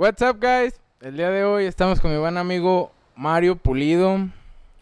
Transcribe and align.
What's 0.00 0.22
up, 0.22 0.38
guys? 0.40 0.80
El 1.02 1.18
día 1.18 1.28
de 1.28 1.44
hoy 1.44 1.66
estamos 1.66 2.00
con 2.00 2.10
mi 2.10 2.16
buen 2.16 2.38
amigo 2.38 2.90
Mario 3.16 3.56
Pulido, 3.56 4.30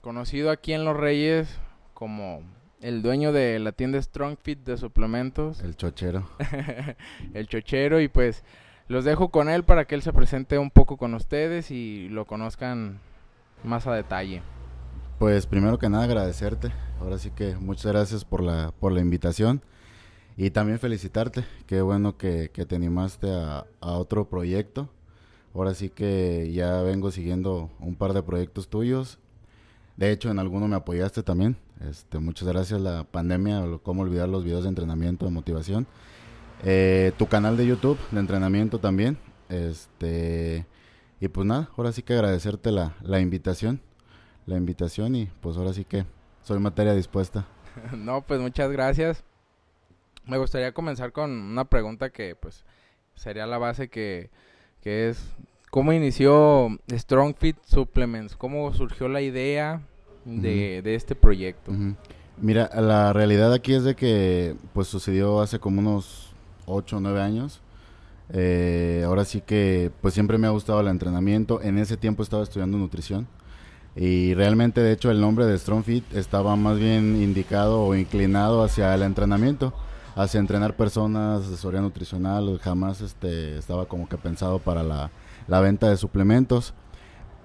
conocido 0.00 0.48
aquí 0.48 0.74
en 0.74 0.84
Los 0.84 0.96
Reyes 0.96 1.58
como 1.92 2.42
el 2.80 3.02
dueño 3.02 3.32
de 3.32 3.58
la 3.58 3.72
tienda 3.72 4.00
Strong 4.00 4.36
Fit 4.40 4.60
de 4.60 4.76
suplementos, 4.76 5.60
El 5.60 5.74
chochero. 5.74 6.28
el 7.34 7.48
chochero, 7.48 8.00
y 8.00 8.06
pues 8.06 8.44
los 8.86 9.04
dejo 9.04 9.30
con 9.30 9.48
él 9.48 9.64
para 9.64 9.86
que 9.86 9.96
él 9.96 10.02
se 10.02 10.12
presente 10.12 10.56
un 10.56 10.70
poco 10.70 10.96
con 10.96 11.14
ustedes 11.14 11.72
y 11.72 12.08
lo 12.10 12.24
conozcan 12.24 13.00
más 13.64 13.88
a 13.88 13.94
detalle. 13.94 14.40
Pues 15.18 15.48
primero 15.48 15.80
que 15.80 15.88
nada 15.88 16.04
agradecerte. 16.04 16.70
Ahora 17.00 17.18
sí 17.18 17.32
que 17.32 17.56
muchas 17.56 17.90
gracias 17.90 18.24
por 18.24 18.40
la, 18.40 18.72
por 18.78 18.92
la 18.92 19.00
invitación. 19.00 19.62
Y 20.36 20.50
también 20.50 20.78
felicitarte. 20.78 21.44
Qué 21.66 21.80
bueno 21.80 22.16
que, 22.16 22.52
que 22.52 22.64
te 22.64 22.76
animaste 22.76 23.32
a, 23.32 23.66
a 23.80 23.92
otro 23.94 24.28
proyecto. 24.28 24.88
Ahora 25.54 25.74
sí 25.74 25.88
que 25.88 26.50
ya 26.52 26.82
vengo 26.82 27.10
siguiendo 27.10 27.70
un 27.80 27.96
par 27.96 28.12
de 28.12 28.22
proyectos 28.22 28.68
tuyos. 28.68 29.18
De 29.96 30.12
hecho, 30.12 30.30
en 30.30 30.38
alguno 30.38 30.68
me 30.68 30.76
apoyaste 30.76 31.22
también. 31.22 31.56
Este, 31.88 32.18
muchas 32.18 32.46
gracias. 32.46 32.80
La 32.80 33.04
pandemia, 33.04 33.64
cómo 33.82 34.02
olvidar 34.02 34.28
los 34.28 34.44
videos 34.44 34.62
de 34.62 34.68
entrenamiento, 34.68 35.24
de 35.24 35.32
motivación. 35.32 35.86
Eh, 36.64 37.12
tu 37.18 37.26
canal 37.26 37.56
de 37.56 37.66
YouTube 37.66 37.98
de 38.10 38.20
entrenamiento 38.20 38.78
también. 38.78 39.18
Este, 39.48 40.66
y 41.20 41.28
pues 41.28 41.46
nada, 41.46 41.70
ahora 41.76 41.92
sí 41.92 42.02
que 42.02 42.14
agradecerte 42.14 42.70
la, 42.70 42.96
la 43.02 43.20
invitación. 43.20 43.80
La 44.46 44.56
invitación 44.56 45.14
y 45.16 45.26
pues 45.40 45.56
ahora 45.56 45.72
sí 45.72 45.84
que 45.84 46.06
soy 46.42 46.58
materia 46.60 46.94
dispuesta. 46.94 47.46
no, 47.96 48.22
pues 48.22 48.40
muchas 48.40 48.70
gracias. 48.70 49.24
Me 50.26 50.38
gustaría 50.38 50.72
comenzar 50.72 51.12
con 51.12 51.30
una 51.30 51.64
pregunta 51.64 52.10
que 52.10 52.36
pues 52.36 52.64
sería 53.14 53.46
la 53.46 53.58
base 53.58 53.88
que, 53.88 54.30
que 54.88 55.10
es 55.10 55.18
¿cómo 55.70 55.92
inició 55.92 56.78
Strong 56.90 57.34
Fit 57.38 57.56
Supplements? 57.66 58.34
¿Cómo 58.36 58.72
surgió 58.72 59.06
la 59.06 59.20
idea 59.20 59.82
de, 60.24 60.80
de 60.80 60.94
este 60.94 61.14
proyecto? 61.14 61.72
Ujú. 61.72 61.94
Mira, 62.40 62.70
la 62.74 63.12
realidad 63.12 63.52
aquí 63.52 63.74
es 63.74 63.84
de 63.84 63.94
que 63.94 64.54
pues 64.72 64.88
sucedió 64.88 65.42
hace 65.42 65.58
como 65.58 65.80
unos 65.80 66.30
8 66.64 66.96
o 66.96 67.00
9 67.00 67.20
años. 67.20 67.60
Eh, 68.30 69.02
ahora 69.04 69.26
sí 69.26 69.42
que 69.42 69.90
pues 70.00 70.14
siempre 70.14 70.38
me 70.38 70.46
ha 70.46 70.50
gustado 70.50 70.80
el 70.80 70.88
entrenamiento. 70.88 71.60
En 71.60 71.76
ese 71.76 71.98
tiempo 71.98 72.22
estaba 72.22 72.42
estudiando 72.42 72.78
nutrición. 72.78 73.28
Y 73.94 74.32
realmente, 74.32 74.80
de 74.80 74.92
hecho, 74.92 75.10
el 75.10 75.20
nombre 75.20 75.44
de 75.44 75.58
Strong 75.58 75.84
Fit 75.84 76.14
estaba 76.14 76.56
más 76.56 76.78
bien 76.78 77.20
indicado 77.20 77.82
o 77.82 77.94
inclinado 77.94 78.62
hacia 78.62 78.94
el 78.94 79.02
entrenamiento, 79.02 79.74
hacia 80.18 80.40
entrenar 80.40 80.76
personas, 80.76 81.46
asesoría 81.46 81.80
nutricional. 81.80 82.58
Jamás 82.58 83.00
este, 83.00 83.56
estaba 83.58 83.86
como 83.86 84.08
que 84.08 84.18
pensado 84.18 84.58
para 84.58 84.82
la, 84.82 85.10
la 85.46 85.60
venta 85.60 85.88
de 85.88 85.96
suplementos. 85.96 86.74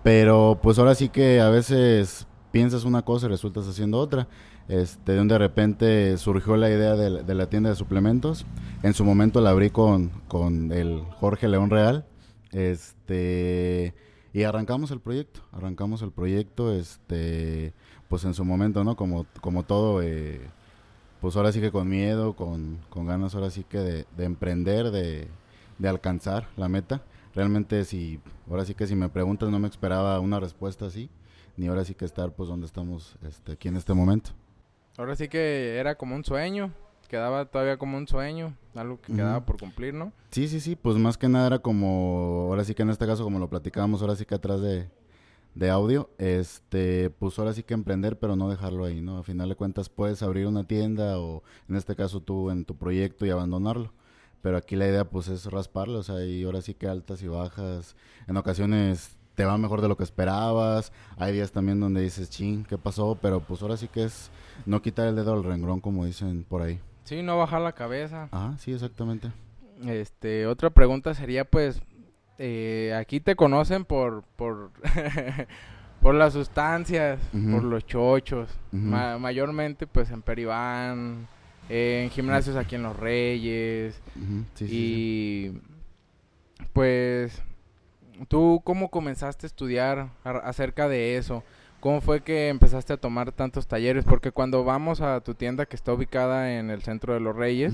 Pero 0.03 0.59
pues 0.61 0.79
ahora 0.79 0.95
sí 0.95 1.09
que 1.09 1.39
a 1.39 1.49
veces 1.49 2.27
piensas 2.51 2.83
una 2.83 3.03
cosa 3.03 3.27
y 3.27 3.29
resultas 3.29 3.67
haciendo 3.67 3.99
otra. 3.99 4.27
Este, 4.67 5.13
de 5.13 5.37
repente 5.37 6.17
surgió 6.17 6.55
la 6.57 6.69
idea 6.69 6.95
de, 6.95 7.09
la- 7.09 7.23
de 7.23 7.35
la 7.35 7.47
tienda 7.49 7.69
de 7.69 7.75
suplementos. 7.75 8.45
En 8.81 8.93
su 8.93 9.05
momento 9.05 9.39
la 9.41 9.51
abrí 9.51 9.69
con, 9.69 10.09
con 10.27 10.71
el 10.71 11.01
Jorge 11.19 11.47
León 11.47 11.69
Real. 11.69 12.05
Este, 12.51 13.93
y 14.33 14.43
arrancamos 14.43 14.91
el 14.91 14.99
proyecto. 14.99 15.41
Arrancamos 15.51 16.01
el 16.01 16.11
proyecto, 16.11 16.73
este, 16.73 17.73
pues 18.09 18.25
en 18.25 18.33
su 18.33 18.43
momento, 18.45 18.83
¿no? 18.83 18.95
Como, 18.95 19.25
como 19.41 19.63
todo, 19.63 20.01
eh, 20.01 20.41
pues 21.23 21.37
ahora 21.37 21.53
sí 21.53 21.61
que 21.61 21.71
con 21.71 21.87
miedo, 21.87 22.35
con, 22.35 22.79
con 22.89 23.07
ganas 23.07 23.33
ahora 23.33 23.49
sí 23.49 23.63
que 23.63 23.77
de, 23.77 24.05
de 24.17 24.25
emprender, 24.25 24.91
de, 24.91 25.29
de 25.79 25.87
alcanzar 25.87 26.49
la 26.57 26.67
meta. 26.67 27.01
Realmente 27.33 27.85
si, 27.85 28.19
ahora 28.49 28.65
sí 28.65 28.75
que 28.75 28.87
si 28.87 28.93
me 28.93 29.07
preguntas 29.07 29.49
no 29.49 29.57
me 29.57 29.69
esperaba 29.69 30.19
una 30.19 30.41
respuesta 30.41 30.85
así, 30.85 31.09
ni 31.55 31.67
ahora 31.67 31.85
sí 31.85 31.95
que 31.95 32.03
estar 32.03 32.33
pues 32.33 32.49
donde 32.49 32.65
estamos 32.65 33.15
este, 33.25 33.53
aquí 33.53 33.69
en 33.69 33.77
este 33.77 33.93
momento. 33.93 34.31
Ahora 34.97 35.15
sí 35.15 35.29
que 35.29 35.77
era 35.77 35.95
como 35.95 36.13
un 36.13 36.25
sueño, 36.25 36.73
quedaba 37.07 37.45
todavía 37.45 37.77
como 37.77 37.95
un 37.95 38.05
sueño, 38.05 38.57
algo 38.75 38.99
que 38.99 39.13
quedaba 39.13 39.45
por 39.45 39.57
cumplir, 39.57 39.93
¿no? 39.93 40.11
Sí, 40.29 40.49
sí, 40.49 40.59
sí, 40.59 40.75
pues 40.75 40.97
más 40.97 41.17
que 41.17 41.29
nada 41.29 41.47
era 41.47 41.59
como, 41.59 42.47
ahora 42.49 42.65
sí 42.65 42.75
que 42.75 42.81
en 42.81 42.89
este 42.89 43.05
caso 43.05 43.23
como 43.23 43.39
lo 43.39 43.49
platicábamos 43.49 44.01
ahora 44.01 44.17
sí 44.17 44.25
que 44.25 44.35
atrás 44.35 44.59
de, 44.59 44.89
de 45.55 45.69
audio, 45.69 46.09
este, 46.17 47.09
pues 47.11 47.37
ahora 47.37 47.53
sí 47.53 47.63
que 47.63 47.73
emprender 47.73 48.17
pero 48.17 48.35
no 48.35 48.49
dejarlo 48.49 48.85
ahí, 48.85 49.01
¿no? 49.01 49.17
A 49.17 49.23
final 49.23 49.49
de 49.49 49.55
cuentas 49.55 49.89
puedes 49.89 50.23
abrir 50.23 50.47
una 50.47 50.65
tienda 50.65 51.19
o 51.19 51.43
en 51.69 51.75
este 51.75 51.95
caso 51.95 52.21
tú 52.21 52.49
en 52.49 52.65
tu 52.65 52.75
proyecto 52.75 53.25
y 53.25 53.29
abandonarlo. 53.29 53.91
Pero 54.41 54.57
aquí 54.57 54.75
la 54.75 54.87
idea 54.87 55.05
pues 55.05 55.29
es 55.29 55.45
rasparlo, 55.45 55.99
o 55.99 56.03
sea, 56.03 56.25
y 56.25 56.43
ahora 56.43 56.61
sí 56.61 56.73
que 56.73 56.87
altas 56.87 57.23
y 57.23 57.27
bajas. 57.27 57.95
En 58.27 58.35
ocasiones 58.35 59.15
te 59.35 59.45
va 59.45 59.57
mejor 59.57 59.81
de 59.81 59.87
lo 59.87 59.95
que 59.97 60.03
esperabas. 60.03 60.91
Hay 61.17 61.33
días 61.33 61.51
también 61.51 61.79
donde 61.79 62.01
dices, 62.01 62.29
ching, 62.29 62.65
¿qué 62.65 62.77
pasó? 62.77 63.17
Pero 63.21 63.39
pues 63.39 63.61
ahora 63.61 63.77
sí 63.77 63.87
que 63.87 64.03
es 64.03 64.31
no 64.65 64.81
quitar 64.81 65.07
el 65.07 65.15
dedo 65.15 65.33
al 65.33 65.43
renglón, 65.43 65.79
como 65.79 66.05
dicen 66.05 66.43
por 66.43 66.61
ahí. 66.61 66.79
Sí, 67.03 67.21
no 67.21 67.37
bajar 67.37 67.61
la 67.61 67.73
cabeza. 67.73 68.29
Ajá, 68.31 68.57
sí, 68.57 68.73
exactamente. 68.73 69.31
Este, 69.85 70.47
otra 70.47 70.69
pregunta 70.69 71.13
sería 71.13 71.45
pues, 71.45 71.81
eh, 72.39 72.93
aquí 72.99 73.19
te 73.19 73.35
conocen 73.35 73.85
por, 73.85 74.23
por, 74.35 74.71
por 76.01 76.15
las 76.15 76.33
sustancias, 76.33 77.19
por 77.31 77.63
los 77.63 77.85
chochos. 77.85 78.49
Ma- 78.71 79.17
mayormente 79.19 79.87
pues 79.87 80.09
en 80.11 80.21
Peribán, 80.21 81.27
en 81.69 82.09
gimnasios 82.09 82.55
aquí 82.55 82.75
en 82.75 82.83
Los 82.83 82.97
Reyes, 82.97 84.01
Ujú, 84.15 84.43
sí, 84.55 84.67
sí, 84.67 84.67
sí. 84.67 84.75
y 84.75 85.61
pues, 86.73 87.41
¿tú 88.27 88.61
cómo 88.63 88.89
comenzaste 88.89 89.45
a 89.45 89.47
estudiar 89.47 90.09
ar- 90.23 90.41
acerca 90.45 90.87
de 90.87 91.17
eso? 91.17 91.43
¿Cómo 91.79 91.99
fue 92.01 92.21
que 92.21 92.47
empezaste 92.49 92.93
a 92.93 92.97
tomar 92.97 93.31
tantos 93.33 93.67
talleres? 93.67 94.05
Porque 94.05 94.31
cuando 94.31 94.63
vamos 94.63 95.01
a 95.01 95.19
tu 95.21 95.33
tienda 95.35 95.65
que 95.65 95.75
está 95.75 95.91
ubicada 95.93 96.53
en 96.57 96.69
el 96.69 96.81
centro 96.81 97.13
de 97.13 97.19
Los 97.19 97.35
Reyes. 97.35 97.73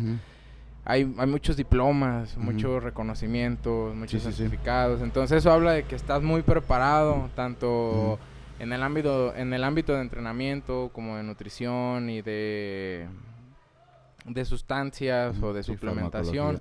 Hay, 0.90 1.14
hay 1.20 1.28
muchos 1.28 1.56
diplomas, 1.56 2.36
muchos 2.36 2.82
reconocimientos, 2.84 3.96
muchos 3.96 4.24
sí, 4.24 4.32
sí. 4.32 4.38
certificados. 4.38 5.02
Entonces 5.02 5.38
eso 5.38 5.52
habla 5.52 5.74
de 5.74 5.84
que 5.84 5.96
estás 5.96 6.24
muy 6.24 6.42
preparado, 6.42 7.30
tanto 7.36 8.18
en 8.58 8.74
el 8.74 8.82
ámbito, 8.82 9.36
en 9.36 9.54
el 9.54 9.64
ámbito 9.64 9.94
de 9.94 10.02
entrenamiento 10.02 10.90
como 10.92 11.16
de 11.18 11.22
nutrición 11.22 12.10
y 12.10 12.24
de 12.24 13.08
de 14.26 14.46
sustancias 14.46 15.40
o 15.44 15.54
de 15.54 15.62
suplementación. 15.62 16.60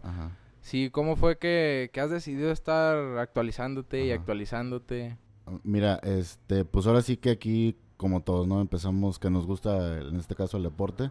Sí, 0.60 0.91
¿cómo 0.91 1.16
fue 1.16 1.39
que, 1.39 1.89
que 1.95 2.00
has 2.03 2.10
decidido 2.10 2.53
estar 2.53 3.16
actualizándote 3.16 4.05
y 4.05 4.10
actualizándote? 4.10 5.16
Mira, 5.62 6.00
este, 6.03 6.66
pues 6.66 6.87
ahora 6.87 7.00
sí 7.00 7.16
que 7.16 7.31
aquí, 7.31 7.77
como 7.97 8.21
todos, 8.21 8.47
¿no? 8.47 8.60
Empezamos 8.60 9.19
que 9.19 9.31
nos 9.31 9.47
gusta, 9.47 10.00
en 10.00 10.16
este 10.16 10.34
caso, 10.34 10.59
el 10.59 10.65
deporte. 10.65 11.10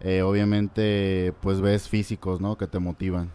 Eh, 0.00 0.22
obviamente, 0.22 1.34
pues 1.40 1.60
ves 1.60 1.88
físicos, 1.88 2.40
¿no? 2.40 2.56
Que 2.56 2.66
te 2.66 2.78
motivan. 2.78 3.30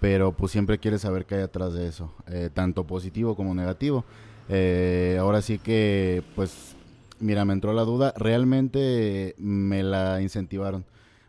Pero 0.00 0.32
pues 0.32 0.52
siempre 0.52 0.78
quieres 0.78 1.02
saber 1.02 1.26
qué 1.26 1.36
hay 1.36 1.42
atrás 1.42 1.74
de 1.74 1.88
eso, 1.88 2.14
eh, 2.28 2.50
tanto 2.52 2.86
positivo 2.86 3.34
como 3.36 3.54
negativo. 3.54 4.04
Eh, 4.48 5.16
ahora 5.20 5.42
sí 5.42 5.58
que, 5.58 6.22
pues, 6.36 6.76
mira, 7.20 7.44
me 7.44 7.52
entró 7.52 7.72
la 7.72 7.82
duda. 7.82 8.14
Realmente 8.16 9.34
me 9.38 9.82
la 9.82 10.22
incentivaron. 10.22 10.84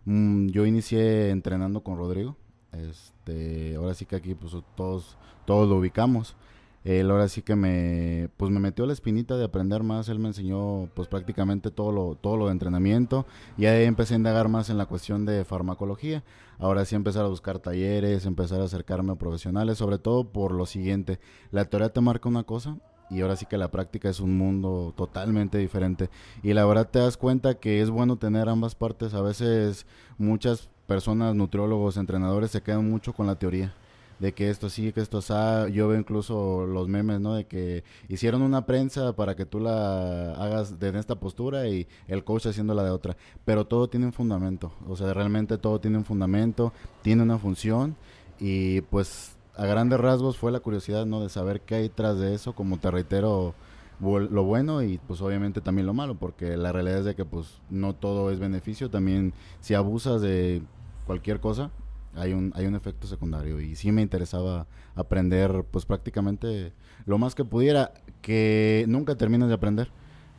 Mm, 0.05 0.47
yo 0.49 0.65
inicié 0.65 1.29
entrenando 1.29 1.81
con 1.81 1.97
Rodrigo. 1.97 2.37
Este, 2.71 3.75
ahora 3.75 3.93
sí 3.95 4.05
que 4.05 4.15
aquí, 4.15 4.35
pues, 4.35 4.53
todos, 4.75 5.17
todos 5.45 5.67
lo 5.67 5.77
ubicamos. 5.77 6.35
Él 6.83 7.11
ahora 7.11 7.27
sí 7.27 7.41
que 7.41 7.55
me, 7.55 8.29
pues 8.37 8.51
me 8.51 8.59
metió 8.59 8.85
la 8.85 8.93
espinita 8.93 9.37
de 9.37 9.43
aprender 9.43 9.83
más, 9.83 10.07
él 10.07 10.19
me 10.19 10.29
enseñó 10.29 10.87
pues 10.93 11.07
prácticamente 11.07 11.71
todo 11.71 11.91
lo, 11.91 12.15
todo 12.15 12.37
lo 12.37 12.45
de 12.45 12.53
entrenamiento. 12.53 13.25
Y 13.57 13.65
ahí 13.65 13.83
empecé 13.85 14.13
a 14.13 14.17
indagar 14.17 14.47
más 14.47 14.69
en 14.69 14.77
la 14.77 14.85
cuestión 14.85 15.25
de 15.25 15.43
farmacología. 15.43 16.23
Ahora 16.57 16.85
sí 16.85 16.95
empezar 16.95 17.25
a 17.25 17.29
buscar 17.29 17.59
talleres, 17.59 18.25
empezar 18.25 18.61
a 18.61 18.65
acercarme 18.65 19.11
a 19.11 19.15
profesionales, 19.15 19.77
sobre 19.77 19.97
todo 19.97 20.31
por 20.31 20.53
lo 20.53 20.65
siguiente, 20.65 21.19
la 21.51 21.65
teoría 21.65 21.89
te 21.89 22.01
marca 22.01 22.29
una 22.29 22.43
cosa 22.43 22.77
y 23.09 23.21
ahora 23.21 23.35
sí 23.35 23.45
que 23.45 23.57
la 23.57 23.71
práctica 23.71 24.09
es 24.09 24.19
un 24.19 24.37
mundo 24.37 24.93
totalmente 24.95 25.57
diferente. 25.57 26.09
Y 26.43 26.53
la 26.53 26.65
verdad 26.65 26.89
te 26.89 26.99
das 26.99 27.17
cuenta 27.17 27.55
que 27.55 27.81
es 27.81 27.89
bueno 27.89 28.17
tener 28.17 28.49
ambas 28.49 28.75
partes, 28.75 29.13
a 29.13 29.21
veces 29.21 29.85
muchas 30.17 30.69
personas, 30.85 31.35
nutriólogos, 31.35 31.97
entrenadores 31.97 32.51
se 32.51 32.61
quedan 32.61 32.89
mucho 32.89 33.13
con 33.13 33.27
la 33.27 33.35
teoría 33.35 33.73
de 34.19 34.33
que 34.33 34.49
esto 34.49 34.69
sí, 34.69 34.91
que 34.91 35.01
esto 35.01 35.21
sa 35.21 35.67
yo 35.69 35.87
veo 35.87 35.99
incluso 35.99 36.65
los 36.65 36.87
memes, 36.87 37.19
¿no? 37.19 37.35
De 37.35 37.45
que 37.45 37.83
hicieron 38.07 38.41
una 38.41 38.65
prensa 38.65 39.13
para 39.15 39.35
que 39.35 39.45
tú 39.45 39.59
la 39.59 40.33
hagas 40.33 40.79
de 40.79 40.97
esta 40.99 41.15
postura 41.15 41.67
y 41.67 41.87
el 42.07 42.23
coach 42.23 42.47
haciéndola 42.47 42.83
de 42.83 42.89
otra, 42.91 43.15
pero 43.45 43.65
todo 43.65 43.89
tiene 43.89 44.05
un 44.05 44.13
fundamento, 44.13 44.73
o 44.87 44.95
sea, 44.95 45.13
realmente 45.13 45.57
todo 45.57 45.79
tiene 45.79 45.97
un 45.97 46.05
fundamento, 46.05 46.73
tiene 47.01 47.23
una 47.23 47.37
función 47.37 47.95
y 48.39 48.81
pues 48.81 49.37
a 49.55 49.65
grandes 49.65 49.99
rasgos 49.99 50.37
fue 50.37 50.51
la 50.51 50.59
curiosidad, 50.59 51.05
¿no? 51.05 51.21
De 51.21 51.29
saber 51.29 51.61
qué 51.61 51.75
hay 51.75 51.89
tras 51.89 52.17
de 52.17 52.33
eso, 52.33 52.53
como 52.53 52.77
te 52.77 52.91
reitero, 52.91 53.53
lo 54.01 54.43
bueno 54.43 54.81
y 54.81 54.97
pues 54.97 55.21
obviamente 55.21 55.61
también 55.61 55.85
lo 55.85 55.93
malo, 55.93 56.15
porque 56.15 56.57
la 56.57 56.71
realidad 56.71 56.99
es 56.99 57.05
de 57.05 57.15
que 57.15 57.25
pues 57.25 57.59
no 57.69 57.93
todo 57.93 58.31
es 58.31 58.39
beneficio, 58.39 58.89
también 58.89 59.33
si 59.59 59.73
abusas 59.73 60.21
de 60.21 60.61
cualquier 61.05 61.39
cosa, 61.39 61.71
hay 62.19 62.33
un, 62.33 62.51
hay 62.55 62.65
un 62.65 62.75
efecto 62.75 63.07
secundario 63.07 63.59
y 63.59 63.75
sí 63.75 63.91
me 63.91 64.01
interesaba 64.01 64.67
aprender 64.95 65.63
pues 65.71 65.85
prácticamente 65.85 66.73
lo 67.05 67.17
más 67.17 67.35
que 67.35 67.45
pudiera, 67.45 67.93
que 68.21 68.85
nunca 68.87 69.15
terminas 69.15 69.49
de 69.49 69.55
aprender. 69.55 69.89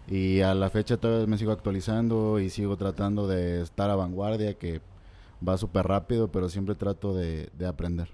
Y 0.08 0.40
a 0.40 0.54
la 0.54 0.70
fecha 0.70 0.96
todavía 0.96 1.26
me 1.26 1.38
sigo 1.38 1.52
actualizando 1.52 2.40
y 2.40 2.50
sigo 2.50 2.76
tratando 2.76 3.28
de 3.28 3.62
estar 3.62 3.90
a 3.90 3.96
vanguardia, 3.96 4.54
que 4.54 4.80
va 5.46 5.56
súper 5.56 5.86
rápido, 5.86 6.32
pero 6.32 6.48
siempre 6.48 6.74
trato 6.74 7.14
de, 7.14 7.48
aprender. 7.66 8.08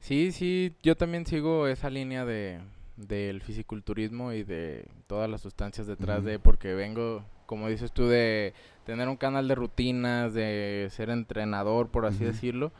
Sí, 0.00 0.32
sí, 0.32 0.74
yo 0.82 0.96
también 0.96 1.24
sigo 1.26 1.68
esa 1.68 1.90
línea 1.90 2.24
de 2.24 2.60
del 2.96 3.40
fisiculturismo 3.40 4.32
y 4.32 4.42
de 4.42 4.86
todas 5.06 5.28
las 5.28 5.40
sustancias 5.40 5.86
detrás 5.86 6.24
de, 6.24 6.38
porque 6.38 6.74
vengo, 6.74 7.24
como 7.46 7.68
dices 7.68 7.90
tú, 7.90 8.06
de 8.06 8.52
tener 8.84 9.08
un 9.08 9.16
canal 9.16 9.48
de 9.48 9.54
rutinas, 9.54 10.34
de 10.34 10.88
ser 10.90 11.10
entrenador, 11.10 11.88
por 11.88 12.06
así 12.06 12.24
decirlo, 12.24 12.72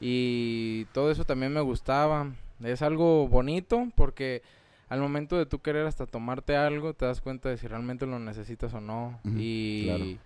y 0.00 0.86
todo 0.92 1.10
eso 1.10 1.24
también 1.24 1.52
me 1.52 1.60
gustaba. 1.60 2.32
Es 2.62 2.82
algo 2.82 3.28
bonito 3.28 3.88
porque 3.94 4.42
al 4.88 5.00
momento 5.00 5.36
de 5.36 5.46
tú 5.46 5.60
querer 5.60 5.86
hasta 5.86 6.06
tomarte 6.06 6.56
algo, 6.56 6.94
te 6.94 7.06
das 7.06 7.20
cuenta 7.20 7.48
de 7.48 7.56
si 7.56 7.66
realmente 7.66 8.06
lo 8.06 8.18
necesitas 8.18 8.74
o 8.74 8.80
no. 8.80 9.18
y 9.24 10.18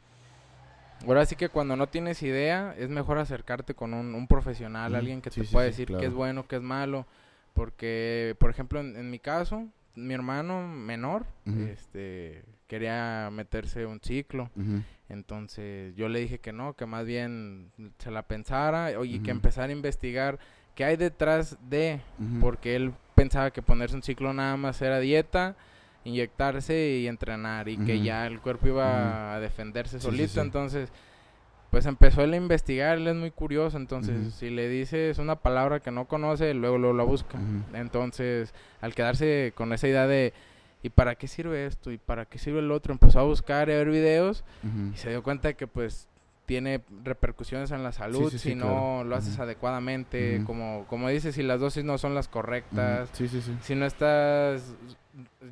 ahora 1.06 1.24
sí 1.26 1.36
que 1.36 1.48
cuando 1.48 1.76
no 1.76 1.88
tienes 1.88 2.22
idea, 2.22 2.74
es 2.76 2.88
mejor 2.88 3.18
acercarte 3.18 3.74
con 3.74 3.94
un, 3.94 4.26
profesional, 4.26 4.94
alguien 4.94 5.20
que 5.20 5.30
te 5.30 5.44
pueda 5.44 5.66
decir 5.66 5.88
qué 5.98 6.06
es 6.06 6.12
bueno, 6.12 6.46
qué 6.46 6.56
es 6.56 6.62
malo. 6.62 7.06
Porque, 7.54 8.36
por 8.38 8.50
ejemplo, 8.50 8.78
en, 8.80 9.10
mi 9.10 9.18
caso, 9.18 9.66
mi 9.96 10.14
hermano 10.14 10.66
menor, 10.66 11.26
este, 11.46 12.44
quería 12.68 13.30
meterse 13.32 13.86
un 13.86 14.00
ciclo. 14.00 14.50
Entonces 15.08 15.96
yo 15.96 16.08
le 16.08 16.20
dije 16.20 16.38
que 16.38 16.52
no, 16.52 16.74
que 16.74 16.86
más 16.86 17.06
bien 17.06 17.72
se 17.98 18.10
la 18.10 18.22
pensara, 18.22 18.90
oye, 18.98 19.22
que 19.22 19.30
empezara 19.30 19.68
a 19.68 19.72
investigar 19.72 20.38
qué 20.74 20.84
hay 20.84 20.96
detrás 20.96 21.56
de, 21.68 22.00
porque 22.40 22.76
él 22.76 22.92
pensaba 23.16 23.50
que 23.50 23.62
ponerse 23.62 23.96
un 23.96 24.02
ciclo 24.02 24.32
nada 24.32 24.56
más 24.56 24.80
era 24.82 25.00
dieta, 25.00 25.56
inyectarse 26.04 26.98
y 27.00 27.08
entrenar 27.08 27.68
y 27.68 27.78
que 27.78 28.00
ya 28.00 28.26
el 28.26 28.40
cuerpo 28.40 28.68
iba 28.68 29.34
a 29.34 29.40
defenderse 29.40 29.98
solito, 29.98 30.40
entonces 30.40 30.92
pues 31.70 31.84
empezó 31.84 32.22
él 32.22 32.32
a 32.32 32.36
investigar, 32.36 32.96
él 32.96 33.08
es 33.08 33.14
muy 33.16 33.30
curioso, 33.30 33.76
entonces 33.76 34.34
si 34.34 34.50
le 34.50 34.68
dices 34.68 35.18
una 35.18 35.36
palabra 35.36 35.80
que 35.80 35.90
no 35.90 36.06
conoce, 36.06 36.54
luego, 36.54 36.78
luego 36.78 36.96
la 36.96 37.04
busca. 37.04 37.38
Entonces, 37.74 38.54
al 38.80 38.94
quedarse 38.94 39.52
con 39.54 39.72
esa 39.72 39.88
idea 39.88 40.06
de 40.06 40.32
¿y 40.82 40.90
para 40.90 41.14
qué 41.14 41.28
sirve 41.28 41.66
esto? 41.66 41.90
¿y 41.90 41.98
para 41.98 42.26
qué 42.26 42.38
sirve 42.38 42.60
el 42.60 42.70
otro? 42.70 42.92
Empezó 42.92 43.20
a 43.20 43.24
buscar 43.24 43.68
y 43.68 43.72
a 43.72 43.76
ver 43.76 43.90
videos 43.90 44.44
y 44.92 44.96
se 44.96 45.10
dio 45.10 45.22
cuenta 45.22 45.52
que 45.54 45.66
pues 45.66 46.08
tiene 46.46 46.80
repercusiones 47.04 47.70
en 47.72 47.82
la 47.82 47.92
salud 47.92 48.32
si 48.32 48.54
no 48.54 49.04
lo 49.04 49.16
haces 49.16 49.38
adecuadamente, 49.38 50.42
como, 50.46 50.86
como 50.88 51.10
dices, 51.10 51.34
si 51.34 51.42
las 51.42 51.60
dosis 51.60 51.84
no 51.84 51.98
son 51.98 52.14
las 52.14 52.26
correctas, 52.26 53.10
si 53.60 53.74
no 53.74 53.84
estás 53.84 54.74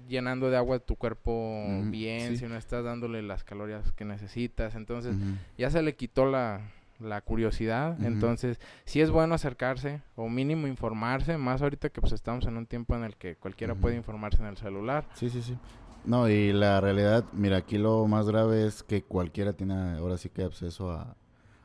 llenando 0.09 0.49
de 0.49 0.57
agua 0.57 0.79
tu 0.79 0.97
cuerpo 0.97 1.67
bien, 1.91 2.39
si 2.39 2.47
no 2.47 2.57
estás 2.57 2.83
dándole 2.83 3.21
las 3.23 3.45
calorías 3.45 3.93
que 3.93 4.07
necesitas, 4.07 4.75
entonces 4.75 5.17
ya 5.59 5.71
se 5.71 5.83
le 5.83 5.95
quitó 5.97 6.25
la, 6.31 6.63
la 7.01 7.21
curiosidad, 7.21 8.03
entonces 8.05 8.59
sí 8.85 9.01
es 9.01 9.11
bueno 9.11 9.35
acercarse 9.35 10.03
o 10.15 10.29
mínimo 10.29 10.67
informarse, 10.67 11.37
más 11.37 11.63
ahorita 11.63 11.91
que 11.91 12.01
pues 12.01 12.13
estamos 12.13 12.47
en 12.47 12.57
un 12.57 12.67
tiempo 12.67 12.95
en 12.95 13.05
el 13.05 13.17
que 13.17 13.37
cualquiera 13.37 13.75
puede 13.75 13.97
informarse 13.97 14.43
en 14.43 14.49
el 14.49 14.57
celular. 14.57 15.07
Sí, 15.15 15.31
sí, 15.31 15.43
sí. 15.43 15.57
No, 16.05 16.29
y 16.29 16.53
la 16.53 16.81
realidad, 16.81 17.25
mira, 17.33 17.57
aquí 17.57 17.79
lo 17.79 18.07
más 18.07 18.29
grave 18.29 18.67
es 18.67 18.83
que 18.83 19.03
cualquiera 19.03 19.53
tiene 19.53 19.99
ahora 19.99 20.17
sí 20.17 20.29
que 20.29 20.45
acceso 20.45 20.93
a, 20.93 21.17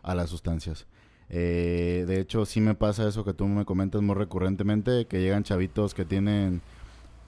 a 0.01 0.15
las 0.15 0.29
sustancias. 0.29 0.87
Eh, 1.29 2.03
de 2.07 2.19
hecho, 2.19 2.45
sí 2.45 2.59
me 2.59 2.75
pasa 2.75 3.07
eso 3.07 3.23
que 3.23 3.33
tú 3.33 3.45
me 3.45 3.63
comentas 3.65 4.01
muy 4.01 4.15
recurrentemente, 4.15 5.05
que 5.05 5.21
llegan 5.21 5.43
chavitos 5.43 5.93
que 5.93 6.03
tienen, 6.03 6.61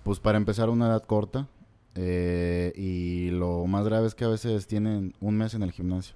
pues 0.03 0.19
para 0.19 0.38
empezar, 0.38 0.69
una 0.69 0.88
edad 0.88 1.03
corta. 1.03 1.47
Eh, 1.95 2.73
y 2.75 3.29
lo 3.29 3.65
más 3.67 3.85
grave 3.85 4.07
es 4.07 4.15
que 4.15 4.25
a 4.25 4.29
veces 4.29 4.67
tienen 4.67 5.13
un 5.21 5.38
mes 5.38 5.53
en 5.53 5.63
el 5.63 5.71
gimnasio. 5.71 6.15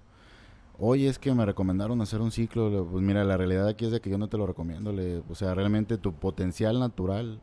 Oye, 0.79 1.07
es 1.07 1.18
que 1.19 1.33
me 1.33 1.45
recomendaron 1.45 2.01
hacer 2.01 2.21
un 2.21 2.31
ciclo. 2.31 2.88
Pues 2.91 3.03
mira, 3.03 3.24
la 3.24 3.38
realidad 3.38 3.68
aquí 3.68 3.85
es 3.85 3.91
de 3.91 4.00
que 4.00 4.09
yo 4.09 4.18
no 4.18 4.29
te 4.29 4.38
lo 4.38 4.45
recomiendo. 4.45 4.91
Le, 4.91 5.24
o 5.29 5.35
sea, 5.35 5.56
realmente 5.56 5.97
tu 5.97 6.13
potencial 6.13 6.79
natural 6.79 7.41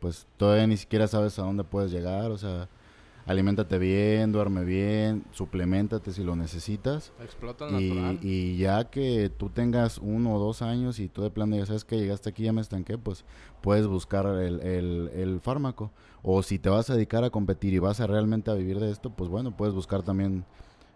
pues 0.00 0.26
todavía 0.36 0.66
ni 0.66 0.76
siquiera 0.76 1.06
sabes 1.06 1.38
a 1.38 1.42
dónde 1.42 1.62
puedes 1.62 1.92
llegar, 1.92 2.30
o 2.30 2.38
sea, 2.38 2.68
aliméntate 3.26 3.78
bien, 3.78 4.32
duerme 4.32 4.64
bien, 4.64 5.24
suplementate 5.30 6.12
si 6.12 6.24
lo 6.24 6.34
necesitas. 6.34 7.12
Explota 7.22 7.68
y, 7.68 7.90
natural. 7.90 8.18
Y 8.22 8.56
ya 8.56 8.90
que 8.90 9.30
tú 9.36 9.50
tengas 9.50 9.98
uno 9.98 10.34
o 10.34 10.38
dos 10.38 10.62
años 10.62 10.98
y 10.98 11.08
tú 11.08 11.22
de 11.22 11.30
plano 11.30 11.56
ya 11.56 11.66
sabes 11.66 11.84
que 11.84 11.98
llegaste 11.98 12.30
aquí, 12.30 12.44
ya 12.44 12.52
me 12.52 12.62
estanqué, 12.62 12.98
pues 12.98 13.24
puedes 13.60 13.86
buscar 13.86 14.26
el, 14.26 14.60
el, 14.60 15.10
el, 15.14 15.40
fármaco. 15.40 15.92
O 16.22 16.42
si 16.42 16.58
te 16.58 16.70
vas 16.70 16.90
a 16.90 16.94
dedicar 16.94 17.22
a 17.24 17.30
competir 17.30 17.74
y 17.74 17.78
vas 17.78 18.00
a 18.00 18.06
realmente 18.06 18.50
a 18.50 18.54
vivir 18.54 18.80
de 18.80 18.90
esto, 18.90 19.10
pues 19.10 19.30
bueno, 19.30 19.56
puedes 19.56 19.74
buscar 19.74 20.02
también 20.02 20.44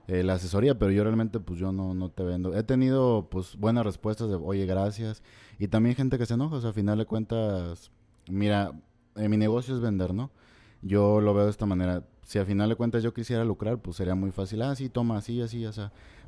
eh, 0.06 0.22
la 0.22 0.34
asesoría, 0.34 0.78
pero 0.78 0.90
yo 0.92 1.02
realmente 1.02 1.40
pues 1.40 1.58
yo 1.58 1.72
no, 1.72 1.94
no 1.94 2.10
te 2.10 2.22
vendo. 2.22 2.54
He 2.54 2.62
tenido 2.62 3.28
pues 3.30 3.56
buenas 3.56 3.84
respuestas 3.84 4.28
de, 4.28 4.36
oye, 4.36 4.66
gracias. 4.66 5.22
Y 5.58 5.68
también 5.68 5.96
gente 5.96 6.18
que 6.18 6.26
se 6.26 6.34
enoja, 6.34 6.56
o 6.56 6.60
sea, 6.60 6.70
a 6.70 6.72
final 6.74 6.98
de 6.98 7.06
cuentas, 7.06 7.90
mira, 8.28 8.72
mi 9.16 9.36
negocio 9.36 9.74
es 9.74 9.80
vender, 9.80 10.12
¿no? 10.12 10.30
Yo 10.82 11.20
lo 11.20 11.32
veo 11.34 11.44
de 11.44 11.50
esta 11.50 11.66
manera. 11.66 12.04
Si 12.22 12.38
a 12.38 12.44
final 12.44 12.68
de 12.68 12.76
cuentas 12.76 13.02
yo 13.02 13.14
quisiera 13.14 13.44
lucrar, 13.44 13.78
pues 13.78 13.96
sería 13.96 14.14
muy 14.14 14.30
fácil. 14.30 14.62
Ah, 14.62 14.74
sí, 14.74 14.88
toma, 14.88 15.18
así, 15.18 15.40
así, 15.40 15.64
así. 15.64 15.80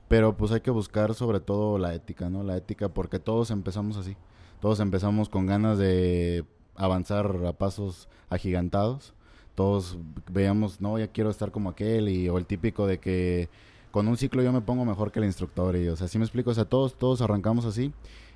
Pero 0.08 0.36
pues 0.36 0.52
hay 0.52 0.60
que 0.60 0.70
buscar 0.70 1.14
sobre 1.14 1.40
todo 1.40 1.78
la 1.78 1.94
ética, 1.94 2.30
¿no? 2.30 2.42
La 2.42 2.56
ética 2.56 2.88
porque 2.88 3.18
todos 3.18 3.50
empezamos 3.50 3.96
así. 3.96 4.16
Todos 4.60 4.80
empezamos 4.80 5.28
con 5.28 5.46
ganas 5.46 5.78
de 5.78 6.44
avanzar 6.74 7.44
a 7.46 7.52
pasos 7.52 8.08
agigantados. 8.30 9.14
Todos 9.56 9.98
veíamos, 10.30 10.80
no, 10.80 10.96
ya 10.98 11.08
quiero 11.08 11.30
estar 11.30 11.50
como 11.50 11.70
aquel 11.70 12.08
y 12.08 12.28
o 12.28 12.38
el 12.38 12.46
típico 12.46 12.86
de 12.86 12.98
que 12.98 13.48
con 13.90 14.06
un 14.06 14.16
ciclo 14.16 14.42
yo 14.42 14.52
me 14.52 14.60
pongo 14.60 14.84
mejor 14.84 15.10
que 15.10 15.18
el 15.18 15.24
instructor 15.24 15.74
y 15.76 15.88
o 15.88 15.96
sea, 15.96 16.06
¿sí 16.06 16.18
me 16.18 16.24
explico, 16.24 16.50
o 16.50 16.54
sea, 16.54 16.66
todos 16.66 16.94
todos 16.96 17.20
arrancamos 17.22 17.64
así 17.64 17.92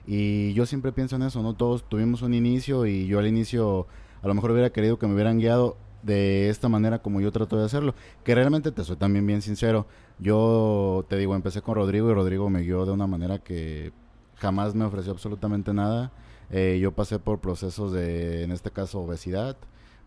y 0.07 0.53
yo 0.55 0.67
siempre 0.67 0.91
pienso 0.93 1.17
en 1.17 1.23
eso, 1.23 1.43
¿no? 1.43 1.55
Todos 1.55 1.89
tuvimos 1.89 2.23
un 2.23 2.35
inicio 2.35 2.87
y 2.87 3.07
yo 3.07 3.21
al 3.21 3.27
inicio 3.29 3.87
a 4.23 4.29
lo 4.29 4.35
mejor 4.35 4.51
hubiera 4.51 4.71
querido 4.71 4.99
que 4.99 5.07
me 5.07 5.15
hubieran 5.15 5.39
guiado 5.39 5.77
de 6.03 6.49
esta 6.49 6.69
manera 6.69 7.01
como 7.01 7.21
yo 7.21 7.33
trato 7.33 7.57
de 7.59 7.65
hacerlo. 7.65 7.95
Que 8.25 8.35
realmente 8.35 8.73
te 8.73 8.85
soy 8.85 8.97
también 8.97 9.27
bien 9.27 9.43
sincero. 9.43 9.87
Yo 10.19 11.05
te 11.09 11.17
digo, 11.17 11.35
empecé 11.35 11.63
con 11.63 11.75
Rodrigo 11.75 12.11
y 12.11 12.15
Rodrigo 12.15 12.51
me 12.51 12.63
guió 12.63 12.85
de 12.87 12.93
una 12.93 13.07
manera 13.07 13.39
que 13.39 13.93
jamás 14.37 14.75
me 14.75 14.85
ofreció 14.85 15.13
absolutamente 15.13 15.73
nada. 15.73 16.13
Eh, 16.51 16.79
yo 16.81 16.93
pasé 16.93 17.19
por 17.19 17.41
procesos 17.41 17.93
de, 17.93 18.43
en 18.43 18.51
este 18.53 18.71
caso, 18.71 19.01
obesidad, 19.01 19.57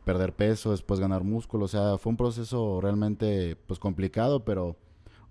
perder 0.04 0.34
peso, 0.34 0.72
después 0.72 1.00
ganar 1.00 1.24
músculo. 1.24 1.66
O 1.66 1.68
sea, 1.68 1.98
fue 1.98 2.12
un 2.12 2.18
proceso 2.18 2.80
realmente 2.82 3.56
pues 3.68 3.80
complicado, 3.80 4.44
pero 4.44 4.76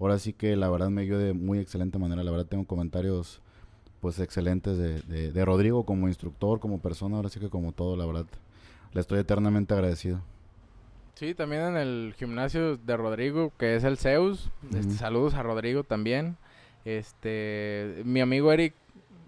ahora 0.00 0.18
sí 0.18 0.32
que 0.32 0.56
la 0.56 0.68
verdad 0.68 0.90
me 0.90 1.04
guió 1.04 1.18
de 1.18 1.32
muy 1.32 1.58
excelente 1.58 1.98
manera. 1.98 2.22
La 2.22 2.30
verdad 2.30 2.46
tengo 2.46 2.66
comentarios 2.66 3.40
pues 4.00 4.18
excelentes 4.18 4.76
de, 4.76 5.32
de 5.32 5.44
Rodrigo 5.44 5.84
como 5.84 6.08
instructor, 6.08 6.58
como 6.58 6.80
persona, 6.80 7.16
ahora 7.16 7.28
sí 7.28 7.38
que 7.38 7.48
como 7.48 7.72
todo, 7.72 7.96
la 7.96 8.04
verdad 8.04 8.26
le 8.92 9.00
estoy 9.00 9.20
eternamente 9.20 9.74
agradecido. 9.74 10.20
Sí, 11.14 11.34
también 11.34 11.62
en 11.62 11.76
el 11.76 12.14
gimnasio 12.18 12.76
de 12.78 12.96
Rodrigo, 12.96 13.52
que 13.58 13.76
es 13.76 13.84
el 13.84 13.96
Zeus. 13.96 14.50
Este, 14.74 14.94
saludos 14.94 15.34
a 15.34 15.42
Rodrigo 15.42 15.84
también. 15.84 16.36
Este, 16.84 18.02
mi 18.04 18.20
amigo 18.20 18.52
Eric, 18.52 18.74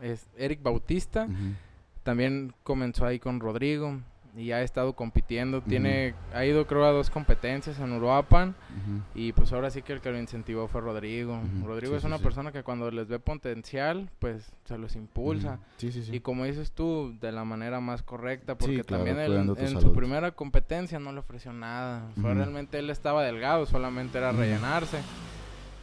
es 0.03 0.27
Eric 0.37 0.61
Bautista, 0.63 1.29
también 2.03 2.53
comenzó 2.65 3.07
ahí 3.07 3.21
con 3.21 3.39
Rodrigo 3.39 4.01
y 4.37 4.53
ha 4.53 4.63
estado 4.63 4.95
compitiendo. 4.95 5.63
Tiene, 5.63 6.15
ha 6.33 6.45
ido 6.45 6.67
creo 6.67 6.85
a 6.85 6.91
dos 6.91 7.11
competencias 7.11 7.79
en 7.79 7.93
Uruapan 7.93 8.55
y 9.15 9.33
pues 9.33 9.53
ahora 9.53 9.71
sí 9.71 9.83
que 9.83 9.93
el 9.93 10.01
que 10.01 10.11
lo 10.11 10.19
incentivó 10.19 10.67
fue 10.69 10.81
Rodrigo. 10.81 11.41
Rodrigo 11.65 11.97
es 11.97 12.05
una 12.05 12.19
persona 12.19 12.53
que 12.53 12.63
cuando 12.63 12.91
les 12.91 13.09
ve 13.09 13.19
potencial, 13.19 14.11
pues 14.19 14.53
se 14.65 14.77
los 14.79 14.97
impulsa. 14.97 15.59
Y 16.15 16.21
como 16.21 16.45
dices 16.45 16.73
tú, 16.73 17.15
de 17.21 17.33
la 17.33 17.45
manera 17.45 17.81
más 17.81 18.03
correcta, 18.03 18.57
porque 18.57 18.83
también 18.85 19.19
en 19.21 19.81
su 19.81 19.93
primera 19.93 20.33
competencia 20.33 20.99
no 20.99 21.13
le 21.13 21.21
ofreció 21.21 21.53
nada. 21.53 22.09
Fue 22.21 22.35
realmente 22.35 22.79
él 22.79 22.91
estaba 22.91 23.23
delgado, 23.23 23.67
solamente 23.67 24.19
era 24.19 24.33
rellenarse. 24.33 24.99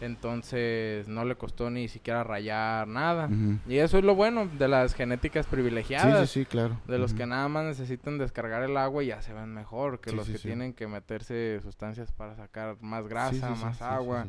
Entonces 0.01 1.07
no 1.07 1.25
le 1.25 1.35
costó 1.35 1.69
ni 1.69 1.87
siquiera 1.87 2.23
rayar 2.23 2.87
nada. 2.87 3.29
Y 3.67 3.77
eso 3.77 3.99
es 3.99 4.03
lo 4.03 4.15
bueno 4.15 4.47
de 4.57 4.67
las 4.67 4.95
genéticas 4.95 5.45
privilegiadas. 5.45 6.29
Sí, 6.29 6.41
sí, 6.41 6.45
claro. 6.45 6.79
De 6.87 6.97
los 6.97 7.13
que 7.13 7.25
nada 7.27 7.47
más 7.47 7.65
necesitan 7.65 8.17
descargar 8.17 8.63
el 8.63 8.75
agua 8.77 9.03
y 9.03 9.07
ya 9.07 9.21
se 9.21 9.31
ven 9.33 9.53
mejor 9.53 9.99
que 9.99 10.11
los 10.11 10.27
que 10.27 10.39
tienen 10.39 10.73
que 10.73 10.87
meterse 10.87 11.59
sustancias 11.61 12.11
para 12.11 12.35
sacar 12.35 12.77
más 12.81 13.07
grasa, 13.07 13.51
más 13.51 13.81
agua. 13.81 14.25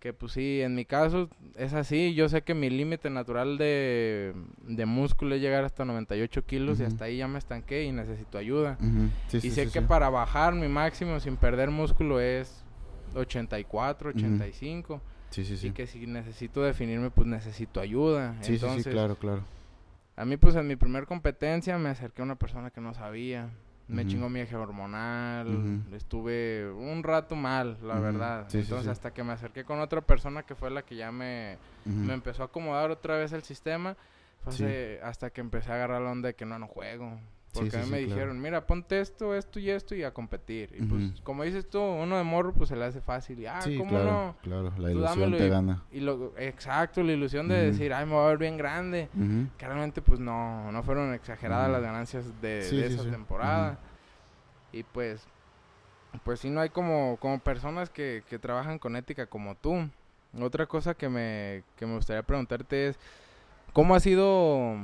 Que 0.00 0.12
pues 0.12 0.32
sí, 0.32 0.60
en 0.60 0.76
mi 0.76 0.84
caso 0.84 1.28
es 1.56 1.74
así. 1.74 2.14
Yo 2.14 2.28
sé 2.28 2.42
que 2.42 2.54
mi 2.54 2.70
límite 2.70 3.10
natural 3.10 3.58
de, 3.58 4.32
de 4.62 4.86
músculo 4.86 5.34
es 5.34 5.40
llegar 5.40 5.64
hasta 5.64 5.84
98 5.84 6.44
kilos 6.46 6.78
y 6.78 6.84
hasta 6.84 7.06
ahí 7.06 7.16
ya 7.18 7.26
me 7.26 7.38
estanqué 7.38 7.82
y 7.84 7.90
necesito 7.92 8.38
ayuda. 8.38 8.78
y 9.32 9.50
sé 9.50 9.70
que 9.70 9.82
para 9.82 10.08
bajar 10.08 10.54
mi 10.54 10.68
máximo 10.68 11.18
sin 11.18 11.36
perder 11.36 11.70
músculo 11.70 12.20
es 12.20 12.64
84, 13.14 14.10
85. 14.10 15.00
Sí, 15.30 15.44
sí, 15.44 15.56
sí. 15.56 15.68
Y 15.68 15.70
que 15.72 15.86
si 15.86 16.06
necesito 16.06 16.62
definirme, 16.62 17.10
pues 17.10 17.26
necesito 17.26 17.80
ayuda. 17.80 18.36
Sí, 18.42 18.54
Entonces, 18.54 18.84
sí, 18.84 18.90
sí, 18.90 18.90
claro, 18.90 19.16
claro. 19.16 19.42
a 20.16 20.24
mí, 20.24 20.36
pues 20.36 20.54
en 20.56 20.66
mi 20.66 20.76
primer 20.76 21.06
competencia 21.06 21.76
me 21.78 21.90
acerqué 21.90 22.22
a 22.22 22.24
una 22.24 22.36
persona 22.36 22.70
que 22.70 22.80
no 22.80 22.94
sabía. 22.94 23.50
Me 23.88 24.02
Ujú. 24.02 24.10
chingó 24.10 24.28
mi 24.28 24.40
eje 24.40 24.54
hormonal. 24.54 25.82
Estuve 25.92 26.70
un 26.70 27.02
rato 27.02 27.36
mal, 27.36 27.78
la 27.82 27.98
verdad. 27.98 28.44
Sí, 28.48 28.58
Entonces, 28.58 28.84
sí. 28.84 28.90
hasta 28.90 29.12
que 29.14 29.24
me 29.24 29.32
acerqué 29.32 29.64
con 29.64 29.80
otra 29.80 30.02
persona 30.02 30.42
que 30.42 30.54
fue 30.54 30.70
la 30.70 30.82
que 30.82 30.96
ya 30.96 31.10
me, 31.10 31.56
me 31.84 32.12
empezó 32.12 32.42
a 32.42 32.46
acomodar 32.46 32.90
otra 32.90 33.16
vez 33.16 33.32
el 33.32 33.42
sistema. 33.42 33.96
Hasta 35.02 35.30
que 35.30 35.40
empecé 35.40 35.70
a 35.72 35.74
agarrar 35.76 36.02
la 36.02 36.10
onda 36.10 36.28
de 36.28 36.34
que 36.34 36.44
no, 36.46 36.58
no 36.58 36.66
juego. 36.66 37.18
Porque 37.58 37.70
sí, 37.70 37.76
a 37.76 37.80
mí 37.80 37.86
sí, 37.86 37.92
me 37.92 37.98
dijeron, 37.98 38.40
mira, 38.40 38.66
ponte 38.66 39.00
esto, 39.00 39.34
esto 39.34 39.58
y 39.60 39.70
esto 39.70 39.94
y 39.94 40.02
a 40.04 40.12
competir. 40.12 40.74
Y 40.78 40.82
pues, 40.82 41.02
Ujú. 41.12 41.22
como 41.22 41.42
dices 41.44 41.68
tú, 41.68 41.80
uno 41.80 42.16
de 42.16 42.24
morro, 42.24 42.52
pues 42.54 42.68
se 42.68 42.76
le 42.76 42.84
hace 42.84 43.00
fácil. 43.00 43.38
Y, 43.40 43.46
ah, 43.46 43.58
¿cómo 43.76 43.90
claro, 43.90 44.10
no? 44.10 44.36
claro. 44.42 44.72
La 44.78 44.88
Tú 44.92 44.98
ilusión 44.98 45.32
te 45.32 45.46
y- 45.46 45.50
gana. 45.50 45.82
Y 45.90 46.00
lo, 46.00 46.32
exacto, 46.38 47.02
la 47.02 47.12
ilusión 47.12 47.48
de 47.48 47.54
Ujú. 47.56 47.64
decir, 47.64 47.92
ay, 47.94 48.06
me 48.06 48.14
va 48.14 48.24
a 48.26 48.28
ver 48.28 48.38
bien 48.38 48.56
grande. 48.56 49.08
Ujú. 49.14 49.48
Que 49.56 49.66
realmente, 49.66 50.02
pues 50.02 50.20
no, 50.20 50.70
no 50.72 50.82
fueron 50.82 51.14
exageradas 51.14 51.70
las 51.70 51.82
ganancias 51.82 52.24
de, 52.40 52.70
de 52.70 52.86
esa 52.86 53.02
temporada. 53.10 53.78
Y 54.72 54.82
pues, 54.82 55.26
pues 56.24 56.40
sí, 56.40 56.50
no 56.50 56.60
hay 56.60 56.68
como, 56.70 57.16
como 57.20 57.38
personas 57.38 57.90
que, 57.90 58.22
que 58.28 58.38
trabajan 58.38 58.78
con 58.78 58.96
ética 58.96 59.26
como 59.26 59.54
tú. 59.54 59.88
Otra 60.40 60.66
cosa 60.66 60.94
que 60.94 61.08
me, 61.08 61.64
que 61.76 61.86
me 61.86 61.94
gustaría 61.94 62.22
preguntarte 62.22 62.88
es, 62.88 62.98
¿cómo 63.72 63.94
ha 63.94 64.00
sido 64.00 64.76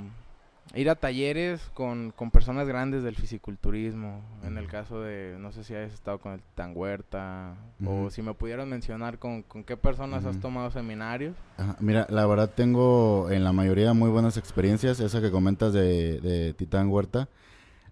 ir 0.75 0.91
a 0.91 0.95
talleres 0.95 1.61
con, 1.75 2.13
con 2.13 2.31
personas 2.31 2.67
grandes 2.67 3.03
del 3.03 3.17
fisiculturismo? 3.17 4.23
En 4.45 4.59
el 4.59 4.67
caso 4.67 5.01
de, 5.01 5.37
no 5.39 5.53
sé 5.53 5.65
si 5.65 5.75
has 5.75 5.93
estado 5.93 6.19
con 6.19 6.33
el 6.33 6.41
Tan 6.55 6.73
Huerta, 6.75 7.55
o 7.87 8.11
si 8.11 8.23
me 8.23 8.35
pudieras 8.35 8.67
mencionar 8.67 9.19
con, 9.19 9.43
con 9.43 9.65
qué 9.65 9.77
personas 9.77 10.25
has 10.25 10.41
tomado 10.41 10.71
seminarios. 10.71 11.37
Ajá, 11.59 11.77
Mira, 11.81 12.07
la 12.11 12.27
verdad 12.27 12.51
tengo 12.55 13.31
en 13.31 13.45
la 13.45 13.53
mayoría 13.53 13.93
muy 13.93 14.11
buenas 14.11 14.37
experiencias. 14.37 15.01
Esa 15.01 15.21
que 15.21 15.31
comentas 15.31 15.73
de, 15.73 16.21
de 16.21 16.55
Titán 16.55 16.89
Huerta 16.89 17.29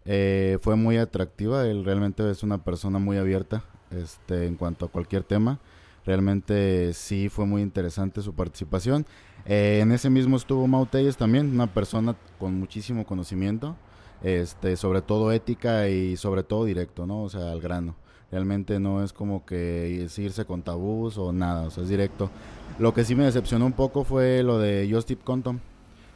eh, 0.05 0.59
fue 0.61 0.77
muy 0.77 0.97
atractiva. 0.99 1.67
Él 1.67 1.85
realmente 1.85 2.29
es 2.31 2.43
una 2.43 2.59
persona 2.65 2.99
muy 2.99 3.17
abierta 3.17 3.65
este, 3.91 4.47
en 4.47 4.57
cuanto 4.57 4.87
a 4.87 4.89
cualquier 4.89 5.23
tema. 5.23 5.61
Realmente 6.05 6.93
sí 6.95 7.29
fue 7.29 7.47
muy 7.47 7.63
interesante 7.63 8.23
su 8.23 8.35
participación. 8.35 9.07
Eh, 9.47 9.81
en 9.83 9.93
ese 9.93 10.11
mismo 10.11 10.37
estuvo 10.37 10.67
Mau 10.67 10.87
Telles 10.87 11.17
también, 11.17 11.53
una 11.53 11.67
persona 11.67 12.17
con 12.39 12.59
muchísimo 12.59 13.05
conocimiento, 13.05 13.77
este, 14.23 14.77
sobre 14.77 15.03
todo 15.03 15.33
ética 15.33 15.89
y 15.89 16.17
sobre 16.17 16.43
todo 16.43 16.65
directo, 16.65 17.07
¿no? 17.07 17.23
O 17.23 17.29
sea, 17.29 17.51
al 17.51 17.61
grano. 17.61 17.97
Realmente 18.31 18.81
no 18.81 19.03
es 19.03 19.13
como 19.13 19.45
que 19.45 20.05
es 20.05 20.19
irse 20.19 20.45
con 20.45 20.63
tabús 20.63 21.19
o 21.19 21.33
nada, 21.33 21.67
o 21.67 21.71
sea, 21.71 21.83
es 21.83 21.89
directo. 21.89 22.31
Lo 22.79 22.95
que 22.95 23.05
sí 23.05 23.15
me 23.15 23.25
decepcionó 23.25 23.67
un 23.67 23.75
poco 23.75 24.05
fue 24.05 24.43
lo 24.43 24.59
de 24.59 24.89
Jostip 24.91 25.23
Compton. 25.23 25.61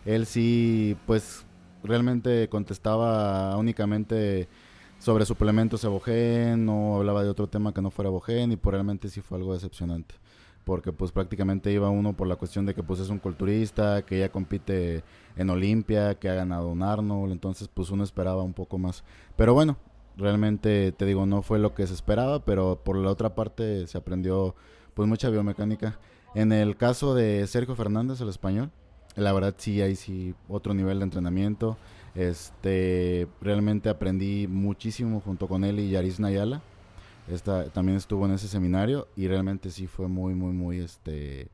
Él 0.06 0.25
sí, 0.25 0.97
pues, 1.06 1.45
realmente 1.83 2.49
contestaba 2.49 3.56
únicamente 3.56 4.49
sobre 4.99 5.26
suplementos 5.26 5.85
Evogen, 5.85 6.64
no 6.64 6.97
hablaba 6.97 7.23
de 7.23 7.28
otro 7.28 7.49
tema 7.49 7.73
que 7.75 7.83
no 7.83 7.90
fuera 7.90 8.09
Evogen 8.09 8.52
y 8.52 8.56
pues 8.56 8.73
realmente 8.73 9.09
sí 9.09 9.21
fue 9.21 9.38
algo 9.38 9.52
decepcionante. 9.52 10.14
Porque 10.66 10.90
pues 10.90 11.12
prácticamente 11.12 11.70
iba 11.70 11.90
uno 11.90 12.16
por 12.16 12.26
la 12.26 12.35
cuestión 12.35 12.66
de 12.66 12.75
que 12.75 12.82
pues 12.82 12.99
es 12.99 13.08
un 13.08 13.20
culturista, 13.20 14.02
que 14.02 14.18
ya 14.18 14.30
compite 14.30 15.04
en 15.37 15.49
Olimpia, 15.49 16.16
que 16.16 16.28
ha 16.28 16.35
ganado 16.35 16.66
un 16.66 16.82
Arnold, 16.82 17.30
entonces 17.30 17.68
pues 17.73 17.90
uno 17.90 18.02
esperaba 18.02 18.42
un 18.42 18.52
poco 18.52 18.76
más. 18.76 19.04
Pero 19.37 19.54
bueno, 19.54 19.76
realmente 20.16 20.90
te 20.90 21.04
digo, 21.04 21.25
no 21.25 21.42
fue 21.42 21.61
lo 21.61 21.73
que 21.73 21.87
se 21.87 21.94
esperaba, 21.94 22.44
pero 22.44 22.80
por 22.85 22.96
la 22.96 23.11
otra 23.12 23.37
parte 23.37 23.87
se 23.87 23.96
aprendió 23.96 24.56
pues 24.94 25.08
mucha 25.08 25.30
biomecánica. 25.30 26.00
En 26.35 26.50
el 26.50 26.76
caso 26.76 27.14
de 27.14 27.46
Sergio 27.46 27.76
Fernández, 27.76 28.20
el 28.20 28.28
español, 28.28 28.73
la 29.14 29.32
verdad 29.32 29.54
sí 29.56 29.80
hay 29.82 29.94
sí 29.94 30.35
otro 30.49 30.75
nivel 30.75 30.99
de 30.99 31.04
entrenamiento. 31.04 31.76
Este, 32.16 33.28
realmente 33.40 33.88
aprendí 33.88 34.49
muchísimo 34.49 35.20
junto 35.20 35.46
con 35.46 35.62
él 35.62 35.78
y 35.78 35.90
Yaris 35.90 36.18
Nayala. 36.18 36.61
Esta 37.28 37.64
también 37.71 37.97
estuvo 37.97 38.25
en 38.26 38.33
ese 38.33 38.49
seminario 38.49 39.09
y 39.16 39.26
realmente 39.26 39.71
sí 39.71 39.87
fue 39.87 40.09
muy 40.09 40.35
muy 40.35 40.52
muy 40.52 40.78
este 40.78 41.50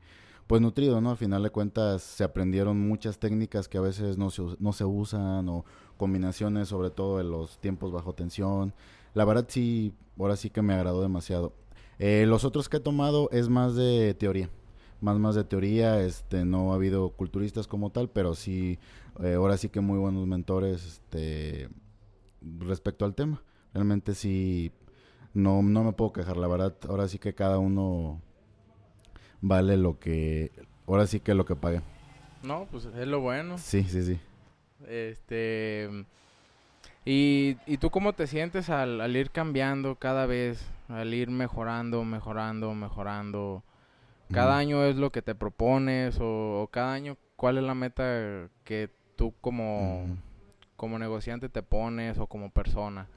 pues 0.47 0.61
nutrido, 0.61 1.01
¿no? 1.01 1.11
Al 1.11 1.17
final 1.17 1.41
de 1.41 1.49
cuentas 1.49 2.01
se 2.03 2.23
aprendieron 2.23 2.79
muchas 2.79 3.17
técnicas 3.17 3.67
que 3.67 3.77
a 3.77 3.81
veces 3.81 4.17
no 4.17 4.29
se, 4.29 4.43
no 4.59 4.73
se 4.73 4.85
usan 4.85 5.47
o 5.49 5.65
combinaciones 5.97 6.67
sobre 6.67 6.89
todo 6.89 7.19
en 7.19 7.31
los 7.31 7.57
tiempos 7.59 7.91
bajo 7.91 8.13
tensión. 8.13 8.73
La 9.13 9.25
verdad 9.25 9.45
sí, 9.47 9.93
ahora 10.19 10.35
sí 10.35 10.49
que 10.49 10.61
me 10.61 10.73
agradó 10.73 11.01
demasiado. 11.01 11.53
Eh, 11.97 12.25
los 12.27 12.43
otros 12.43 12.69
que 12.69 12.77
he 12.77 12.81
tomado 12.81 13.29
es 13.31 13.49
más 13.49 13.75
de 13.75 14.13
teoría, 14.15 14.49
más 15.01 15.17
más 15.17 15.35
de 15.35 15.43
teoría, 15.43 16.01
este 16.01 16.45
no 16.45 16.71
ha 16.71 16.75
habido 16.75 17.09
culturistas 17.11 17.67
como 17.67 17.91
tal, 17.91 18.09
pero 18.09 18.35
sí 18.35 18.79
eh, 19.23 19.35
ahora 19.35 19.57
sí 19.57 19.69
que 19.69 19.79
muy 19.79 19.99
buenos 19.99 20.27
mentores 20.27 20.85
este 20.85 21.69
respecto 22.41 23.05
al 23.05 23.15
tema. 23.15 23.41
Realmente 23.73 24.13
sí 24.15 24.71
no 25.33 25.61
no 25.61 25.83
me 25.83 25.93
puedo 25.93 26.13
quejar, 26.13 26.37
la 26.37 26.47
verdad, 26.47 26.75
ahora 26.87 27.07
sí 27.07 27.19
que 27.19 27.33
cada 27.33 27.57
uno 27.59 28.21
vale 29.41 29.77
lo 29.77 29.99
que 29.99 30.51
ahora 30.87 31.07
sí 31.07 31.19
que 31.19 31.33
lo 31.33 31.45
que 31.45 31.55
pague. 31.55 31.81
No, 32.43 32.67
pues 32.69 32.85
es 32.85 33.07
lo 33.07 33.21
bueno. 33.21 33.57
Sí, 33.57 33.83
sí, 33.83 34.03
sí. 34.03 34.19
Este. 34.87 35.89
¿Y, 37.05 37.57
y 37.65 37.77
tú 37.77 37.89
cómo 37.89 38.13
te 38.13 38.27
sientes 38.27 38.69
al, 38.69 39.01
al 39.01 39.15
ir 39.15 39.31
cambiando 39.31 39.95
cada 39.95 40.25
vez? 40.25 40.65
Al 40.89 41.13
ir 41.13 41.29
mejorando, 41.29 42.03
mejorando, 42.03 42.73
mejorando. 42.73 43.63
¿Cada 44.31 44.57
año 44.57 44.83
es 44.83 44.95
lo 44.95 45.11
que 45.11 45.21
te 45.21 45.35
propones? 45.35 46.19
O, 46.19 46.61
o 46.63 46.67
cada 46.67 46.93
año 46.93 47.17
cuál 47.35 47.57
es 47.57 47.63
la 47.63 47.75
meta 47.75 48.47
que 48.63 48.89
tú 49.15 49.33
como, 49.41 50.05
como 50.75 50.97
negociante 50.97 51.49
te 51.49 51.61
pones 51.61 52.17
o 52.17 52.27
como 52.27 52.49
persona? 52.49 53.07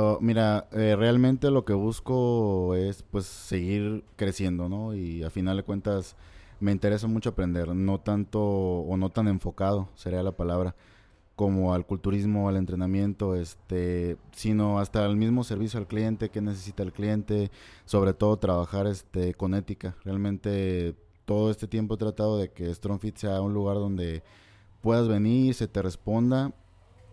Oh, 0.00 0.18
mira, 0.20 0.68
eh, 0.70 0.94
realmente 0.96 1.50
lo 1.50 1.64
que 1.64 1.72
busco 1.72 2.76
es 2.76 3.02
pues 3.02 3.26
seguir 3.26 4.04
creciendo, 4.14 4.68
¿no? 4.68 4.94
Y 4.94 5.24
a 5.24 5.30
final 5.30 5.56
de 5.56 5.64
cuentas 5.64 6.14
me 6.60 6.70
interesa 6.70 7.08
mucho 7.08 7.30
aprender, 7.30 7.74
no 7.74 7.98
tanto 7.98 8.40
o 8.40 8.96
no 8.96 9.10
tan 9.10 9.26
enfocado, 9.26 9.88
sería 9.96 10.22
la 10.22 10.30
palabra, 10.30 10.76
como 11.34 11.74
al 11.74 11.84
culturismo, 11.84 12.48
al 12.48 12.56
entrenamiento, 12.58 13.34
este, 13.34 14.16
sino 14.30 14.78
hasta 14.78 15.04
el 15.04 15.16
mismo 15.16 15.42
servicio 15.42 15.80
al 15.80 15.88
cliente, 15.88 16.30
qué 16.30 16.40
necesita 16.42 16.84
el 16.84 16.92
cliente, 16.92 17.50
sobre 17.84 18.14
todo 18.14 18.36
trabajar 18.36 18.86
este 18.86 19.34
con 19.34 19.52
ética. 19.52 19.96
Realmente 20.04 20.94
todo 21.24 21.50
este 21.50 21.66
tiempo 21.66 21.94
he 21.94 21.98
tratado 21.98 22.38
de 22.38 22.52
que 22.52 22.72
StrongFit 22.72 23.16
sea 23.16 23.40
un 23.40 23.52
lugar 23.52 23.78
donde 23.78 24.22
puedas 24.80 25.08
venir, 25.08 25.54
se 25.54 25.66
te 25.66 25.82
responda, 25.82 26.52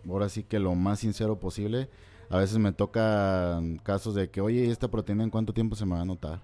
ahora 0.08 0.28
sí 0.28 0.44
que 0.44 0.60
lo 0.60 0.76
más 0.76 1.00
sincero 1.00 1.40
posible. 1.40 1.88
A 2.28 2.38
veces 2.38 2.58
me 2.58 2.72
tocan 2.72 3.78
casos 3.78 4.14
de 4.14 4.30
que, 4.30 4.40
oye, 4.40 4.70
¿esta 4.70 4.88
proteína 4.88 5.24
en 5.24 5.30
cuánto 5.30 5.52
tiempo 5.52 5.76
se 5.76 5.86
me 5.86 5.94
va 5.94 6.00
a 6.00 6.04
notar? 6.04 6.40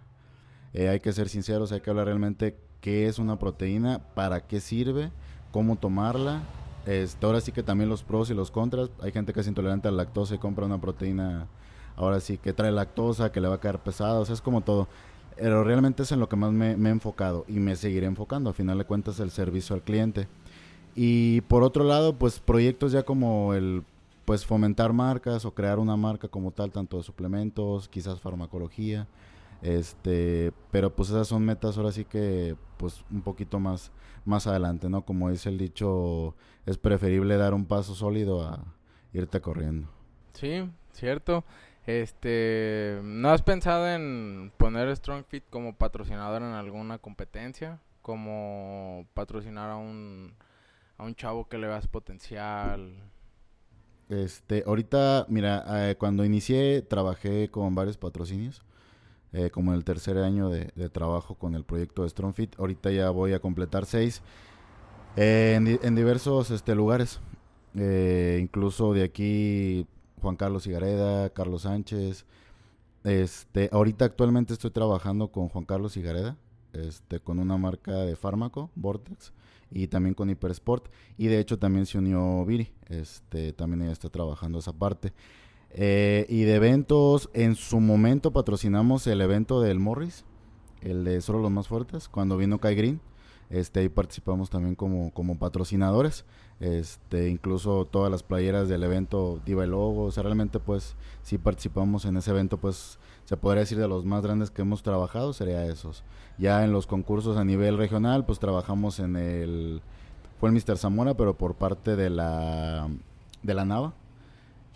Eh, 0.72 0.88
hay 0.88 1.00
que 1.00 1.12
ser 1.12 1.28
sinceros, 1.28 1.72
hay 1.72 1.80
que 1.80 1.90
hablar 1.90 2.06
realmente 2.06 2.56
qué 2.80 3.06
es 3.08 3.18
una 3.18 3.38
proteína, 3.38 4.00
para 4.14 4.46
qué 4.46 4.60
sirve, 4.60 5.10
cómo 5.50 5.76
tomarla. 5.76 6.42
Este, 6.86 7.24
ahora 7.26 7.40
sí 7.40 7.52
que 7.52 7.62
también 7.62 7.88
los 7.88 8.02
pros 8.02 8.30
y 8.30 8.34
los 8.34 8.50
contras. 8.50 8.90
Hay 9.00 9.12
gente 9.12 9.32
que 9.32 9.40
es 9.40 9.48
intolerante 9.48 9.88
a 9.88 9.90
la 9.90 10.04
lactosa 10.04 10.34
y 10.34 10.38
compra 10.38 10.66
una 10.66 10.80
proteína, 10.80 11.48
ahora 11.96 12.20
sí 12.20 12.38
que 12.38 12.52
trae 12.52 12.70
lactosa, 12.70 13.32
que 13.32 13.40
le 13.40 13.48
va 13.48 13.56
a 13.56 13.60
caer 13.60 13.78
pesada, 13.80 14.20
o 14.20 14.24
sea, 14.24 14.34
es 14.34 14.40
como 14.40 14.60
todo. 14.60 14.88
Pero 15.36 15.64
realmente 15.64 16.04
es 16.04 16.12
en 16.12 16.20
lo 16.20 16.28
que 16.28 16.36
más 16.36 16.52
me, 16.52 16.76
me 16.76 16.90
he 16.90 16.92
enfocado 16.92 17.44
y 17.48 17.54
me 17.54 17.74
seguiré 17.74 18.06
enfocando. 18.06 18.50
A 18.50 18.52
final 18.52 18.78
de 18.78 18.84
cuentas, 18.84 19.18
el 19.18 19.30
servicio 19.30 19.74
al 19.74 19.82
cliente. 19.82 20.28
Y 20.94 21.40
por 21.42 21.62
otro 21.62 21.84
lado, 21.84 22.14
pues 22.18 22.38
proyectos 22.38 22.92
ya 22.92 23.02
como 23.02 23.54
el 23.54 23.82
pues 24.32 24.46
fomentar 24.46 24.94
marcas 24.94 25.44
o 25.44 25.52
crear 25.52 25.78
una 25.78 25.94
marca 25.94 26.26
como 26.26 26.52
tal, 26.52 26.72
tanto 26.72 26.96
de 26.96 27.02
suplementos, 27.02 27.86
quizás 27.86 28.18
farmacología, 28.18 29.06
este, 29.60 30.54
pero 30.70 30.96
pues 30.96 31.10
esas 31.10 31.28
son 31.28 31.44
metas 31.44 31.76
ahora 31.76 31.92
sí 31.92 32.06
que 32.06 32.56
pues 32.78 33.04
un 33.10 33.20
poquito 33.20 33.60
más 33.60 33.92
más 34.24 34.46
adelante, 34.46 34.88
¿no? 34.88 35.04
Como 35.04 35.28
dice 35.28 35.50
el 35.50 35.58
dicho, 35.58 36.34
es 36.64 36.78
preferible 36.78 37.36
dar 37.36 37.52
un 37.52 37.66
paso 37.66 37.94
sólido 37.94 38.42
a 38.42 38.64
irte 39.12 39.42
corriendo. 39.42 39.90
Sí, 40.32 40.66
cierto. 40.92 41.44
Este, 41.84 43.00
¿no 43.02 43.28
has 43.28 43.42
pensado 43.42 43.86
en 43.86 44.50
poner 44.56 44.96
Strong 44.96 45.26
Fit 45.28 45.44
como 45.50 45.76
patrocinador 45.76 46.40
en 46.40 46.54
alguna 46.54 46.96
competencia? 46.96 47.80
Como 48.00 49.04
patrocinar 49.12 49.68
a 49.68 49.76
un 49.76 50.32
a 50.96 51.04
un 51.04 51.14
chavo 51.16 51.50
que 51.50 51.58
le 51.58 51.66
veas 51.66 51.86
potencial. 51.86 53.11
Este, 54.08 54.64
ahorita, 54.66 55.26
mira, 55.28 55.90
eh, 55.90 55.96
cuando 55.96 56.24
inicié 56.24 56.82
trabajé 56.82 57.50
con 57.50 57.74
varios 57.74 57.96
patrocinios, 57.96 58.62
eh, 59.32 59.50
como 59.50 59.72
en 59.72 59.78
el 59.78 59.84
tercer 59.84 60.18
año 60.18 60.50
de, 60.50 60.66
trabajo 60.90 61.34
con 61.36 61.54
el 61.54 61.64
proyecto 61.64 62.02
de 62.02 62.10
StrongFit. 62.10 62.58
Ahorita 62.58 62.90
ya 62.90 63.10
voy 63.10 63.32
a 63.32 63.40
completar 63.40 63.86
seis 63.86 64.22
eh, 65.16 65.54
en, 65.56 65.80
en 65.82 65.94
diversos 65.94 66.50
este, 66.50 66.74
lugares, 66.74 67.20
Eh, 67.74 68.38
incluso 68.42 68.92
de 68.92 69.02
aquí 69.02 69.86
Juan 70.20 70.36
Carlos 70.36 70.66
Higareda, 70.66 71.30
Carlos 71.30 71.62
Sánchez. 71.62 72.26
Este, 73.04 73.68
ahorita 73.72 74.04
actualmente 74.04 74.52
estoy 74.52 74.70
trabajando 74.70 75.28
con 75.32 75.48
Juan 75.48 75.64
Carlos 75.64 75.96
Higareda 75.96 76.36
este, 76.72 77.20
con 77.20 77.38
una 77.38 77.56
marca 77.56 77.92
de 77.92 78.16
fármaco, 78.16 78.70
Vortex, 78.74 79.32
y 79.72 79.88
también 79.88 80.14
con 80.14 80.30
Hypersport. 80.30 80.88
Y 81.16 81.26
de 81.26 81.38
hecho 81.38 81.58
también 81.58 81.86
se 81.86 81.98
unió 81.98 82.44
Viri, 82.44 82.72
este, 82.88 83.52
también 83.52 83.82
ella 83.82 83.92
está 83.92 84.08
trabajando 84.08 84.58
esa 84.58 84.72
parte. 84.72 85.12
Eh, 85.70 86.26
y 86.28 86.42
de 86.42 86.54
eventos, 86.54 87.30
en 87.32 87.54
su 87.54 87.80
momento 87.80 88.32
patrocinamos 88.32 89.06
el 89.06 89.20
evento 89.20 89.60
del 89.60 89.78
Morris, 89.78 90.24
el 90.82 91.04
de 91.04 91.20
Solo 91.20 91.40
los 91.40 91.50
Más 91.50 91.68
Fuertes, 91.68 92.08
cuando 92.08 92.36
vino 92.36 92.58
Kai 92.58 92.74
Green. 92.74 93.00
Este, 93.48 93.80
ahí 93.80 93.88
participamos 93.90 94.48
también 94.48 94.74
como, 94.74 95.12
como 95.12 95.38
patrocinadores. 95.38 96.24
Este, 96.60 97.28
incluso 97.28 97.86
todas 97.86 98.10
las 98.10 98.22
playeras 98.22 98.68
del 98.68 98.82
evento 98.82 99.40
Diva 99.44 99.64
el 99.64 99.70
Logo. 99.70 100.10
Realmente 100.10 100.58
pues 100.58 100.96
si 101.22 101.36
participamos 101.36 102.04
en 102.04 102.16
ese 102.16 102.30
evento, 102.30 102.56
pues 102.58 102.98
se 103.32 103.36
podría 103.38 103.60
decir 103.60 103.78
de 103.78 103.88
los 103.88 104.04
más 104.04 104.22
grandes 104.22 104.50
que 104.50 104.62
hemos 104.62 104.82
trabajado, 104.82 105.32
sería 105.32 105.64
esos. 105.66 106.04
Ya 106.38 106.64
en 106.64 106.72
los 106.72 106.86
concursos 106.86 107.36
a 107.36 107.44
nivel 107.44 107.78
regional, 107.78 108.24
pues 108.24 108.38
trabajamos 108.38 108.98
en 108.98 109.16
el... 109.16 109.80
Fue 110.38 110.48
el 110.48 110.54
Mr. 110.54 110.76
Zamora, 110.76 111.14
pero 111.14 111.34
por 111.34 111.54
parte 111.54 111.96
de 111.96 112.10
la, 112.10 112.88
de 113.42 113.54
la 113.54 113.64
Nava. 113.64 113.94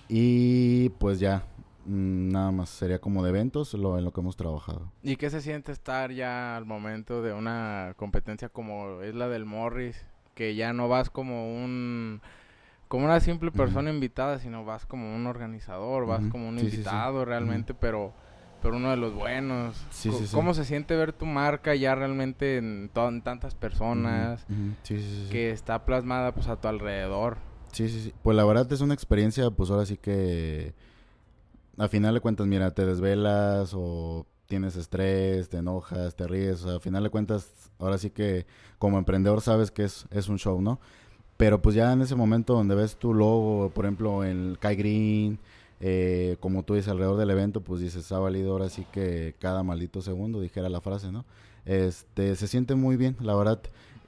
Y 0.09 0.91
pues 0.91 1.19
ya, 1.19 1.45
Mm, 1.87 2.33
nada 2.33 2.51
más 2.51 2.69
sería 2.69 2.99
como 2.99 3.23
de 3.23 3.31
eventos 3.31 3.73
lo, 3.75 3.97
en 3.97 4.05
lo 4.05 4.13
que 4.13 4.21
hemos 4.21 4.37
trabajado. 4.37 4.91
¿Y 5.03 5.17
qué 5.17 5.31
se 5.31 5.41
siente 5.41 5.71
estar 5.71 6.11
ya 6.11 6.57
al 6.57 6.65
momento 6.65 7.23
de 7.23 7.33
una 7.33 7.95
competencia 7.97 8.49
como 8.49 9.03
es 9.03 9.15
la 9.15 9.29
del 9.29 9.45
Morris? 9.45 10.05
Que 10.35 10.57
ya 10.57 10.73
no 10.73 10.89
vas 10.89 11.11
como 11.11 11.55
un 11.55 12.21
como 12.89 13.05
una 13.05 13.21
simple 13.21 13.51
persona 13.51 13.91
invitada, 13.91 14.39
sino 14.39 14.65
vas 14.65 14.87
como 14.87 15.15
un 15.15 15.27
organizador, 15.27 16.07
vas 16.07 16.23
como 16.31 16.49
un 16.49 16.59
invitado 16.59 17.25
realmente, 17.25 17.75
pero 17.75 18.13
pero 18.63 18.77
uno 18.77 18.91
de 18.91 18.97
los 18.97 19.15
buenos. 19.15 19.77
¿Cómo 20.33 20.55
se 20.55 20.65
siente 20.65 20.97
ver 20.97 21.13
tu 21.13 21.27
marca 21.27 21.75
ya 21.75 21.95
realmente 21.95 22.57
en, 22.57 22.91
en 22.95 23.23
tantas 23.23 23.55
personas 23.55 24.47
que 25.29 25.51
está 25.51 25.85
plasmada 25.85 26.33
pues 26.33 26.49
a 26.49 26.57
tu 26.57 26.69
alrededor? 26.69 27.39
Sí, 27.73 27.89
sí, 27.89 28.01
sí. 28.05 28.15
Pues 28.23 28.37
la 28.37 28.45
verdad 28.45 28.73
es 28.73 28.81
una 28.81 28.95
experiencia, 28.95 29.51
pues 29.51 29.71
ahora 29.71 29.85
sí 29.87 29.97
que 29.97 30.75
a 31.79 31.89
final 31.89 32.15
de 32.15 32.21
cuentas, 32.21 32.47
mira, 32.47 32.73
te 32.73 32.87
desvelas 32.87 33.73
o 33.75 34.27
tienes 34.47 34.77
estrés, 34.77 35.49
te 35.49 35.59
enojas, 35.59 36.17
te 36.17 36.27
ríes, 36.27 36.63
o 36.63 36.69
sea, 36.69 36.77
a 36.77 36.81
final 36.81 37.03
de 37.03 37.11
cuentas, 37.11 37.71
ahora 37.79 37.99
sí 37.99 38.11
que 38.11 38.47
como 38.79 38.99
emprendedor 38.99 39.41
sabes 39.41 39.71
que 39.71 39.85
es, 39.85 40.07
es 40.11 40.29
un 40.29 40.39
show, 40.39 40.61
¿no? 40.61 40.81
Pero 41.37 41.61
pues 41.61 41.75
ya 41.75 41.93
en 41.93 42.01
ese 42.01 42.15
momento 42.15 42.55
donde 42.55 42.75
ves 42.75 42.97
tu 42.97 43.13
logo, 43.13 43.71
por 43.75 43.85
ejemplo, 43.85 44.25
en 44.25 44.57
Kai 44.59 44.77
Green, 44.77 45.39
eh, 45.81 46.37
como 46.41 46.63
tú 46.63 46.75
dices, 46.75 46.91
alrededor 46.91 47.19
del 47.19 47.31
evento, 47.31 47.61
pues 47.61 47.81
dices, 47.81 48.11
ha 48.13 48.19
valido 48.19 48.53
ahora 48.53 48.69
sí 48.69 48.87
que 48.93 49.35
cada 49.39 49.63
maldito 49.63 50.01
segundo, 50.01 50.41
dijera 50.41 50.69
la 50.69 50.81
frase, 50.81 51.13
¿no? 51.13 51.25
Este, 51.65 52.37
se 52.37 52.47
siente 52.47 52.75
muy 52.75 52.97
bien, 52.97 53.17
la 53.21 53.35
verdad. 53.35 53.61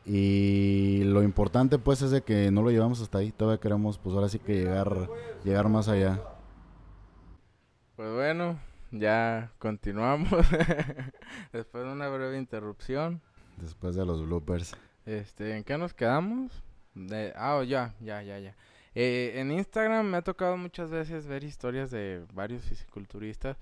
Y 0.07 1.03
lo 1.05 1.23
importante 1.23 1.79
pues 1.79 2.01
es 2.01 2.11
de 2.11 2.23
que 2.23 2.51
no 2.51 2.63
lo 2.63 2.71
llevamos 2.71 3.03
hasta 3.03 3.19
ahí, 3.19 3.31
todavía 3.31 3.61
queremos 3.61 3.99
pues 3.99 4.15
ahora 4.15 4.31
sí 4.31 4.39
que 4.39 4.55
llegar, 4.55 5.11
llegar 5.45 5.69
más 5.69 5.89
allá. 5.89 6.19
Pues 7.95 8.11
bueno, 8.15 8.59
ya 8.91 9.53
continuamos. 9.59 10.31
Después 11.53 11.85
de 11.85 11.93
una 11.93 12.09
breve 12.09 12.39
interrupción. 12.39 13.21
Después 13.59 13.97
de 13.97 14.07
los 14.07 14.25
bloopers. 14.25 14.75
Este, 15.05 15.57
¿en 15.57 15.65
qué 15.65 15.77
nos 15.77 15.93
quedamos? 15.93 16.63
De, 16.95 17.33
ah, 17.37 17.63
ya, 17.65 17.95
ya, 18.01 18.23
ya, 18.23 18.39
ya. 18.39 18.57
Eh, 19.01 19.41
en 19.41 19.53
Instagram 19.53 20.07
me 20.07 20.17
ha 20.17 20.23
tocado 20.23 20.57
muchas 20.57 20.91
veces 20.91 21.29
ver 21.29 21.45
historias 21.45 21.91
de 21.93 22.25
varios 22.35 22.65
fisiculturistas 22.65 23.57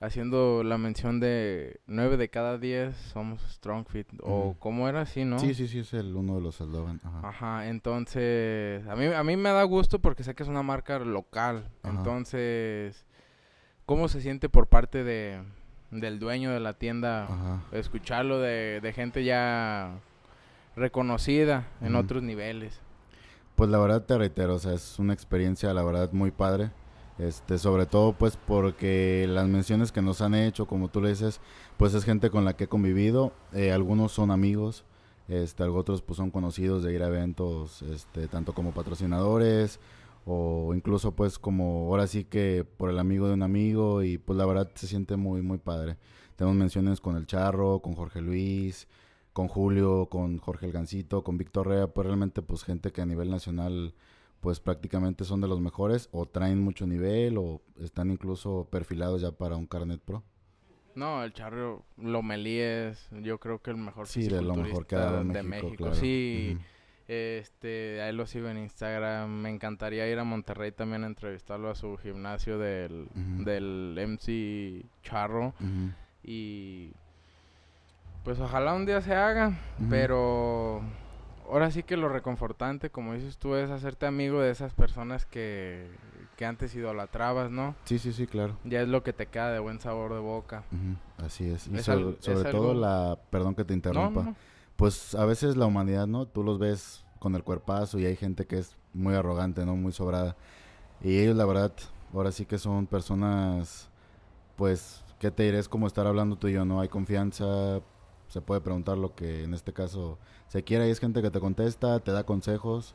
haciendo 0.00 0.64
la 0.64 0.76
mención 0.76 1.20
de 1.20 1.80
nueve 1.86 2.16
de 2.16 2.28
cada 2.28 2.58
diez 2.58 2.96
somos 2.96 3.40
strong 3.48 3.86
fit 3.86 4.08
o 4.22 4.56
como 4.58 4.88
era 4.88 5.02
así, 5.02 5.24
¿no? 5.24 5.38
Sí, 5.38 5.54
sí, 5.54 5.68
sí, 5.68 5.78
es 5.78 5.94
el 5.94 6.16
uno 6.16 6.34
de 6.34 6.40
los 6.40 6.60
eslogan. 6.60 7.00
Ajá. 7.04 7.28
Ajá. 7.28 7.68
entonces 7.68 8.84
a 8.88 8.96
mí 8.96 9.06
a 9.06 9.22
mí 9.22 9.36
me 9.36 9.50
da 9.50 9.62
gusto 9.62 10.00
porque 10.00 10.24
sé 10.24 10.34
que 10.34 10.42
es 10.42 10.48
una 10.48 10.64
marca 10.64 10.98
local. 10.98 11.70
Entonces 11.84 13.06
¿Cómo 13.86 14.08
se 14.08 14.20
siente 14.20 14.48
por 14.48 14.66
parte 14.66 15.04
de, 15.04 15.40
del 15.92 16.18
dueño 16.18 16.50
de 16.50 16.58
la 16.58 16.72
tienda 16.72 17.62
escucharlo 17.70 18.40
de, 18.40 18.80
de, 18.80 18.92
gente 18.92 19.22
ya 19.22 20.00
reconocida 20.74 21.68
en 21.80 21.94
otros 21.94 22.24
niveles? 22.24 22.80
Pues 23.56 23.70
la 23.70 23.78
verdad 23.78 24.04
te 24.04 24.18
reitero, 24.18 24.54
o 24.56 24.58
sea, 24.58 24.74
es 24.74 24.98
una 24.98 25.14
experiencia 25.14 25.72
la 25.72 25.82
verdad 25.82 26.12
muy 26.12 26.30
padre. 26.30 26.70
Este, 27.18 27.56
sobre 27.56 27.86
todo 27.86 28.12
pues 28.12 28.36
porque 28.36 29.26
las 29.26 29.48
menciones 29.48 29.90
que 29.90 30.02
nos 30.02 30.20
han 30.20 30.34
hecho, 30.34 30.66
como 30.66 30.88
tú 30.88 31.00
le 31.00 31.08
dices, 31.08 31.40
pues 31.78 31.94
es 31.94 32.04
gente 32.04 32.28
con 32.28 32.44
la 32.44 32.54
que 32.56 32.64
he 32.64 32.68
convivido, 32.68 33.32
eh, 33.54 33.72
algunos 33.72 34.12
son 34.12 34.30
amigos, 34.30 34.84
este, 35.28 35.64
otros 35.64 36.02
pues 36.02 36.18
son 36.18 36.30
conocidos 36.30 36.82
de 36.82 36.92
ir 36.92 37.02
a 37.02 37.08
eventos, 37.08 37.80
este, 37.82 38.28
tanto 38.28 38.52
como 38.52 38.72
patrocinadores 38.72 39.80
o 40.26 40.74
incluso 40.74 41.12
pues 41.12 41.38
como 41.38 41.86
ahora 41.88 42.06
sí 42.06 42.24
que 42.24 42.66
por 42.76 42.90
el 42.90 42.98
amigo 42.98 43.28
de 43.28 43.34
un 43.34 43.42
amigo 43.42 44.02
y 44.02 44.18
pues 44.18 44.36
la 44.36 44.44
verdad 44.44 44.70
se 44.74 44.86
siente 44.86 45.16
muy 45.16 45.40
muy 45.40 45.58
padre. 45.58 45.96
Tenemos 46.36 46.56
menciones 46.56 47.00
con 47.00 47.16
el 47.16 47.26
Charro, 47.26 47.80
con 47.80 47.94
Jorge 47.94 48.20
Luis, 48.20 48.88
con 49.36 49.48
Julio, 49.48 50.06
con 50.06 50.38
Jorge 50.38 50.64
El 50.64 50.72
Gancito, 50.72 51.22
con 51.22 51.36
Víctor 51.36 51.68
Rea, 51.68 51.88
pues 51.88 52.06
realmente 52.06 52.40
pues 52.40 52.64
gente 52.64 52.90
que 52.90 53.02
a 53.02 53.04
nivel 53.04 53.30
nacional 53.30 53.92
pues 54.40 54.60
prácticamente 54.60 55.26
son 55.26 55.42
de 55.42 55.46
los 55.46 55.60
mejores 55.60 56.08
o 56.10 56.24
traen 56.24 56.58
mucho 56.58 56.86
nivel 56.86 57.36
o 57.36 57.60
están 57.78 58.10
incluso 58.10 58.66
perfilados 58.70 59.20
ya 59.20 59.32
para 59.32 59.56
un 59.56 59.66
Carnet 59.66 60.00
Pro. 60.00 60.24
No, 60.94 61.22
el 61.22 61.34
Charro 61.34 61.84
Lomelí 61.98 62.60
es 62.60 63.10
yo 63.10 63.38
creo 63.38 63.60
que 63.60 63.72
el 63.72 63.76
mejor 63.76 64.06
sí, 64.06 64.26
de 64.26 64.40
lo 64.40 64.54
mejor 64.54 64.86
que 64.86 64.94
ha 64.94 65.00
dado 65.00 65.24
de 65.24 65.42
México. 65.42 65.94
Sí. 65.94 66.56
Este, 67.06 68.00
ahí 68.00 68.14
lo 68.14 68.26
sigo 68.26 68.48
en 68.48 68.56
Instagram. 68.56 69.28
Me 69.28 69.50
encantaría 69.50 70.10
ir 70.10 70.18
a 70.18 70.24
Monterrey 70.24 70.72
también 70.72 71.04
a 71.04 71.08
entrevistarlo 71.08 71.68
a 71.68 71.74
su 71.74 71.98
gimnasio 71.98 72.56
del, 72.56 73.10
del 73.44 73.98
MC 74.02 74.86
Charro. 75.02 75.52
Y 76.22 76.94
pues 78.26 78.38
ojalá 78.40 78.74
un 78.74 78.84
día 78.84 79.00
se 79.00 79.14
haga, 79.14 79.58
pero 79.88 80.82
ahora 81.48 81.70
sí 81.70 81.82
que 81.82 81.96
lo 81.96 82.10
reconfortante, 82.10 82.90
como 82.90 83.14
dices 83.14 83.38
tú, 83.38 83.54
es 83.54 83.70
hacerte 83.70 84.04
amigo 84.04 84.40
de 84.40 84.50
esas 84.50 84.74
personas 84.74 85.24
que, 85.24 85.88
que 86.36 86.44
antes 86.44 86.74
idolatrabas, 86.74 87.50
¿no? 87.50 87.74
Sí, 87.84 87.98
sí, 87.98 88.12
sí, 88.12 88.26
claro. 88.26 88.58
Ya 88.64 88.82
es 88.82 88.88
lo 88.88 89.02
que 89.02 89.14
te 89.14 89.26
queda 89.26 89.50
de 89.50 89.60
buen 89.60 89.80
sabor 89.80 90.12
de 90.12 90.18
boca. 90.18 90.64
Así 91.16 91.48
es. 91.48 91.68
Y 91.68 91.78
sobre, 91.78 92.16
todo 92.50 92.74
la, 92.74 93.18
perdón 93.30 93.54
que 93.54 93.64
te 93.64 93.72
interrumpa 93.72 94.34
pues 94.76 95.14
a 95.14 95.24
veces 95.24 95.56
la 95.56 95.66
humanidad, 95.66 96.06
¿no? 96.06 96.26
Tú 96.26 96.42
los 96.42 96.58
ves 96.58 97.04
con 97.18 97.34
el 97.34 97.42
cuerpazo 97.42 97.98
y 97.98 98.06
hay 98.06 98.14
gente 98.14 98.46
que 98.46 98.58
es 98.58 98.76
muy 98.92 99.14
arrogante, 99.14 99.64
¿no? 99.64 99.74
Muy 99.74 99.92
sobrada. 99.92 100.36
Y 101.02 101.18
ellos, 101.18 101.36
la 101.36 101.46
verdad, 101.46 101.72
ahora 102.12 102.30
sí 102.30 102.44
que 102.44 102.58
son 102.58 102.86
personas, 102.86 103.88
pues, 104.56 105.02
¿qué 105.18 105.30
te 105.30 105.44
diré? 105.44 105.58
Es 105.58 105.68
como 105.68 105.86
estar 105.86 106.06
hablando 106.06 106.36
tú 106.36 106.48
y 106.48 106.52
yo, 106.52 106.64
¿no? 106.64 106.80
Hay 106.80 106.88
confianza, 106.88 107.80
se 108.36 108.42
puede 108.42 108.60
preguntar 108.60 108.98
lo 108.98 109.14
que 109.14 109.44
en 109.44 109.54
este 109.54 109.72
caso 109.72 110.18
se 110.48 110.62
quiera 110.62 110.86
y 110.86 110.90
es 110.90 111.00
gente 111.00 111.22
que 111.22 111.30
te 111.30 111.40
contesta, 111.40 112.00
te 112.00 112.12
da 112.12 112.26
consejos 112.26 112.94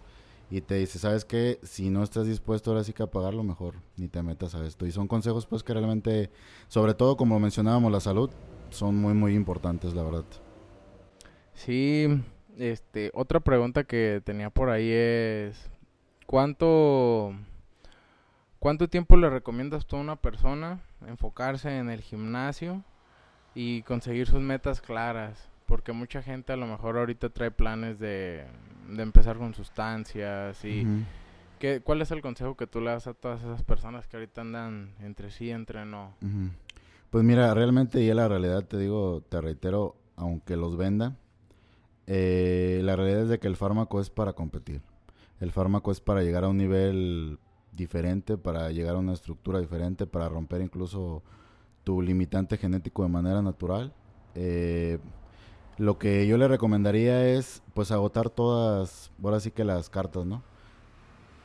y 0.51 0.61
te 0.61 0.75
dice, 0.75 0.99
¿sabes 0.99 1.25
qué? 1.25 1.57
Si 1.63 1.89
no 1.89 2.03
estás 2.03 2.27
dispuesto 2.27 2.69
ahora 2.69 2.83
sí 2.83 2.93
que 2.93 3.01
a 3.01 3.07
pagarlo, 3.07 3.41
mejor 3.41 3.73
ni 3.97 4.07
te 4.07 4.21
metas 4.21 4.53
a 4.53 4.63
esto. 4.63 4.85
Y 4.85 4.91
son 4.91 5.07
consejos, 5.07 5.47
pues, 5.47 5.63
que 5.63 5.73
realmente, 5.73 6.29
sobre 6.67 6.93
todo 6.93 7.17
como 7.17 7.39
mencionábamos, 7.39 7.91
la 7.91 7.99
salud, 8.01 8.29
son 8.69 8.97
muy, 8.97 9.15
muy 9.15 9.33
importantes, 9.33 9.95
la 9.95 10.03
verdad. 10.03 10.25
Sí, 11.55 12.05
este, 12.59 13.09
otra 13.15 13.39
pregunta 13.39 13.83
que 13.83 14.21
tenía 14.23 14.51
por 14.51 14.69
ahí 14.69 14.91
es, 14.91 15.71
¿cuánto, 16.27 17.33
cuánto 18.59 18.87
tiempo 18.87 19.17
le 19.17 19.27
recomiendas 19.27 19.87
tú 19.87 19.95
a 19.95 20.01
una 20.01 20.17
persona 20.17 20.81
enfocarse 21.07 21.79
en 21.79 21.89
el 21.89 22.01
gimnasio 22.01 22.83
y 23.55 23.81
conseguir 23.83 24.27
sus 24.27 24.41
metas 24.41 24.81
claras? 24.81 25.49
Porque 25.65 25.93
mucha 25.93 26.21
gente 26.21 26.53
a 26.53 26.57
lo 26.57 26.67
mejor 26.67 26.97
ahorita 26.97 27.29
trae 27.29 27.51
planes 27.51 27.99
de, 27.99 28.45
de 28.89 29.03
empezar 29.03 29.37
con 29.37 29.53
sustancias 29.53 30.63
y... 30.65 30.85
¿qué, 31.61 31.79
¿Cuál 31.81 32.01
es 32.01 32.11
el 32.11 32.21
consejo 32.21 32.57
que 32.57 32.65
tú 32.67 32.81
le 32.81 32.89
das 32.89 33.07
a 33.07 33.13
todas 33.13 33.39
esas 33.41 33.63
personas 33.63 34.07
que 34.07 34.17
ahorita 34.17 34.41
andan 34.41 34.93
entre 34.99 35.29
sí 35.29 35.51
entre 35.51 35.85
no? 35.85 36.15
Pues 37.11 37.23
mira, 37.23 37.53
realmente 37.53 38.01
y 38.01 38.13
la 38.13 38.27
realidad 38.27 38.65
te 38.65 38.77
digo, 38.77 39.21
te 39.29 39.39
reitero, 39.39 39.95
aunque 40.15 40.57
los 40.57 40.75
venda, 40.75 41.15
eh, 42.07 42.81
la 42.83 42.95
realidad 42.95 43.21
es 43.21 43.29
de 43.29 43.39
que 43.39 43.47
el 43.47 43.55
fármaco 43.55 44.01
es 44.01 44.09
para 44.09 44.33
competir. 44.33 44.81
El 45.39 45.51
fármaco 45.51 45.91
es 45.91 46.01
para 46.01 46.23
llegar 46.23 46.43
a 46.43 46.49
un 46.49 46.57
nivel 46.57 47.37
diferente, 47.71 48.37
para 48.37 48.71
llegar 48.71 48.95
a 48.95 48.99
una 48.99 49.13
estructura 49.13 49.59
diferente, 49.59 50.07
para 50.07 50.29
romper 50.29 50.61
incluso 50.61 51.21
tu 51.83 52.01
limitante 52.01 52.57
genético 52.57 53.03
de 53.03 53.09
manera 53.09 53.41
natural. 53.41 53.93
Eh, 54.35 54.99
lo 55.77 55.97
que 55.97 56.27
yo 56.27 56.37
le 56.37 56.47
recomendaría 56.47 57.27
es 57.27 57.63
pues 57.73 57.91
agotar 57.91 58.29
todas, 58.29 59.11
ahora 59.23 59.39
sí 59.39 59.51
que 59.51 59.63
las 59.63 59.89
cartas, 59.89 60.25
¿no? 60.25 60.43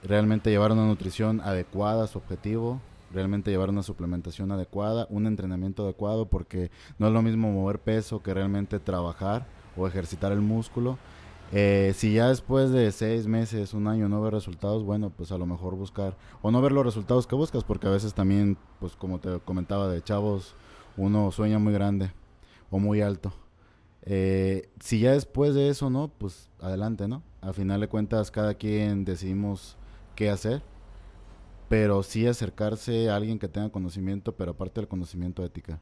Realmente 0.02 0.50
llevar 0.50 0.72
una 0.72 0.86
nutrición 0.86 1.40
adecuada 1.40 2.04
a 2.04 2.06
su 2.06 2.18
objetivo, 2.18 2.80
realmente 3.12 3.50
llevar 3.50 3.70
una 3.70 3.82
suplementación 3.82 4.52
adecuada, 4.52 5.06
un 5.10 5.26
entrenamiento 5.26 5.84
adecuado, 5.84 6.26
porque 6.26 6.70
no 6.98 7.06
es 7.06 7.12
lo 7.12 7.22
mismo 7.22 7.50
mover 7.50 7.78
peso 7.78 8.22
que 8.22 8.34
realmente 8.34 8.78
trabajar 8.78 9.46
o 9.76 9.86
ejercitar 9.86 10.32
el 10.32 10.40
músculo. 10.40 10.98
Eh, 11.52 11.92
si 11.94 12.14
ya 12.14 12.28
después 12.28 12.70
de 12.70 12.90
seis 12.90 13.26
meses, 13.26 13.72
un 13.72 13.86
año 13.86 14.08
no 14.08 14.20
ves 14.20 14.32
resultados, 14.32 14.82
bueno, 14.82 15.10
pues 15.10 15.30
a 15.30 15.38
lo 15.38 15.46
mejor 15.46 15.76
buscar 15.76 16.16
o 16.42 16.50
no 16.50 16.60
ver 16.60 16.72
los 16.72 16.84
resultados 16.84 17.26
que 17.26 17.36
buscas, 17.36 17.62
porque 17.64 17.86
a 17.86 17.90
veces 17.90 18.14
también, 18.14 18.58
pues 18.80 18.96
como 18.96 19.20
te 19.20 19.38
comentaba 19.40 19.88
de 19.88 20.02
chavos, 20.02 20.54
uno 20.96 21.30
sueña 21.30 21.58
muy 21.58 21.72
grande 21.72 22.10
o 22.70 22.78
muy 22.78 23.00
alto. 23.00 23.32
Eh, 24.02 24.68
si 24.80 25.00
ya 25.00 25.12
después 25.12 25.54
de 25.54 25.68
eso, 25.68 25.90
¿no? 25.90 26.08
Pues 26.08 26.48
adelante, 26.60 27.08
¿no? 27.08 27.22
A 27.40 27.52
final 27.52 27.80
de 27.80 27.88
cuentas, 27.88 28.30
cada 28.30 28.54
quien 28.54 29.04
decidimos 29.04 29.76
qué 30.14 30.30
hacer, 30.30 30.62
pero 31.68 32.02
sí 32.02 32.26
acercarse 32.26 33.10
a 33.10 33.16
alguien 33.16 33.38
que 33.38 33.48
tenga 33.48 33.70
conocimiento, 33.70 34.32
pero 34.36 34.52
aparte 34.52 34.80
del 34.80 34.88
conocimiento 34.88 35.44
ética. 35.44 35.80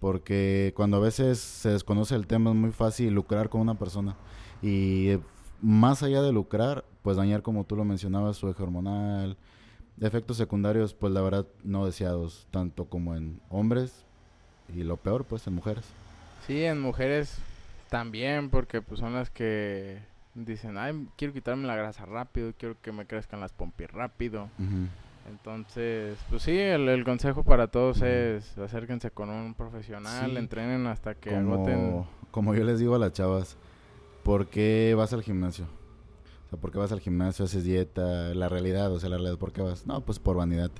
Porque 0.00 0.72
cuando 0.76 0.98
a 0.98 1.00
veces 1.00 1.38
se 1.38 1.70
desconoce 1.70 2.14
el 2.14 2.26
tema 2.26 2.50
es 2.50 2.56
muy 2.56 2.72
fácil 2.72 3.14
lucrar 3.14 3.48
con 3.48 3.60
una 3.62 3.78
persona. 3.78 4.16
Y 4.62 5.18
más 5.60 6.02
allá 6.02 6.22
de 6.22 6.32
lucrar, 6.32 6.84
pues 7.02 7.16
dañar, 7.16 7.42
como 7.42 7.64
tú 7.64 7.76
lo 7.76 7.84
mencionabas, 7.84 8.36
su 8.36 8.48
eje 8.48 8.62
hormonal, 8.62 9.36
efectos 10.00 10.36
secundarios, 10.36 10.94
pues 10.94 11.12
la 11.12 11.20
verdad 11.22 11.46
no 11.64 11.86
deseados, 11.86 12.46
tanto 12.50 12.86
como 12.86 13.14
en 13.14 13.40
hombres 13.48 14.04
y 14.74 14.82
lo 14.82 14.96
peor, 14.96 15.24
pues 15.24 15.46
en 15.46 15.54
mujeres. 15.54 15.84
Sí, 16.46 16.64
en 16.64 16.80
mujeres 16.80 17.38
también, 17.88 18.50
porque 18.50 18.82
pues 18.82 19.00
son 19.00 19.14
las 19.14 19.30
que 19.30 20.00
dicen, 20.34 20.76
ay, 20.78 21.08
quiero 21.16 21.32
quitarme 21.32 21.66
la 21.66 21.76
grasa 21.76 22.04
rápido, 22.04 22.52
quiero 22.58 22.76
que 22.80 22.92
me 22.92 23.06
crezcan 23.06 23.40
las 23.40 23.52
pompis 23.52 23.90
rápido. 23.90 24.48
Entonces, 25.28 26.18
pues 26.30 26.42
sí, 26.42 26.56
el, 26.56 27.04
consejo 27.04 27.42
para 27.42 27.68
todos 27.68 28.02
es 28.02 28.56
acérquense 28.58 29.10
con 29.10 29.30
un 29.30 29.54
profesional, 29.54 30.36
entrenen 30.36 30.86
hasta 30.86 31.14
que 31.14 31.30
como, 31.30 31.54
agoten. 31.54 32.04
Como 32.30 32.54
yo 32.54 32.64
les 32.64 32.78
digo 32.78 32.94
a 32.94 32.98
las 32.98 33.12
chavas, 33.12 33.56
¿por 34.26 34.48
qué 34.48 34.94
vas 34.96 35.12
al 35.12 35.22
gimnasio? 35.22 35.66
O 36.46 36.50
sea, 36.50 36.58
¿por 36.58 36.72
qué 36.72 36.78
vas 36.78 36.90
al 36.90 36.98
gimnasio, 36.98 37.44
haces 37.44 37.62
dieta? 37.62 38.34
La 38.34 38.48
realidad, 38.48 38.92
o 38.92 38.98
sea, 38.98 39.08
la 39.08 39.18
realidad, 39.18 39.38
¿por 39.38 39.52
qué 39.52 39.62
vas? 39.62 39.86
No, 39.86 40.00
pues 40.00 40.18
por 40.18 40.36
vanidad. 40.36 40.72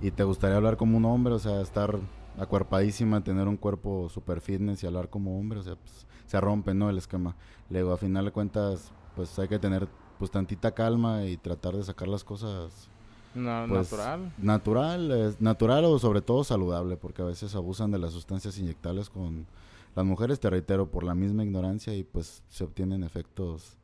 Y 0.00 0.10
te 0.12 0.24
gustaría 0.24 0.56
hablar 0.56 0.78
como 0.78 0.96
un 0.96 1.04
hombre, 1.04 1.34
o 1.34 1.38
sea, 1.38 1.60
estar 1.60 1.98
acuerpadísima, 2.38 3.22
tener 3.22 3.48
un 3.48 3.58
cuerpo 3.58 4.08
super 4.08 4.40
fitness 4.40 4.82
y 4.82 4.86
hablar 4.86 5.10
como 5.10 5.38
hombre, 5.38 5.58
o 5.58 5.62
sea, 5.62 5.76
pues 5.76 6.06
se 6.24 6.40
rompe, 6.40 6.72
¿no? 6.72 6.88
El 6.88 6.96
esquema. 6.96 7.36
Luego, 7.68 7.92
a 7.92 7.98
final 7.98 8.24
de 8.24 8.30
cuentas, 8.30 8.92
pues 9.14 9.38
hay 9.38 9.48
que 9.48 9.58
tener 9.58 9.86
pues 10.18 10.30
tantita 10.30 10.72
calma 10.72 11.26
y 11.26 11.36
tratar 11.36 11.76
de 11.76 11.82
sacar 11.82 12.08
las 12.08 12.24
cosas 12.24 12.88
no, 13.34 13.66
pues, 13.68 13.92
natural. 13.92 14.32
Natural, 14.38 15.36
natural 15.38 15.84
o 15.84 15.98
sobre 15.98 16.22
todo 16.22 16.44
saludable, 16.44 16.96
porque 16.96 17.20
a 17.20 17.26
veces 17.26 17.54
abusan 17.54 17.90
de 17.90 17.98
las 17.98 18.12
sustancias 18.12 18.56
inyectables 18.56 19.10
con 19.10 19.46
las 19.94 20.04
mujeres, 20.04 20.40
te 20.40 20.50
reitero, 20.50 20.90
por 20.90 21.04
la 21.04 21.14
misma 21.14 21.44
ignorancia 21.44 21.94
y 21.94 22.04
pues 22.04 22.42
se 22.48 22.64
obtienen 22.64 23.04
efectos 23.04 23.76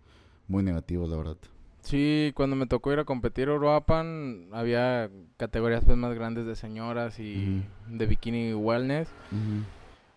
muy 0.49 0.63
negativos, 0.63 1.11
la 1.11 1.17
verdad. 1.17 1.37
Sí, 1.81 2.33
cuando 2.35 2.57
me 2.57 2.67
tocó 2.67 2.93
ir 2.93 2.99
a 2.99 3.05
competir 3.05 3.49
Uruapan, 3.49 4.49
había 4.53 5.09
categorías 5.37 5.85
pues 5.85 5.97
más 5.97 6.15
grandes 6.15 6.45
de 6.45 6.57
señoras 6.57 7.21
y 7.21 7.63
de 7.89 8.07
bikini 8.07 8.55
wellness. 8.55 9.09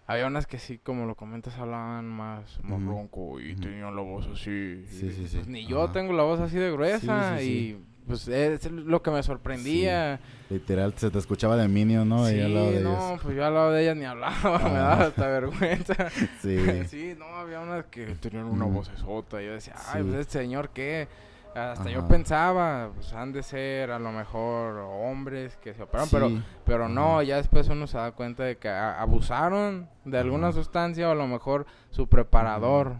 Había 0.07 0.25
unas 0.25 0.47
que 0.47 0.57
sí, 0.57 0.79
como 0.79 1.05
lo 1.05 1.13
comentas, 1.13 1.55
hablaban 1.59 2.07
más, 2.07 2.59
más 2.63 2.83
ronco 2.83 3.39
y 3.39 3.55
tenían 3.55 3.95
la 3.95 4.01
voz 4.01 4.25
así. 4.25 4.83
Sí, 4.87 5.11
sí, 5.11 5.27
sí. 5.27 5.37
Pues, 5.37 5.47
ni 5.47 5.67
yo 5.67 5.91
tengo 5.91 6.13
la 6.13 6.23
voz 6.23 6.39
así 6.39 6.57
de 6.57 6.71
gruesa 6.71 7.43
y 7.43 7.77
pues 8.09 8.27
es 8.27 8.71
lo 8.71 9.03
que 9.03 9.11
me 9.11 9.21
sorprendía. 9.21 10.19
Literal, 10.49 10.95
se 10.97 11.11
te 11.11 11.19
escuchaba 11.19 11.55
de 11.55 11.67
Minion, 11.67 12.09
¿no? 12.09 12.25
Sí, 12.25 12.41
no, 12.81 13.19
pues 13.21 13.35
yo 13.35 13.45
al 13.45 13.53
lado 13.53 13.71
de 13.71 13.83
ellas 13.83 13.95
ni 13.95 14.05
hablaba, 14.05 14.57
me 14.63 14.79
daba 14.79 15.03
hasta 15.03 15.27
vergüenza. 15.27 15.93
Sí. 16.41 16.57
sí, 16.87 17.15
no, 17.17 17.25
había 17.25 17.59
unas 17.59 17.85
que 17.85 18.07
tenían 18.15 18.45
una 18.45 18.65
voz 18.65 18.89
esota. 18.89 19.41
Yo 19.41 19.53
decía, 19.53 19.75
ay, 19.93 20.01
pues 20.01 20.15
este 20.15 20.39
señor, 20.39 20.69
¿qué? 20.69 21.07
Hasta 21.53 21.89
yo 21.89 22.07
pensaba, 22.07 22.89
pues 22.95 23.13
han 23.13 23.31
de 23.31 23.43
ser 23.43 23.91
a 23.91 23.99
lo 23.99 24.11
mejor 24.11 24.77
hombres 24.77 25.55
que 25.57 25.73
se 25.73 25.83
operan, 25.83 26.07
pero 26.09 26.31
pero 26.63 26.87
no, 26.87 27.21
ya 27.21 27.37
después 27.37 27.67
uno 27.69 27.85
se 27.85 27.97
da 27.97 28.11
cuenta 28.11 28.43
de 28.43 28.57
que 28.57 28.69
abusaron 28.69 29.89
de 30.05 30.17
alguna 30.19 30.51
sustancia 30.51 31.09
o 31.09 31.11
a 31.11 31.15
lo 31.15 31.27
mejor 31.27 31.65
su 31.89 32.07
preparador 32.07 32.95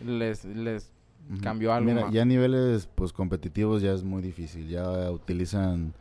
les 0.00 0.44
les 0.44 0.92
cambió 1.42 1.72
algo. 1.72 1.90
Mira, 1.92 2.10
ya 2.10 2.22
a 2.22 2.24
niveles 2.24 2.88
pues 2.94 3.12
competitivos 3.12 3.82
ya 3.82 3.92
es 3.92 4.02
muy 4.02 4.22
difícil, 4.22 4.68
ya 4.68 5.10
utilizan 5.10 5.94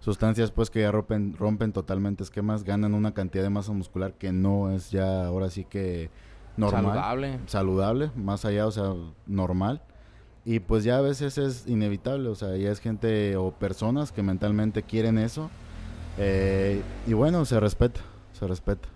sustancias 0.00 0.50
pues 0.50 0.70
que 0.70 0.80
ya 0.80 0.90
rompen, 0.90 1.36
rompen 1.36 1.72
totalmente 1.72 2.22
esquemas, 2.22 2.64
ganan 2.64 2.94
una 2.94 3.14
cantidad 3.14 3.44
de 3.44 3.50
masa 3.50 3.72
muscular 3.72 4.14
que 4.14 4.32
no 4.32 4.70
es 4.70 4.90
ya 4.90 5.26
ahora 5.26 5.48
sí 5.50 5.64
que 5.64 6.10
normal. 6.56 6.84
Saludable. 6.84 7.38
Saludable, 7.46 8.10
más 8.16 8.44
allá, 8.44 8.66
o 8.66 8.70
sea, 8.70 8.94
normal. 9.26 9.82
Y 10.44 10.58
pues 10.58 10.82
ya 10.82 10.98
a 10.98 11.00
veces 11.00 11.38
es 11.38 11.68
inevitable, 11.68 12.28
o 12.28 12.34
sea, 12.34 12.56
ya 12.56 12.70
es 12.70 12.80
gente 12.80 13.36
o 13.36 13.52
personas 13.52 14.10
que 14.10 14.22
mentalmente 14.22 14.82
quieren 14.82 15.18
eso. 15.18 15.50
Eh, 16.18 16.82
y 17.06 17.12
bueno, 17.12 17.44
se 17.44 17.60
respeta, 17.60 18.00
se 18.32 18.46
respeta. 18.46 18.88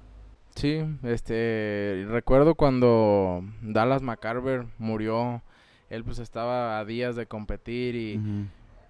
Sí, 0.57 0.83
este, 1.03 2.07
recuerdo 2.09 2.55
cuando 2.55 3.45
Dallas 3.63 4.03
McCarver 4.03 4.67
murió 4.79 5.43
él 5.91 6.05
pues 6.05 6.19
estaba 6.19 6.79
a 6.79 6.85
días 6.85 7.17
de 7.17 7.27
competir 7.27 7.95
y 7.95 8.21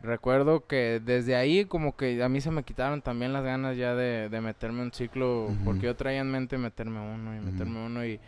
recuerdo 0.02 0.66
que 0.66 1.00
desde 1.04 1.36
ahí 1.36 1.64
como 1.64 1.96
que 1.96 2.22
a 2.22 2.28
mí 2.28 2.40
se 2.40 2.50
me 2.50 2.62
quitaron 2.62 3.02
también 3.02 3.32
las 3.32 3.44
ganas 3.44 3.76
ya 3.76 3.94
de, 3.94 4.28
meterme 4.40 4.82
un 4.82 4.92
ciclo 4.92 5.48
porque 5.64 5.86
yo 5.86 5.96
traía 5.96 6.20
en 6.20 6.30
mente 6.30 6.58
meterme 6.58 7.00
uno 7.00 7.36
y 7.36 7.40
meterme 7.40 7.84
uno 7.84 8.04
y 8.04 8.20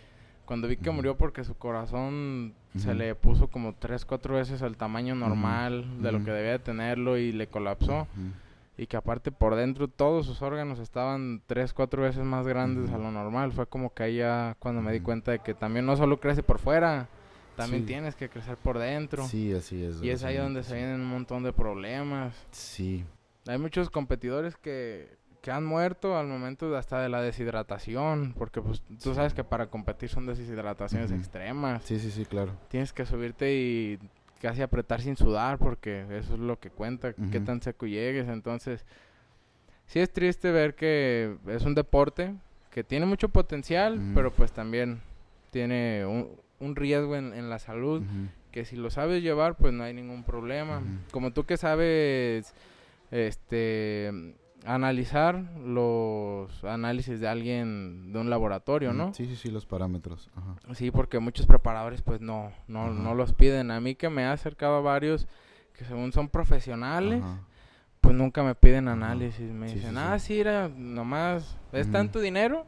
cuando 0.48 0.66
vi 0.66 0.78
que 0.78 0.90
murió 0.90 1.14
porque 1.18 1.44
su 1.44 1.54
corazón 1.56 2.54
se 2.74 2.94
le 2.94 3.14
puso 3.14 3.48
como 3.48 3.74
tres, 3.74 4.06
cuatro 4.06 4.36
veces 4.36 4.62
al 4.62 4.78
tamaño 4.78 5.14
normal 5.14 6.02
de 6.02 6.10
lo 6.10 6.24
que 6.24 6.30
debía 6.30 6.52
de 6.52 6.58
tenerlo 6.58 7.18
y 7.18 7.32
le 7.32 7.48
colapsó. 7.48 8.06
Y 8.78 8.86
que 8.86 8.96
aparte 8.96 9.30
por 9.30 9.56
dentro 9.56 9.88
todos 9.88 10.24
sus 10.24 10.40
órganos 10.40 10.78
estaban 10.78 11.42
tres, 11.46 11.74
cuatro 11.74 12.02
veces 12.02 12.24
más 12.24 12.46
grandes 12.46 12.90
a 12.92 12.96
lo 12.96 13.10
normal. 13.10 13.52
Fue 13.52 13.66
como 13.66 13.92
que 13.92 14.04
ahí 14.04 14.16
ya 14.16 14.56
cuando 14.58 14.80
me 14.80 14.90
di 14.90 15.00
cuenta 15.00 15.32
de 15.32 15.40
que 15.40 15.52
también 15.52 15.84
no 15.84 15.96
solo 15.96 16.18
crece 16.18 16.42
por 16.42 16.58
fuera, 16.58 17.08
también 17.58 17.86
tienes 17.86 18.14
que 18.14 18.28
crecer 18.28 18.56
por 18.56 18.78
dentro. 18.78 19.26
Sí, 19.26 19.52
así 19.52 19.84
es. 19.84 20.00
Y 20.02 20.10
es 20.10 20.22
ahí 20.22 20.36
donde 20.36 20.62
se 20.62 20.74
vienen 20.74 21.00
un 21.00 21.08
montón 21.08 21.42
de 21.42 21.52
problemas. 21.52 22.34
Sí. 22.52 23.04
Hay 23.46 23.58
muchos 23.58 23.90
competidores 23.90 24.56
que, 24.56 25.18
que 25.42 25.50
han 25.50 25.66
muerto 25.66 26.16
al 26.16 26.26
momento 26.28 26.70
de 26.70 26.78
hasta 26.78 27.02
de 27.02 27.08
la 27.08 27.20
deshidratación, 27.20 28.34
porque 28.38 28.62
pues 28.62 28.82
tú 29.02 29.14
sabes 29.14 29.34
que 29.34 29.42
para 29.42 29.68
competir 29.68 30.08
son 30.08 30.26
deshidrataciones 30.26 31.10
extremas. 31.10 31.82
Sí, 31.82 31.98
sí, 31.98 32.10
sí, 32.10 32.24
claro. 32.24 32.52
Tienes 32.68 32.92
que 32.92 33.04
subirte 33.04 33.54
y 33.54 33.98
casi 34.40 34.62
apretar 34.62 35.00
sin 35.00 35.16
sudar, 35.16 35.58
porque 35.58 36.06
eso 36.16 36.34
es 36.34 36.40
lo 36.40 36.60
que 36.60 36.70
cuenta, 36.70 37.12
qué 37.12 37.40
tan 37.40 37.60
seco 37.60 37.86
llegues. 37.86 38.28
Entonces, 38.28 38.86
sí 39.86 39.98
es 39.98 40.12
triste 40.12 40.52
ver 40.52 40.76
que 40.76 41.36
es 41.48 41.64
un 41.64 41.74
deporte 41.74 42.34
que 42.70 42.84
tiene 42.84 43.06
mucho 43.06 43.28
potencial, 43.28 44.00
pero 44.14 44.32
pues 44.32 44.52
también 44.52 45.00
tiene 45.50 46.06
un, 46.06 46.30
un 46.60 46.76
riesgo 46.76 47.16
en, 47.16 47.50
la 47.50 47.58
salud, 47.58 48.02
que 48.50 48.64
si 48.64 48.76
lo 48.76 48.90
sabes 48.90 49.22
llevar, 49.22 49.56
pues 49.56 49.72
no 49.72 49.84
hay 49.84 49.94
ningún 49.94 50.24
problema. 50.24 50.82
Como 51.10 51.32
tú 51.32 51.44
que 51.44 51.56
sabes, 51.56 52.54
este 53.10 54.34
analizar 54.64 55.44
los 55.64 56.64
análisis 56.64 57.20
de 57.20 57.28
alguien 57.28 58.12
de 58.12 58.18
un 58.18 58.28
laboratorio, 58.28 58.92
¿no? 58.92 59.14
Sí, 59.14 59.26
sí, 59.26 59.36
sí, 59.36 59.50
los 59.50 59.66
parámetros. 59.66 60.30
Sí, 60.74 60.90
porque 60.90 61.18
muchos 61.20 61.46
preparadores 61.46 62.02
pues 62.02 62.20
no, 62.20 62.52
no, 62.66 62.92
no 62.92 63.14
los 63.14 63.32
piden. 63.32 63.70
A 63.70 63.80
mí 63.80 63.94
que 63.94 64.10
me 64.10 64.24
ha 64.24 64.32
acercado 64.32 64.76
a 64.76 64.80
varios 64.80 65.28
que 65.76 65.84
según 65.84 66.12
son 66.12 66.28
profesionales, 66.28 67.22
pues 68.00 68.16
nunca 68.16 68.42
me 68.42 68.54
piden 68.54 68.88
análisis. 68.88 69.50
Me 69.50 69.72
dicen, 69.72 69.96
ah, 69.96 70.18
sí, 70.18 70.40
era 70.40 70.68
nomás, 70.68 71.56
es 71.72 71.90
tanto 71.90 72.20
dinero 72.20 72.66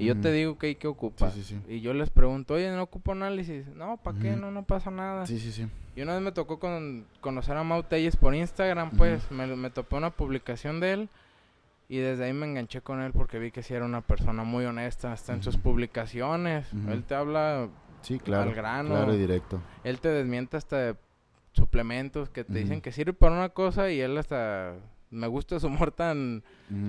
y 0.00 0.06
yo 0.06 0.18
te 0.18 0.32
digo, 0.32 0.58
¿qué, 0.58 0.76
qué 0.76 0.88
ocupas? 0.88 1.36
Y 1.68 1.80
yo 1.80 1.92
les 1.94 2.10
pregunto, 2.10 2.54
oye, 2.54 2.70
¿no 2.70 2.82
ocupo 2.82 3.12
análisis? 3.12 3.66
No, 3.68 3.98
¿para 3.98 4.18
qué? 4.18 4.30
No, 4.36 4.50
no 4.50 4.64
pasa 4.64 4.90
nada. 4.90 5.26
Sí, 5.26 5.38
sí, 5.38 5.52
sí. 5.52 5.66
Y 5.94 6.02
una 6.02 6.14
vez 6.14 6.22
me 6.22 6.32
tocó 6.32 6.58
con, 6.58 7.04
conocer 7.20 7.56
a 7.56 7.64
Mau 7.64 7.82
Telles 7.82 8.16
por 8.16 8.34
Instagram, 8.34 8.92
pues, 8.92 9.30
me, 9.30 9.46
me 9.46 9.70
topé 9.70 9.96
una 9.96 10.10
publicación 10.10 10.80
de 10.80 10.92
él. 10.92 11.08
Y 11.90 11.98
desde 11.98 12.24
ahí 12.24 12.32
me 12.32 12.46
enganché 12.46 12.80
con 12.82 13.02
él 13.02 13.12
porque 13.12 13.40
vi 13.40 13.50
que 13.50 13.64
sí 13.64 13.74
era 13.74 13.84
una 13.84 14.00
persona 14.00 14.44
muy 14.44 14.64
honesta, 14.64 15.12
hasta 15.12 15.32
en 15.32 15.42
sus 15.42 15.56
publicaciones. 15.56 16.72
Él 16.88 17.02
te 17.02 17.16
habla 17.16 17.68
sí, 18.02 18.20
claro, 18.20 18.50
al 18.50 18.54
grano. 18.54 18.90
Claro 18.90 19.12
y 19.12 19.18
directo. 19.18 19.60
Él 19.82 19.98
te 19.98 20.08
desmienta 20.08 20.56
hasta 20.56 20.76
de 20.78 20.96
suplementos 21.52 22.28
que 22.28 22.44
te 22.44 22.54
dicen 22.54 22.80
que 22.80 22.92
sirve 22.92 23.12
para 23.12 23.34
una 23.34 23.48
cosa 23.48 23.90
y 23.90 24.00
él 24.00 24.16
hasta 24.18 24.74
me 25.10 25.26
gusta 25.26 25.58
su 25.58 25.66
humor 25.66 25.90
tan, 25.92 26.42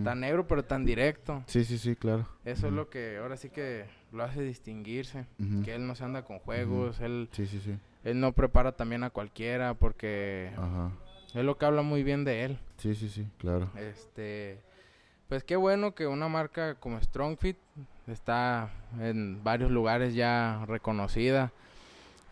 tan 0.03 0.19
negro, 0.19 0.47
pero 0.47 0.63
tan 0.63 0.85
directo. 0.85 1.43
Sí, 1.47 1.65
sí, 1.65 1.77
sí, 1.77 1.95
claro. 1.95 2.27
Eso 2.45 2.67
es 2.67 2.73
lo 2.73 2.89
que 2.89 3.17
ahora 3.17 3.35
sí 3.37 3.49
que 3.49 3.85
lo 4.11 4.23
hace 4.23 4.41
distinguirse. 4.41 5.25
Que 5.65 5.75
él 5.75 5.87
no 5.87 5.95
se 5.95 6.03
anda 6.03 6.23
con 6.23 6.39
juegos, 6.39 6.99
él, 6.99 7.29
sí, 7.31 7.47
sí, 7.47 7.59
sí. 7.59 7.77
él 8.03 8.19
no 8.19 8.33
prepara 8.33 8.73
también 8.73 9.03
a 9.03 9.09
cualquiera 9.09 9.73
porque 9.73 10.51
es 11.33 11.43
lo 11.43 11.57
que 11.57 11.65
habla 11.65 11.81
muy 11.81 12.03
bien 12.03 12.23
de 12.23 12.43
él. 12.45 12.59
Sí, 12.77 12.93
sí, 12.95 13.09
sí, 13.09 13.27
claro. 13.37 13.69
Este, 13.75 14.59
Pues 15.27 15.43
qué 15.43 15.55
bueno 15.55 15.95
que 15.95 16.05
una 16.07 16.27
marca 16.27 16.75
como 16.75 17.01
StrongFit 17.01 17.57
está 18.07 18.69
en 18.99 19.43
varios 19.43 19.71
lugares 19.71 20.13
ya 20.13 20.63
reconocida. 20.67 21.51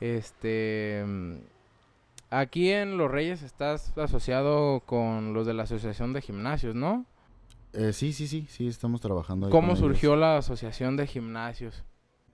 Este 0.01 1.03
aquí 2.29 2.69
en 2.71 2.97
Los 2.97 3.09
Reyes 3.11 3.43
estás 3.43 3.97
asociado 3.97 4.81
con 4.81 5.33
los 5.33 5.45
de 5.45 5.53
la 5.53 5.63
Asociación 5.63 6.13
de 6.13 6.21
Gimnasios, 6.21 6.75
¿no? 6.75 7.05
Eh, 7.73 7.93
sí, 7.93 8.13
sí, 8.13 8.27
sí, 8.27 8.47
sí, 8.49 8.67
estamos 8.67 9.01
trabajando. 9.01 9.47
Ahí 9.47 9.51
¿Cómo 9.51 9.69
ellos. 9.69 9.79
surgió 9.79 10.15
la 10.15 10.37
Asociación 10.37 10.97
de 10.97 11.07
Gimnasios? 11.07 11.83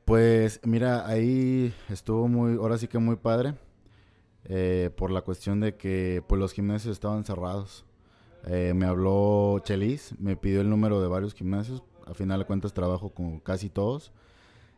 Pues 0.05 0.62
mira, 0.63 1.08
ahí 1.08 1.73
estuvo 1.89 2.27
muy, 2.27 2.55
ahora 2.58 2.77
sí 2.77 2.88
que 2.88 2.99
muy 2.99 3.15
padre, 3.15 3.55
eh, 4.45 4.91
por 4.95 5.12
la 5.12 5.21
cuestión 5.21 5.60
de 5.60 5.75
que 5.75 6.23
pues 6.27 6.39
los 6.39 6.53
gimnasios 6.53 6.93
estaban 6.93 7.25
cerrados. 7.25 7.86
Eh, 8.45 8.73
me 8.75 8.86
habló 8.86 9.60
Chelis, 9.63 10.13
me 10.19 10.36
pidió 10.36 10.62
el 10.62 10.69
número 10.69 11.01
de 11.01 11.08
varios 11.08 11.34
gimnasios, 11.34 11.81
a 12.05 12.13
final 12.13 12.39
de 12.39 12.45
cuentas 12.45 12.73
trabajo 12.73 13.10
con 13.10 13.39
casi 13.39 13.69
todos. 13.69 14.12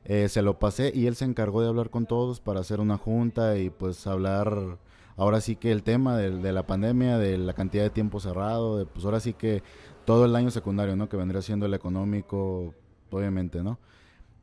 Eh, 0.10 0.30
se 0.30 0.42
lo 0.42 0.58
pasé 0.58 0.94
y 0.96 1.08
él 1.08 1.16
se 1.16 1.26
encargó 1.26 1.62
de 1.62 1.68
hablar 1.68 1.90
con 1.90 2.06
todos 2.06 2.40
para 2.40 2.62
hacer 2.62 2.80
una 2.80 2.98
junta 2.98 3.58
y 3.58 3.70
pues 3.70 4.08
hablar 4.08 4.78
ahora 5.18 5.42
sí 5.42 5.58
que 5.58 5.74
el 5.74 5.84
tema 5.84 6.16
de, 6.16 6.54
la 6.54 6.66
pandemia, 6.66 7.18
de 7.18 7.38
la 7.38 7.52
cantidad 7.54 7.84
de 7.84 7.90
tiempo 7.90 8.22
cerrado, 8.22 8.78
de 8.78 8.86
pues 8.86 9.04
ahora 9.04 9.20
sí 9.20 9.34
que 9.34 9.64
todo 10.06 10.24
el 10.24 10.34
año 10.38 10.50
secundario, 10.50 10.96
¿no? 10.96 11.10
Que 11.10 11.18
vendría 11.18 11.42
siendo 11.42 11.66
el 11.66 11.74
económico, 11.74 12.74
obviamente, 13.12 13.62
¿no? 13.64 13.80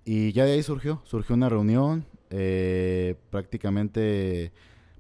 Y 0.05 0.33
ya 0.33 0.45
de 0.45 0.53
ahí 0.53 0.63
surgió, 0.63 1.01
surgió 1.05 1.35
una 1.35 1.49
reunión, 1.49 2.05
eh, 2.29 3.15
prácticamente 3.31 4.53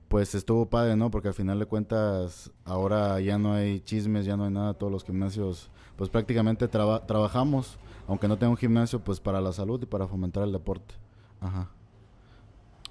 pues 0.09 0.35
estuvo 0.35 0.70
padre, 0.70 0.96
¿no? 0.96 1.11
Porque 1.11 1.29
al 1.29 1.35
final 1.35 1.59
de 1.59 1.66
cuentas 1.66 2.50
ahora 2.64 3.20
ya 3.20 3.37
no 3.37 3.53
hay 3.53 3.81
chismes, 3.81 4.24
ya 4.24 4.38
no 4.38 4.44
hay 4.44 4.50
nada, 4.50 4.72
todos 4.72 4.90
los 4.90 5.05
gimnasios 5.05 5.70
pues 5.96 6.09
prácticamente 6.09 6.68
traba- 6.68 7.05
trabajamos, 7.07 7.79
aunque 8.08 8.28
no 8.28 8.36
tenga 8.36 8.50
un 8.50 8.56
gimnasio, 8.56 9.00
pues 9.00 9.20
para 9.20 9.40
la 9.40 9.52
salud 9.52 9.82
y 9.82 9.86
para 9.86 10.06
fomentar 10.06 10.42
el 10.44 10.52
deporte. 10.52 10.94
Ajá. 11.40 11.68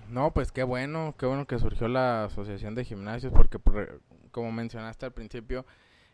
No, 0.10 0.32
pues 0.32 0.52
qué 0.52 0.64
bueno, 0.64 1.16
qué 1.18 1.26
bueno 1.26 1.48
que 1.48 1.58
surgió 1.60 1.88
la 1.88 2.26
Asociación 2.26 2.76
de 2.76 2.86
Gimnasios, 2.86 3.32
porque 3.34 3.58
por- 3.60 4.02
como 4.32 4.52
mencionaste 4.52 5.06
al 5.06 5.12
principio, 5.14 5.66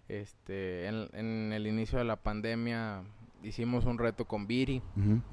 este, 0.08 0.88
en, 0.88 1.10
en 1.14 1.54
el 1.54 1.68
inicio 1.68 1.98
de 2.00 2.06
la 2.06 2.16
pandemia 2.18 3.04
hicimos 3.44 3.86
un 3.86 3.98
reto 3.98 4.26
con 4.26 4.48
Viri 4.48 4.82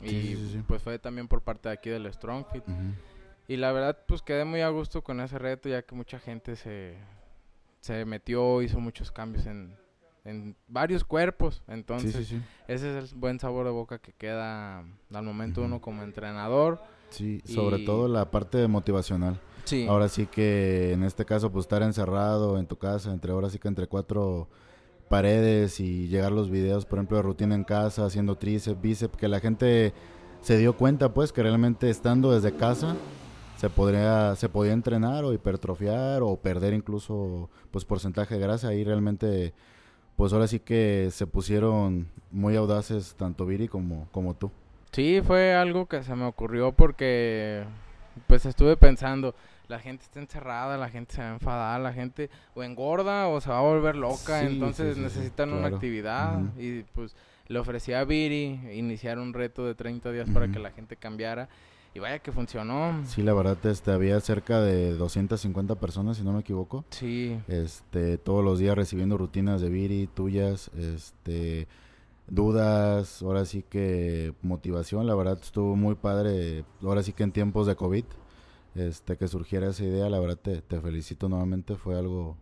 y 0.02 0.09
Sí, 0.09 0.37
sí, 0.37 0.48
sí, 0.52 0.62
pues 0.66 0.83
fue 0.83 0.98
también 0.98 1.26
por 1.29 1.42
parte 1.42 1.68
de 1.68 1.74
aquí 1.74 1.90
del 1.90 2.12
StrongFit. 2.12 2.62
Ujú. 2.68 2.92
Y 3.48 3.57
la 3.57 3.72
verdad, 3.72 3.98
pues 4.09 4.22
quedé 4.22 4.44
muy 4.44 4.61
a 4.61 4.68
gusto 4.70 5.02
con 5.02 5.20
ese 5.20 5.38
reto, 5.38 5.68
ya 5.68 5.83
que 5.83 5.94
mucha 5.94 6.18
gente 6.18 6.57
se, 6.57 6.96
se 7.81 8.05
metió, 8.05 8.62
hizo 8.62 8.81
muchos 8.81 9.11
cambios 9.12 9.46
en, 9.46 9.76
en 10.27 10.57
varios 10.67 11.05
cuerpos. 11.05 11.62
Entonces, 11.69 12.12
sí, 12.12 12.25
sí, 12.25 12.37
sí. 12.37 12.43
ese 12.69 12.99
es 12.99 13.12
el 13.12 13.19
buen 13.19 13.39
sabor 13.39 13.65
de 13.65 13.73
boca 13.73 13.99
que 13.99 14.12
queda 14.12 14.85
al 15.12 15.25
momento 15.25 15.62
uno 15.62 15.81
como 15.81 16.03
entrenador. 16.03 16.83
Sí, 17.11 17.41
sobre 17.45 17.85
todo 17.85 18.09
la 18.09 18.31
parte 18.31 18.67
motivacional. 18.67 19.41
Sí. 19.65 19.87
Ahora 19.89 20.09
sí 20.09 20.27
que 20.27 20.93
en 20.93 21.03
este 21.03 21.25
caso 21.25 21.51
pues 21.51 21.65
estar 21.65 21.83
encerrado 21.83 22.59
en 22.59 22.67
tu 22.67 22.77
casa, 22.77 23.12
entre 23.12 23.33
ahora 23.33 23.49
sí 23.49 23.59
que 23.59 23.69
entre 23.69 23.87
cuatro 23.87 24.49
paredes 25.09 25.79
y 25.79 26.09
llegar 26.09 26.33
los 26.33 26.51
videos, 26.51 26.85
por 26.85 26.99
ejemplo, 26.99 27.17
de 27.17 27.23
rutina 27.23 27.55
en 27.55 27.65
casa, 27.65 28.05
haciendo 28.05 28.37
tríceps, 28.37 28.81
bíceps, 28.81 29.17
que 29.17 29.29
la 29.29 29.41
gente 29.41 29.93
se 30.41 30.59
dio 30.59 30.77
cuenta 30.77 31.15
pues 31.15 31.33
que 31.33 31.43
realmente 31.43 31.89
estando 31.89 32.33
desde 32.33 32.57
casa 32.57 32.97
se 33.57 33.71
podría 33.71 34.37
se 34.37 34.49
podía 34.49 34.73
entrenar 34.73 35.25
o 35.25 35.33
hipertrofiar 35.33 36.23
o 36.23 36.37
perder 36.37 36.75
incluso 36.75 37.49
pues 37.71 37.85
porcentaje 37.85 38.35
de 38.35 38.41
grasa 38.41 38.75
y 38.75 38.85
realmente 38.85 39.55
pues 40.16 40.33
ahora 40.33 40.46
sí 40.46 40.61
que 40.61 41.09
se 41.12 41.26
pusieron 41.26 42.09
muy 42.31 42.57
audaces 42.57 43.14
tanto 43.16 43.46
Viri 43.46 43.68
como 43.68 44.09
como 44.11 44.35
tú. 44.35 44.50
Sí, 44.92 45.20
fue 45.24 45.55
algo 45.55 45.87
que 45.87 46.02
se 46.02 46.14
me 46.16 46.24
ocurrió 46.24 46.72
porque 46.72 47.64
pues 48.26 48.46
estuve 48.46 48.76
pensando, 48.76 49.35
la 49.68 49.79
gente 49.79 50.05
está 50.05 50.20
encerrada, 50.20 50.79
la 50.79 50.88
gente 50.88 51.14
se 51.14 51.20
va 51.20 51.29
a 51.29 51.33
enfadar, 51.35 51.81
la 51.81 51.92
gente 51.92 52.31
o 52.55 52.62
engorda 52.62 53.29
o 53.29 53.40
se 53.40 53.50
va 53.50 53.59
a 53.59 53.62
volver 53.62 53.96
loca, 53.96 54.40
Sí, 54.40 54.46
entonces 54.46 54.94
sí, 54.94 54.94
sí, 54.94 54.96
sí, 54.96 55.00
necesitan 55.00 55.52
una 55.52 55.68
actividad 55.68 56.40
y 56.57 56.83
pues 56.94 57.14
le 57.48 57.59
ofrecí 57.59 57.92
a 57.92 58.05
Viri 58.05 58.59
iniciar 58.72 59.18
un 59.18 59.35
reto 59.35 59.66
de 59.66 59.74
30 59.74 60.12
días 60.12 60.29
para 60.31 60.48
que 60.48 60.59
la 60.59 60.70
gente 60.70 60.96
cambiara 60.96 61.48
y 61.96 61.98
vaya 61.98 62.18
que 62.18 62.30
funcionó. 62.30 63.02
Sí, 63.06 63.22
la 63.22 63.32
verdad 63.32 63.56
este 63.64 63.90
había 63.90 64.20
cerca 64.20 64.61
de 64.61 64.92
250 64.92 65.76
personas 65.76 66.18
si 66.18 66.22
no 66.22 66.32
me 66.32 66.40
equivoco. 66.40 66.85
Sí, 66.90 67.40
este 67.48 68.18
todos 68.18 68.44
los 68.44 68.59
días 68.59 68.76
recibiendo 68.76 69.16
rutinas 69.16 69.62
de 69.62 69.70
Viri, 69.70 70.06
tuyas, 70.06 70.70
este 70.76 71.66
dudas, 72.28 73.22
ahora 73.22 73.46
sí 73.46 73.64
que 73.66 74.35
motivación, 74.42 75.06
la 75.06 75.14
verdad 75.14 75.38
estuvo 75.40 75.74
muy 75.74 75.94
padre, 75.94 76.64
ahora 76.82 77.02
sí 77.02 77.14
que 77.14 77.22
en 77.22 77.32
tiempos 77.32 77.66
de 77.66 77.76
COVID, 77.76 78.04
este 78.74 79.16
que 79.16 79.26
surgiera 79.26 79.70
esa 79.70 79.85
idea, 79.85 80.11
la 80.11 80.20
verdad 80.20 80.37
te, 80.37 80.61
te 80.61 80.78
felicito 80.80 81.30
nuevamente, 81.30 81.76
fue 81.76 81.98
algo, 81.98 82.37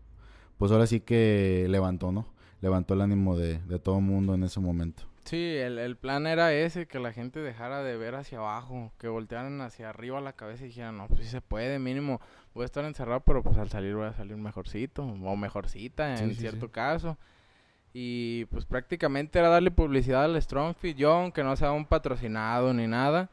pues 0.58 0.72
ahora 0.72 0.88
sí 0.88 0.98
que 0.98 1.66
levantó, 1.68 2.10
¿no? 2.10 2.26
Levantó 2.60 2.94
el 2.94 3.02
ánimo 3.02 3.36
de, 3.36 3.58
de 3.58 3.78
todo 3.78 3.98
el 3.98 4.04
mundo 4.04 4.34
en 4.34 4.42
ese 4.42 4.58
momento. 4.58 5.04
Sí, 5.24 5.56
el, 5.56 5.78
el 5.78 5.96
plan 5.96 6.26
era 6.26 6.52
ese, 6.52 6.87
que 6.87 6.98
la 6.98 7.12
gente 7.12 7.40
dejara 7.40 7.82
de 7.82 7.96
ver 7.96 8.14
hacia 8.14 8.38
abajo, 8.38 8.92
que 8.98 9.08
voltearan 9.08 9.60
hacia 9.60 9.88
arriba 9.90 10.20
la 10.20 10.32
cabeza 10.34 10.64
y 10.64 10.68
dijeran, 10.68 10.96
no, 10.98 11.08
pues 11.08 11.20
sí 11.20 11.26
se 11.26 11.40
puede, 11.40 11.78
mínimo 11.78 12.20
voy 12.54 12.62
a 12.62 12.66
estar 12.66 12.84
encerrado, 12.84 13.20
pero 13.20 13.42
pues 13.42 13.56
al 13.58 13.68
salir 13.70 13.94
voy 13.94 14.06
a 14.06 14.12
salir 14.12 14.37
mejorcito 14.37 15.02
o 15.02 15.37
mejorcita 15.37 16.16
Sí, 16.16 16.24
en 16.24 16.30
sí, 16.30 16.37
cierto 16.40 16.66
sí. 16.66 16.72
caso. 16.72 17.16
Y 17.92 18.44
pues 18.46 18.64
prácticamente 18.64 19.38
era 19.38 19.48
darle 19.48 19.70
publicidad 19.70 20.24
al 20.24 20.40
StrongFit. 20.42 20.96
Yo, 20.96 21.12
aunque 21.12 21.44
no 21.44 21.54
sea 21.56 21.70
un 21.72 21.87
patrocinado 21.87 22.74
ni 22.74 22.87
nada, 22.88 23.30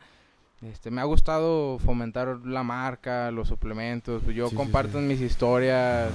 este, 0.62 0.91
me 0.91 1.01
ha 1.01 1.06
gustado 1.06 1.80
fomentar 1.80 2.38
la 2.45 2.62
marca, 2.62 3.32
los 3.32 3.47
suplementos. 3.47 4.23
Yo 4.27 4.45
Sí, 4.45 4.51
sí, 4.51 4.56
comparto 4.56 4.99
en 4.99 5.08
mis 5.08 5.19
historias 5.19 6.12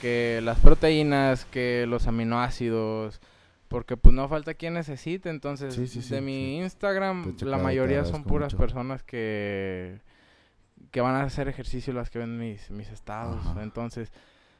que 0.00 0.40
las 0.42 0.58
proteínas, 0.58 1.44
que 1.46 1.84
los 1.86 2.06
aminoácidos, 2.06 3.20
porque 3.74 3.96
pues 3.96 4.14
no 4.14 4.28
falta 4.28 4.54
quien 4.54 4.74
necesite. 4.74 5.30
Entonces, 5.30 5.74
Sí, 5.74 5.88
sí, 5.88 6.00
sí, 6.00 6.14
de 6.14 6.20
mi. 6.20 6.60
Instagram, 6.60 7.34
he 7.40 7.44
la 7.44 7.58
mayoría 7.58 8.04
son 8.04 8.22
puras 8.22 8.52
mucho. 8.52 8.56
personas 8.62 9.02
que 9.02 9.98
que 10.92 11.00
van 11.00 11.16
a 11.16 11.22
hacer 11.24 11.48
ejercicio 11.48 11.92
las 11.92 12.08
que 12.08 12.20
ven 12.20 12.38
mis, 12.38 12.70
mis 12.70 12.88
estados. 12.90 13.44
Ajá. 13.44 13.64
Entonces, 13.64 14.12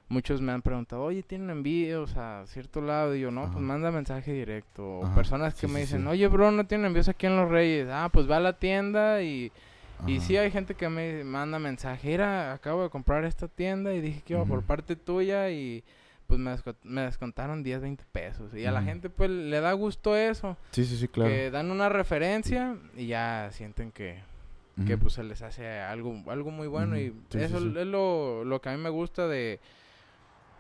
muchos 0.09 0.41
me 0.41 0.51
han 0.51 0.63
preguntado, 0.63 1.05
oye, 1.05 1.23
¿tienen 1.23 1.51
envíos 1.51 2.17
a 2.17 2.45
cierto 2.49 2.81
lado? 2.81 3.15
Y 3.15 3.21
yo, 3.21 3.31
no, 3.31 3.43
Ajá. 3.45 3.53
pues 3.53 3.63
manda 3.65 3.93
mensaje 3.93 4.33
directo. 4.33 4.99
O 4.99 5.15
personas 5.15 5.55
que 5.55 5.69
me 5.69 5.79
dicen, 5.83 6.05
oye, 6.09 6.27
bro, 6.27 6.51
no 6.51 6.67
tienen 6.67 6.89
envíos 6.89 7.09
aquí 7.09 7.27
en 7.27 7.37
Los 7.37 7.49
Reyes. 7.49 7.87
Ah, 7.93 8.09
pues 8.13 8.29
va 8.29 8.39
a 8.39 8.41
la 8.41 8.59
tienda 8.59 9.23
y... 9.23 9.53
Y 10.09 10.19
sí 10.19 10.37
hay 10.37 10.51
gente 10.51 10.75
que 10.75 10.89
me 10.89 11.23
manda 11.23 11.61
mensaje, 11.61 12.09
mira, 12.09 12.53
acabo 12.53 12.83
de 12.83 12.91
comprar 12.91 13.25
esta 13.25 13.47
tienda 13.47 13.95
y 13.95 14.01
dije 14.01 14.23
que 14.27 14.33
iba 14.35 14.45
por 14.45 14.65
parte 14.65 14.97
tuya 14.97 15.51
y 15.51 15.85
pues 16.27 16.41
me, 16.41 16.53
desco- 16.53 16.77
me 16.83 17.03
descontaron 17.03 17.63
10, 17.63 17.81
20 17.81 18.05
pesos. 18.13 18.55
Y 18.55 18.65
a 18.67 18.73
la 18.73 18.83
gente 18.83 19.11
pues 19.11 19.31
le 19.31 19.61
da 19.61 19.73
gusto 19.73 20.17
eso, 20.17 20.57
Sí, 20.71 20.85
sí, 20.85 20.97
sí, 20.97 21.09
claro. 21.09 21.31
que 21.31 21.51
dan 21.51 21.71
una 21.71 21.89
referencia 21.89 22.77
y 22.97 23.07
ya 23.09 23.49
sienten 23.53 23.93
que, 23.93 24.23
que 24.87 24.97
pues 24.99 25.15
se 25.15 25.23
les 25.23 25.43
hace 25.43 25.69
algo, 25.81 26.23
algo 26.31 26.51
muy 26.51 26.67
bueno 26.67 26.99
y 26.99 27.11
Sí, 27.31 27.39
eso 27.39 27.61
sí. 27.61 27.73
es 27.77 27.87
lo, 27.87 28.45
lo 28.45 28.61
que 28.61 28.69
a 28.71 28.73
mí 28.77 28.83
me 28.83 28.91
gusta 28.91 29.29
de, 29.29 29.61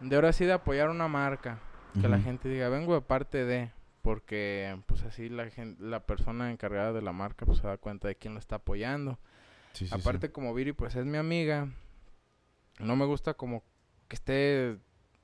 de 0.00 0.16
ahora 0.16 0.32
sí 0.32 0.44
de 0.44 0.52
apoyar 0.52 0.90
una 0.90 1.08
marca, 1.08 1.58
que 2.00 2.08
la 2.08 2.18
gente 2.20 2.48
diga, 2.48 2.68
vengo 2.68 2.94
de 2.94 3.00
parte 3.00 3.44
de, 3.44 3.70
porque 4.02 4.76
pues 4.86 5.02
así 5.04 5.28
la 5.28 5.48
gente, 5.50 5.82
la 5.82 6.00
persona 6.00 6.50
encargada 6.50 6.92
de 6.92 7.00
la 7.02 7.12
marca 7.12 7.46
pues 7.46 7.58
se 7.58 7.66
da 7.66 7.76
cuenta 7.78 8.08
de 8.08 8.16
quién 8.16 8.34
lo 8.34 8.40
está 8.40 8.56
apoyando. 8.56 9.18
Aparte 9.90 10.30
como 10.30 10.52
Viri 10.54 10.72
pues 10.72 10.94
es 10.94 11.04
mi 11.06 11.16
amiga, 11.18 11.68
no 12.80 12.96
me 12.96 13.04
gusta 13.06 13.34
como 13.34 13.62
que 14.08 14.14
esté 14.16 14.76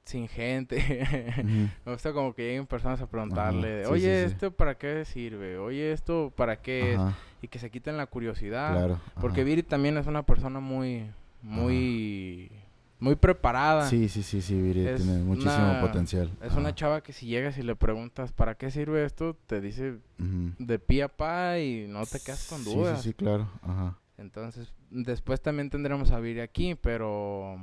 sin 0.04 0.28
gente. 0.28 0.76
Me 1.84 1.92
gusta 1.92 2.12
como 2.12 2.34
que 2.34 2.42
lleguen 2.42 2.66
personas 2.66 3.00
a 3.00 3.06
preguntarle, 3.08 3.84
sí, 3.84 3.90
oye, 3.90 4.22
sí, 4.22 4.28
sí. 4.28 4.34
¿esto 4.34 4.50
para 4.50 4.76
qué 4.76 5.04
sirve? 5.04 5.58
Oye, 5.58 5.92
¿esto 5.92 6.32
para 6.36 6.60
qué 6.60 6.94
es? 6.94 7.00
Y 7.42 7.48
que 7.48 7.58
se 7.58 7.70
quiten 7.70 7.96
la 7.96 8.06
curiosidad. 8.06 8.72
claro. 8.72 9.00
Porque. 9.20 9.44
Viri 9.44 9.62
también 9.62 9.96
es 9.98 10.06
una 10.06 10.24
persona 10.24 10.60
muy, 10.60 11.06
muy, 11.42 12.50
muy 12.98 13.14
preparada. 13.16 13.88
Sí, 13.88 14.08
sí, 14.08 14.22
sí, 14.22 14.42
sí, 14.42 14.60
Viri 14.60 14.86
Es 14.86 15.02
tiene 15.02 15.22
muchísimo 15.22 15.54
una- 15.70 15.80
potencial. 15.80 16.30
Es 16.42 16.54
una 16.54 16.74
chava 16.74 17.02
que 17.02 17.12
si 17.12 17.26
llegas 17.26 17.56
y 17.58 17.62
le 17.62 17.76
preguntas, 17.76 18.32
¿para 18.32 18.56
qué 18.56 18.70
sirve 18.70 19.04
esto? 19.04 19.36
Te 19.46 19.60
dice 19.60 19.98
de 20.18 20.78
pie 20.78 21.04
a 21.04 21.08
pa 21.08 21.58
y 21.58 21.86
no 21.88 22.04
te 22.04 22.20
quedas 22.20 22.46
con 22.48 22.58
Sí, 22.64 22.74
dudas. 22.74 23.02
Sí, 23.02 23.08
sí, 23.10 23.14
claro. 23.14 23.48
Ajá. 23.62 23.96
Entonces, 24.18 24.72
después 24.90 25.40
también 25.40 25.70
tendremos 25.70 26.10
a 26.10 26.20
Viri 26.20 26.40
aquí, 26.40 26.74
pero... 26.74 27.56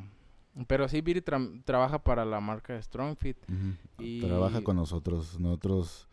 Pero 0.65 0.87
sí, 0.87 1.01
Viri 1.01 1.21
tra- 1.21 1.61
trabaja 1.65 2.03
para 2.03 2.25
la 2.25 2.39
marca 2.39 2.81
StrongFit. 2.81 3.37
Y- 3.99 4.21
Trabaja 4.21 4.63
con 4.63 4.75
nosotros. 4.77 5.39
Nosotros, 5.39 6.07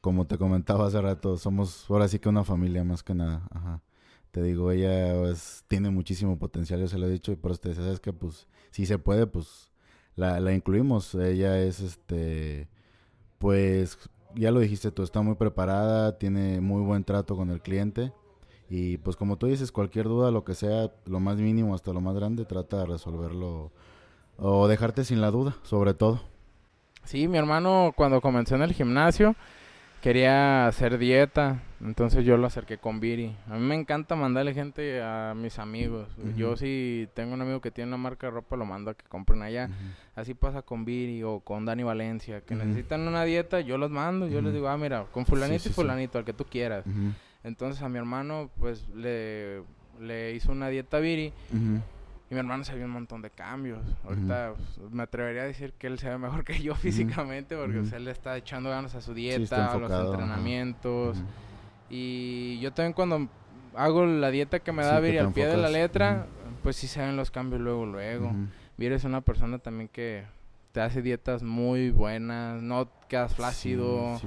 como 0.00 0.26
te 0.26 0.38
comentaba 0.38 0.86
hace 0.86 1.00
rato, 1.00 1.36
somos 1.38 1.86
ahora 1.90 2.06
sí 2.08 2.18
que 2.18 2.28
una 2.28 2.44
familia 2.44 2.84
más 2.84 3.02
que 3.02 3.14
nada. 3.14 3.42
Ajá. 3.50 3.82
Te 4.30 4.42
digo, 4.42 4.70
ella 4.70 5.28
es- 5.30 5.64
tiene 5.66 5.90
muchísimo 5.90 6.38
potencial, 6.38 6.78
yo 6.80 6.86
se 6.86 6.98
lo 6.98 7.06
he 7.06 7.10
dicho, 7.10 7.32
y 7.32 7.36
por 7.36 7.50
eso 7.50 7.60
te 7.62 7.70
decía, 7.70 7.82
sabes 7.84 7.98
que 8.00 8.12
pues, 8.12 8.46
si 8.70 8.86
se 8.86 8.96
puede, 8.98 9.26
pues 9.26 9.72
la, 10.14 10.38
la 10.38 10.52
incluimos. 10.52 11.14
Ella 11.16 11.60
es 11.60 11.80
este, 11.80 12.68
pues, 13.38 13.98
ya 14.36 14.50
lo 14.52 14.60
dijiste 14.60 14.92
tú, 14.92 15.02
está 15.02 15.22
muy 15.22 15.34
preparada, 15.34 16.16
tiene 16.18 16.60
muy 16.60 16.82
buen 16.82 17.02
trato 17.02 17.34
con 17.36 17.50
el 17.50 17.60
cliente. 17.60 18.12
Y 18.70 18.98
pues 18.98 19.16
como 19.16 19.36
tú 19.36 19.48
dices, 19.48 19.72
cualquier 19.72 20.06
duda, 20.06 20.30
lo 20.30 20.44
que 20.44 20.54
sea, 20.54 20.92
lo 21.04 21.18
más 21.18 21.38
mínimo 21.38 21.74
hasta 21.74 21.92
lo 21.92 22.00
más 22.00 22.14
grande, 22.14 22.44
trata 22.44 22.78
de 22.78 22.86
resolverlo 22.86 23.72
o 24.38 24.68
dejarte 24.68 25.04
sin 25.04 25.20
la 25.20 25.32
duda, 25.32 25.56
sobre 25.64 25.92
todo. 25.92 26.20
Sí, 27.04 27.26
mi 27.26 27.36
hermano 27.36 27.92
cuando 27.96 28.20
comenzó 28.20 28.54
en 28.54 28.62
el 28.62 28.72
gimnasio 28.72 29.34
quería 30.00 30.66
hacer 30.66 30.98
dieta, 30.98 31.62
entonces 31.80 32.24
yo 32.24 32.36
lo 32.36 32.46
acerqué 32.46 32.78
con 32.78 33.00
Viri. 33.00 33.36
A 33.48 33.54
mí 33.56 33.66
me 33.66 33.74
encanta 33.74 34.16
mandarle 34.16 34.54
gente 34.54 35.02
a 35.02 35.34
mis 35.36 35.58
amigos. 35.58 36.08
Yo 36.36 36.56
si 36.56 37.08
tengo 37.14 37.34
un 37.34 37.42
amigo 37.42 37.60
que 37.60 37.70
tiene 37.70 37.88
una 37.88 37.96
marca 37.98 38.28
de 38.28 38.32
ropa, 38.32 38.56
lo 38.56 38.64
mando 38.64 38.92
a 38.92 38.94
que 38.94 39.04
compren 39.08 39.42
allá. 39.42 39.68
Así 40.14 40.34
pasa 40.34 40.62
con 40.62 40.84
Viri 40.84 41.22
o 41.22 41.40
con 41.40 41.66
Dani 41.66 41.82
Valencia, 41.82 42.40
que 42.40 42.54
necesitan 42.54 43.06
una 43.06 43.24
dieta, 43.24 43.60
yo 43.60 43.78
los 43.78 43.90
mando, 43.90 44.28
yo 44.28 44.40
les 44.40 44.54
digo, 44.54 44.68
ah, 44.68 44.78
mira, 44.78 45.06
con 45.12 45.26
fulanito 45.26 45.68
y 45.68 45.72
fulanito, 45.72 46.18
al 46.18 46.24
que 46.24 46.32
tú 46.32 46.44
quieras. 46.44 46.84
Entonces 47.44 47.82
a 47.82 47.88
mi 47.88 47.98
hermano, 47.98 48.50
pues, 48.58 48.88
le, 48.88 49.62
le 50.00 50.34
hizo 50.34 50.52
una 50.52 50.68
dieta 50.68 50.98
Viri. 50.98 51.32
Y 52.30 52.34
mi 52.34 52.38
hermano 52.38 52.62
se 52.62 52.76
vio 52.76 52.84
un 52.84 52.92
montón 52.92 53.22
de 53.22 53.30
cambios. 53.30 53.80
Ahorita 54.04 54.54
pues, 54.56 54.92
me 54.92 55.02
atrevería 55.02 55.42
a 55.42 55.46
decir 55.46 55.72
que 55.72 55.88
él 55.88 55.98
se 55.98 56.08
ve 56.08 56.16
mejor 56.16 56.44
que 56.44 56.60
yo 56.62 56.74
físicamente 56.76 57.56
porque 57.56 57.78
pues, 57.78 57.92
él 57.92 58.04
le 58.04 58.12
está 58.12 58.36
echando 58.36 58.70
ganas 58.70 58.94
a 58.94 59.00
su 59.00 59.14
dieta, 59.14 59.72
a 59.72 59.78
los 59.78 59.90
entrenamientos. 59.90 61.18
Y 61.88 62.60
yo 62.60 62.72
también 62.72 62.92
cuando 62.92 63.28
hago 63.74 64.06
la 64.06 64.30
dieta 64.30 64.60
que 64.60 64.70
me 64.72 64.84
da 64.84 65.00
Viri 65.00 65.18
al 65.18 65.32
pie 65.32 65.46
de 65.46 65.56
la 65.56 65.68
letra, 65.70 66.26
pues 66.62 66.76
sí 66.76 66.86
se 66.86 67.00
ven 67.00 67.16
los 67.16 67.30
cambios 67.32 67.60
luego, 67.60 67.84
luego. 67.84 68.32
Viri 68.76 68.94
es 68.94 69.04
una 69.04 69.22
persona 69.22 69.58
también 69.58 69.88
que 69.88 70.24
te 70.72 70.80
hace 70.80 71.02
dietas 71.02 71.42
muy 71.42 71.90
buenas, 71.90 72.62
no 72.62 72.90
quedas 73.08 73.34
flácido, 73.34 74.20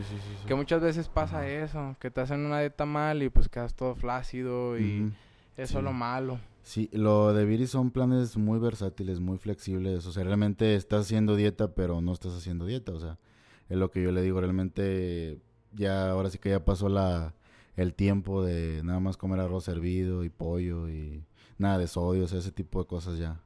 que 0.47 0.55
muchas 0.55 0.81
veces 0.81 1.07
pasa 1.07 1.47
eso, 1.47 1.95
que 1.99 2.11
te 2.11 2.21
hacen 2.21 2.45
una 2.45 2.59
dieta 2.59 2.85
mal 2.85 3.23
y 3.23 3.29
pues 3.29 3.47
quedas 3.47 3.73
todo 3.75 3.95
flácido 3.95 4.77
y 4.77 5.13
eso 5.55 5.77
es 5.77 5.83
lo 5.83 5.93
malo. 5.93 6.39
Sí, 6.63 6.89
lo 6.93 7.33
de 7.33 7.43
Viri 7.43 7.67
son 7.67 7.91
planes 7.91 8.37
muy 8.37 8.57
versátiles, 8.57 9.19
muy 9.19 9.37
flexibles. 9.37 10.05
O 10.05 10.13
sea, 10.13 10.23
realmente 10.23 10.75
estás 10.75 11.01
haciendo 11.01 11.35
dieta, 11.35 11.75
pero 11.75 12.01
no 12.01 12.13
estás 12.13 12.33
haciendo 12.33 12.65
dieta. 12.65 12.93
O 12.93 12.99
sea, 12.99 13.19
es 13.67 13.77
lo 13.77 13.91
que 13.91 14.01
yo 14.01 14.13
le 14.13 14.21
digo. 14.21 14.39
Realmente, 14.39 15.41
ya 15.73 16.09
ahora 16.09 16.29
sí 16.29 16.37
que 16.37 16.51
ya 16.51 16.63
pasó 16.63 16.87
la, 16.87 17.35
el 17.75 17.93
tiempo 17.93 18.43
de 18.43 18.81
nada 18.83 19.01
más 19.01 19.17
comer 19.17 19.41
arroz 19.41 19.67
hervido 19.67 20.23
y 20.23 20.29
pollo 20.29 20.89
y 20.89 21.25
nada 21.57 21.77
de 21.77 21.87
sodio. 21.87 22.23
O 22.23 22.27
sea, 22.27 22.39
ese 22.39 22.53
tipo 22.53 22.81
de 22.81 22.87
cosas 22.87 23.17
ya, 23.19 23.41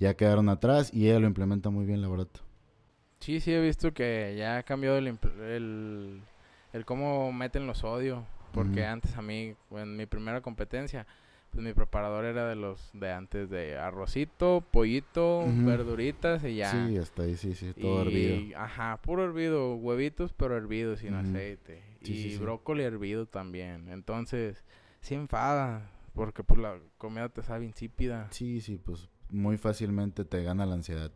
ya 0.00 0.14
quedaron 0.14 0.48
atrás 0.48 0.92
y 0.92 1.08
ella 1.08 1.20
lo 1.20 1.28
implementa 1.28 1.70
muy 1.70 1.86
bien, 1.86 2.02
la 2.02 2.08
verdad. 2.08 2.28
Sí, 3.20 3.38
sí, 3.38 3.52
he 3.52 3.60
visto 3.60 3.92
que 3.92 4.34
ya 4.36 4.56
ha 4.56 4.62
cambiado 4.64 4.96
el, 4.96 5.06
el, 5.06 6.20
el 6.72 6.84
cómo 6.84 7.32
meten 7.32 7.66
los 7.68 7.78
sodios. 7.78 8.24
Porque 8.52 8.84
antes 8.84 9.16
a 9.16 9.22
mí, 9.22 9.54
en 9.70 9.96
mi 9.96 10.06
primera 10.06 10.40
competencia 10.40 11.06
pues 11.50 11.64
mi 11.64 11.72
preparador 11.72 12.24
era 12.24 12.48
de 12.48 12.54
los 12.54 12.90
de 12.92 13.12
antes 13.12 13.50
de 13.50 13.76
arrocito, 13.76 14.64
pollito, 14.70 15.40
verduritas 15.66 16.44
y 16.44 16.56
ya. 16.56 16.70
Sí, 16.70 16.96
hasta 16.96 17.24
ahí, 17.24 17.36
sí, 17.36 17.54
sí, 17.54 17.72
todo 17.74 18.02
hervido. 18.02 18.56
Ajá, 18.56 19.00
puro 19.02 19.24
hervido, 19.24 19.74
huevitos, 19.74 20.32
pero 20.32 20.56
hervido, 20.56 20.96
sin 20.96 21.14
aceite. 21.14 21.82
y 22.02 22.36
brócoli 22.36 22.84
hervido 22.84 23.26
también. 23.26 23.88
Entonces, 23.88 24.64
sí 25.00 25.14
enfada, 25.14 25.90
porque 26.14 26.44
pues 26.44 26.60
la 26.60 26.78
comida 26.98 27.28
te 27.28 27.42
sabe 27.42 27.64
insípida. 27.64 28.28
Sí, 28.30 28.60
sí, 28.60 28.78
pues 28.78 29.08
muy 29.30 29.58
fácilmente 29.58 30.24
te 30.24 30.42
gana 30.42 30.66
la 30.66 30.74
ansiedad. 30.74 31.10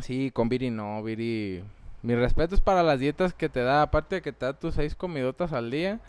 Sí, 0.00 0.30
con 0.30 0.48
Viri 0.48 0.70
no, 0.70 1.02
Viri... 1.02 1.62
Mi 2.02 2.14
respeto 2.14 2.54
es 2.54 2.62
para 2.62 2.82
las 2.82 2.98
dietas 2.98 3.34
que 3.34 3.50
te 3.50 3.60
da, 3.60 3.82
aparte 3.82 4.16
de 4.16 4.22
que 4.22 4.32
te 4.32 4.46
da 4.46 4.54
tus 4.54 4.74
seis 4.74 4.94
comidotas 4.94 5.52
al 5.52 5.70
día 5.70 6.00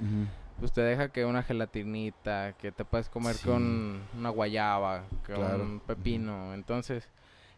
pues 0.61 0.71
te 0.71 0.81
deja 0.81 1.09
que 1.09 1.25
una 1.25 1.41
gelatinita, 1.41 2.53
que 2.53 2.71
te 2.71 2.85
puedes 2.85 3.09
comer 3.09 3.35
con 3.43 3.99
una 4.15 4.29
guayaba, 4.29 5.05
con 5.25 5.59
un 5.59 5.79
pepino. 5.79 6.53
Entonces, 6.53 7.09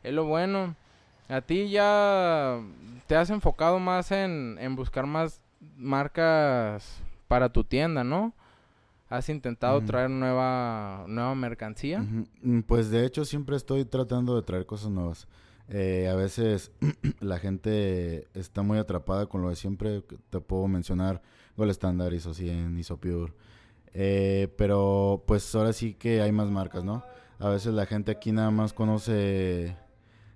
es 0.03 0.13
lo 0.13 0.23
bueno. 0.23 0.73
A 1.27 1.41
ti 1.41 1.69
ya 1.69 2.59
te 3.05 3.17
has 3.17 3.29
enfocado 3.29 3.77
más 3.79 4.11
en, 4.13 4.57
buscar 4.77 5.05
más 5.05 5.41
marcas 5.75 7.01
para 7.27 7.49
tu 7.49 7.65
tienda, 7.65 8.05
¿no? 8.05 8.31
¿Has 9.13 9.29
intentado 9.29 9.79
traer 9.83 10.09
nueva, 10.09 11.05
nueva 11.07 11.35
mercancía? 11.35 11.99
Mm, 11.99 12.61
pues 12.61 12.89
de 12.89 13.05
hecho 13.05 13.25
siempre 13.25 13.55
estoy 13.55 13.85
tratando 13.85 14.35
de 14.35 14.41
traer 14.41 14.65
cosas 14.65 14.89
nuevas. 14.89 15.27
Eh, 15.69 16.09
a 16.11 16.15
veces 16.15 16.71
la 17.19 17.37
gente 17.37 18.27
está 18.33 18.63
muy 18.63 18.79
atrapada 18.79 19.27
con 19.27 19.43
lo 19.43 19.49
de 19.49 19.55
siempre. 19.55 20.01
Te 20.31 20.41
puedo 20.41 20.67
mencionar 20.67 21.21
Gol 21.55 21.69
Standard, 21.69 22.11
ISO 22.11 22.33
100, 22.33 22.75
ISO 22.79 22.97
Pure. 22.97 23.31
Eh, 23.93 24.51
pero 24.57 25.23
pues 25.27 25.53
ahora 25.53 25.73
sí 25.73 25.93
que 25.93 26.23
hay 26.23 26.31
más 26.31 26.49
marcas, 26.49 26.83
¿no? 26.83 27.03
A 27.37 27.49
veces 27.49 27.71
la 27.75 27.85
gente 27.85 28.11
aquí 28.11 28.31
nada 28.31 28.49
más 28.49 28.73
conoce 28.73 29.77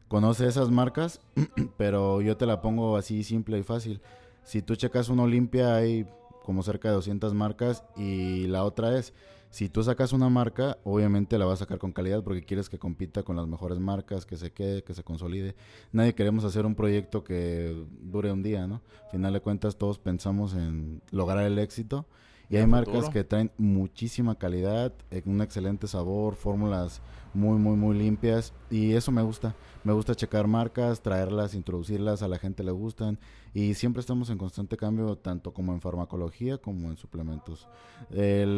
conoce 0.07 0.45
esas 0.45 0.69
marcas, 0.69 1.19
pero 1.77 2.21
yo 2.21 2.37
te 2.37 2.45
la 2.45 2.61
pongo 2.61 2.95
así 2.95 3.23
simple 3.23 3.57
y 3.57 3.63
fácil. 3.63 4.01
Si 4.43 4.61
tú 4.61 4.75
checas 4.75 5.09
una 5.09 5.23
Olimpia 5.23 5.75
hay 5.75 6.05
como 6.47 6.63
cerca 6.63 6.87
de 6.87 6.95
200 6.95 7.33
marcas 7.33 7.83
y 7.97 8.47
la 8.47 8.63
otra 8.63 8.97
es 8.97 9.13
si 9.49 9.67
tú 9.67 9.83
sacas 9.83 10.13
una 10.13 10.29
marca, 10.29 10.77
obviamente 10.85 11.37
la 11.37 11.43
vas 11.43 11.55
a 11.55 11.65
sacar 11.65 11.77
con 11.77 11.91
calidad 11.91 12.23
porque 12.23 12.45
quieres 12.45 12.69
que 12.69 12.79
compita 12.79 13.23
con 13.23 13.35
las 13.35 13.47
mejores 13.47 13.79
marcas, 13.79 14.25
que 14.25 14.37
se 14.37 14.53
quede, 14.53 14.81
que 14.81 14.93
se 14.93 15.03
consolide. 15.03 15.57
Nadie 15.91 16.15
queremos 16.15 16.45
hacer 16.45 16.65
un 16.65 16.73
proyecto 16.73 17.25
que 17.25 17.75
dure 17.99 18.31
un 18.31 18.43
día, 18.43 18.65
¿no? 18.65 18.81
Al 19.03 19.11
final 19.11 19.33
de 19.33 19.41
cuentas 19.41 19.75
todos 19.75 19.99
pensamos 19.99 20.53
en 20.53 21.01
lograr 21.11 21.45
el 21.45 21.59
éxito 21.59 22.05
y 22.49 22.55
hay 22.55 22.65
marcas 22.65 23.09
que 23.09 23.25
traen 23.25 23.51
muchísima 23.57 24.35
calidad, 24.35 24.93
un 25.25 25.41
excelente 25.41 25.87
sabor, 25.87 26.35
fórmulas 26.35 27.01
muy, 27.37 27.57
muy, 27.57 27.77
muy 27.77 27.97
limpias. 27.97 28.53
Y 28.69 28.93
eso 28.93 29.11
me 29.11 29.21
gusta. 29.21 29.55
Me 29.83 29.93
gusta 29.93 30.15
checar 30.15 30.47
marcas, 30.47 31.01
traerlas, 31.01 31.53
introducirlas, 31.53 32.21
a 32.21 32.27
la 32.27 32.39
gente 32.39 32.63
le 32.63 32.71
gustan. 32.71 33.19
Y 33.53 33.75
siempre 33.75 34.01
estamos 34.01 34.29
en 34.29 34.37
constante 34.37 34.75
cambio, 34.75 35.15
tanto 35.17 35.53
como 35.53 35.71
en 35.73 35.79
farmacología 35.79 36.57
como 36.57 36.89
en 36.89 36.97
suplementos. 36.97 37.67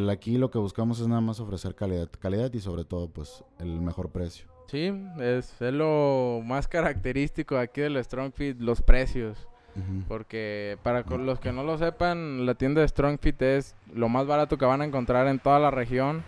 aquí 0.10 0.38
lo 0.38 0.50
que 0.50 0.58
buscamos 0.58 1.00
es 1.00 1.08
nada 1.08 1.22
más 1.22 1.40
ofrecer 1.40 1.76
calidad, 1.76 2.10
calidad 2.20 2.52
y 2.54 2.60
sobre 2.60 2.86
todo, 2.86 3.10
pues, 3.10 3.44
el 3.60 3.82
mejor 3.82 4.10
precio. 4.10 4.48
Sí, 4.68 4.92
es, 5.20 5.62
es 5.62 5.74
lo 5.74 6.42
más 6.46 6.68
característico 6.68 7.58
aquí 7.58 7.82
del 7.82 8.04
Strong 8.04 8.34
Fit, 8.34 8.60
los 8.60 8.82
precios. 8.82 9.48
Porque 10.08 10.78
para 10.84 11.02
los 11.02 11.40
que 11.40 11.54
no 11.54 11.64
lo 11.64 11.78
sepan, 11.78 12.46
la 12.46 12.56
tienda 12.56 12.82
de 12.82 12.88
Strong 12.88 13.20
Fit 13.22 13.42
es 13.42 13.76
lo 13.94 14.10
más 14.10 14.28
barato 14.28 14.58
que 14.58 14.66
van 14.66 14.82
a 14.82 14.86
encontrar 14.86 15.28
en 15.28 15.40
toda 15.40 15.60
la 15.60 15.72
región. 15.72 16.24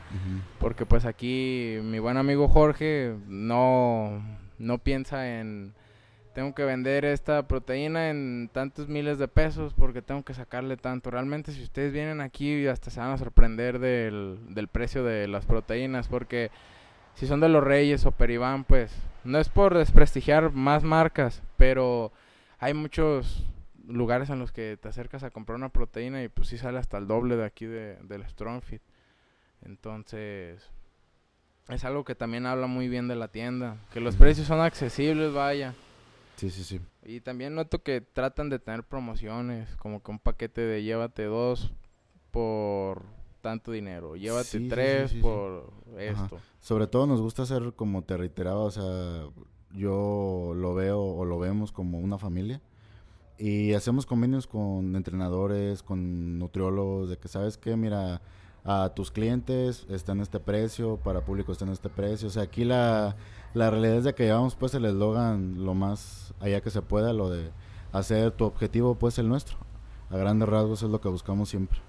Porque 0.59 0.85
pues 0.85 1.05
aquí 1.05 1.77
mi 1.83 1.99
buen 1.99 2.17
amigo 2.17 2.47
Jorge 2.47 3.15
no, 3.27 4.21
no 4.57 4.77
piensa 4.77 5.39
en 5.39 5.73
tengo 6.33 6.55
que 6.55 6.63
vender 6.63 7.03
esta 7.03 7.45
proteína 7.47 8.09
en 8.09 8.49
tantos 8.53 8.87
miles 8.87 9.17
de 9.17 9.27
pesos 9.27 9.73
porque 9.73 10.01
tengo 10.01 10.23
que 10.23 10.33
sacarle 10.33 10.77
tanto. 10.77 11.11
Realmente 11.11 11.51
si 11.51 11.61
ustedes 11.61 11.91
vienen 11.91 12.21
aquí 12.21 12.67
hasta 12.67 12.89
se 12.89 12.99
van 12.99 13.11
a 13.11 13.17
sorprender 13.17 13.79
del, 13.79 14.39
del 14.49 14.67
precio 14.67 15.03
de 15.03 15.27
las 15.27 15.45
proteínas 15.45 16.07
porque 16.07 16.49
si 17.15 17.27
son 17.27 17.41
de 17.41 17.49
los 17.49 17.63
Reyes 17.63 18.05
o 18.05 18.11
Peribán 18.11 18.63
pues 18.63 18.95
no 19.23 19.39
es 19.39 19.49
por 19.49 19.77
desprestigiar 19.77 20.51
más 20.51 20.83
marcas, 20.83 21.43
pero 21.57 22.11
hay 22.61 22.75
muchos 22.75 23.43
lugares 23.87 24.29
en 24.29 24.37
los 24.37 24.51
que 24.51 24.77
te 24.79 24.87
acercas 24.87 25.23
a 25.23 25.31
comprar 25.31 25.55
una 25.57 25.69
proteína 25.69 26.23
y 26.23 26.29
pues 26.29 26.47
sí 26.47 26.59
sale 26.59 26.77
hasta 26.77 26.99
el 26.99 27.07
doble 27.07 27.35
de 27.35 27.43
aquí 27.43 27.65
de, 27.65 27.97
del 28.03 28.23
StrongFit. 28.29 28.83
Entonces, 29.63 30.69
es 31.69 31.83
algo 31.83 32.03
que 32.05 32.13
también 32.13 32.45
habla 32.45 32.67
muy 32.67 32.87
bien 32.87 33.07
de 33.07 33.15
la 33.15 33.29
tienda. 33.29 33.77
Que 33.91 33.99
los 33.99 34.15
precios 34.15 34.45
son 34.45 34.61
accesibles, 34.61 35.33
vaya. 35.33 35.73
Sí, 36.35 36.51
sí, 36.51 36.63
sí. 36.63 36.79
Y 37.03 37.21
también 37.21 37.55
noto 37.55 37.81
que 37.81 37.99
tratan 37.99 38.49
de 38.49 38.59
tener 38.59 38.83
promociones, 38.83 39.75
como 39.77 40.03
que 40.03 40.11
un 40.11 40.19
paquete 40.19 40.61
de 40.61 40.83
llévate 40.83 41.23
dos 41.25 41.73
por 42.29 43.03
tanto 43.41 43.71
dinero, 43.71 44.15
llévate 44.15 44.59
tres 44.69 45.13
por 45.15 45.73
esto. 45.97 46.39
Sobre 46.59 46.85
todo 46.85 47.07
nos 47.07 47.21
gusta 47.21 47.41
hacer 47.41 47.73
como 47.75 48.03
te 48.03 48.15
reiteraba, 48.17 48.59
o 48.59 48.71
sea, 48.71 49.25
yo 49.75 50.53
lo 50.55 50.73
veo 50.73 51.01
o 51.01 51.25
lo 51.25 51.39
vemos 51.39 51.71
como 51.71 51.99
una 51.99 52.17
familia. 52.17 52.61
Y 53.37 53.73
hacemos 53.73 54.05
convenios 54.05 54.45
con 54.45 54.95
entrenadores, 54.95 55.81
con 55.81 56.37
nutriólogos, 56.37 57.09
de 57.09 57.17
que 57.17 57.27
sabes 57.27 57.57
que, 57.57 57.75
mira, 57.75 58.21
a 58.63 58.89
tus 58.93 59.09
clientes 59.09 59.85
está 59.89 60.11
en 60.11 60.21
este 60.21 60.39
precio, 60.39 60.97
para 60.97 61.25
público 61.25 61.51
está 61.51 61.65
en 61.65 61.71
este 61.71 61.89
precio. 61.89 62.27
O 62.27 62.31
sea, 62.31 62.43
aquí 62.43 62.63
la, 62.63 63.15
la 63.53 63.71
realidad 63.71 63.97
es 63.97 64.03
de 64.03 64.13
que 64.13 64.25
llevamos 64.25 64.55
pues 64.55 64.73
el 64.75 64.85
eslogan 64.85 65.63
lo 65.65 65.73
más 65.73 66.33
allá 66.39 66.61
que 66.61 66.69
se 66.69 66.81
pueda, 66.81 67.13
lo 67.13 67.29
de 67.29 67.49
hacer 67.91 68.31
tu 68.31 68.45
objetivo 68.45 68.95
pues 68.95 69.17
el 69.17 69.27
nuestro. 69.27 69.57
A 70.09 70.17
grandes 70.17 70.47
rasgos 70.47 70.83
es 70.83 70.89
lo 70.89 71.01
que 71.01 71.09
buscamos 71.09 71.49
siempre. 71.49 71.79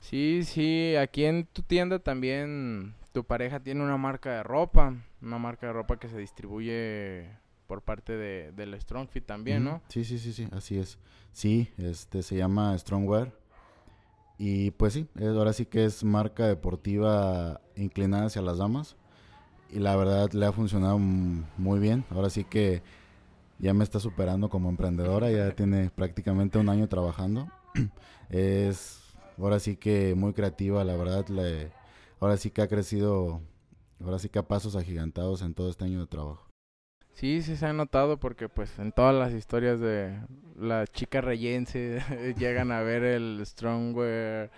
Sí, 0.00 0.42
sí, 0.44 0.96
aquí 0.96 1.24
en 1.24 1.46
tu 1.46 1.62
tienda 1.62 2.00
también 2.00 2.94
tu 3.12 3.24
pareja 3.24 3.60
tiene 3.60 3.82
una 3.82 3.96
marca 3.96 4.32
de 4.32 4.42
ropa, 4.42 4.96
una 5.22 5.38
marca 5.38 5.68
de 5.68 5.72
ropa 5.72 5.98
que 5.98 6.08
se 6.08 6.18
distribuye 6.18 7.30
por 7.66 7.82
parte 7.82 8.16
de, 8.16 8.52
del 8.52 8.78
Strong 8.80 9.08
Fit 9.08 9.24
también, 9.24 9.64
¿no? 9.64 9.82
Sí, 9.88 10.04
sí, 10.04 10.18
sí, 10.18 10.32
sí, 10.32 10.48
así 10.52 10.78
es. 10.78 10.98
Sí, 11.32 11.70
este 11.78 12.22
se 12.22 12.36
llama 12.36 12.76
Strongwear. 12.76 13.32
Y 14.38 14.72
pues 14.72 14.92
sí, 14.94 15.08
ahora 15.20 15.52
sí 15.52 15.66
que 15.66 15.84
es 15.84 16.04
marca 16.04 16.46
deportiva 16.46 17.60
inclinada 17.76 18.26
hacia 18.26 18.42
las 18.42 18.58
damas. 18.58 18.96
Y 19.70 19.78
la 19.78 19.96
verdad 19.96 20.30
le 20.32 20.44
ha 20.44 20.52
funcionado 20.52 20.98
muy 20.98 21.78
bien. 21.80 22.04
Ahora 22.10 22.28
sí 22.28 22.44
que 22.44 22.82
ya 23.58 23.72
me 23.72 23.84
está 23.84 24.00
superando 24.00 24.50
como 24.50 24.68
emprendedora, 24.68 25.30
ya 25.30 25.50
tiene 25.54 25.90
prácticamente 25.90 26.58
un 26.58 26.68
año 26.68 26.88
trabajando. 26.88 27.48
es 28.28 29.00
ahora 29.38 29.60
sí 29.60 29.76
que 29.76 30.14
muy 30.14 30.32
creativa, 30.32 30.84
la 30.84 30.96
verdad, 30.96 31.26
le, 31.28 31.70
ahora 32.20 32.36
sí 32.36 32.50
que 32.50 32.62
ha 32.62 32.68
crecido, 32.68 33.40
ahora 34.02 34.18
sí 34.18 34.28
que 34.28 34.38
a 34.38 34.48
pasos 34.48 34.76
agigantados 34.76 35.42
en 35.42 35.54
todo 35.54 35.70
este 35.70 35.84
año 35.84 36.00
de 36.00 36.06
trabajo. 36.06 36.48
Sí, 37.14 37.42
sí 37.42 37.56
se 37.56 37.66
ha 37.66 37.72
notado 37.72 38.18
porque 38.18 38.48
pues 38.48 38.78
en 38.78 38.92
todas 38.92 39.14
las 39.14 39.32
historias 39.32 39.80
de 39.80 40.18
la 40.56 40.86
chica 40.86 41.20
reyense 41.20 42.00
llegan 42.38 42.72
a 42.72 42.80
ver 42.80 43.04
el 43.04 43.42
Strongwear 43.44 44.50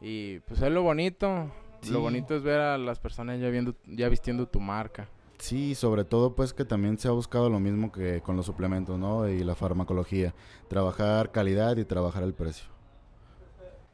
y 0.00 0.38
pues 0.40 0.62
es 0.62 0.70
lo 0.70 0.82
bonito. 0.82 1.50
Lo 1.90 2.00
bonito 2.00 2.34
es 2.34 2.42
ver 2.42 2.60
a 2.60 2.76
las 2.76 2.98
personas 2.98 3.40
ya 3.40 3.50
viendo 3.50 3.74
ya 3.86 4.08
vistiendo 4.08 4.46
tu 4.48 4.60
marca. 4.60 5.08
Sí, 5.38 5.76
sobre 5.76 6.04
todo 6.04 6.34
pues 6.34 6.52
que 6.52 6.64
también 6.64 6.98
se 6.98 7.06
ha 7.06 7.12
buscado 7.12 7.48
lo 7.48 7.60
mismo 7.60 7.92
que 7.92 8.20
con 8.20 8.36
los 8.36 8.46
suplementos, 8.46 8.98
¿no? 8.98 9.28
Y 9.28 9.44
la 9.44 9.54
farmacología, 9.54 10.34
trabajar 10.66 11.30
calidad 11.30 11.76
y 11.76 11.84
trabajar 11.84 12.24
el 12.24 12.34
precio. 12.34 12.68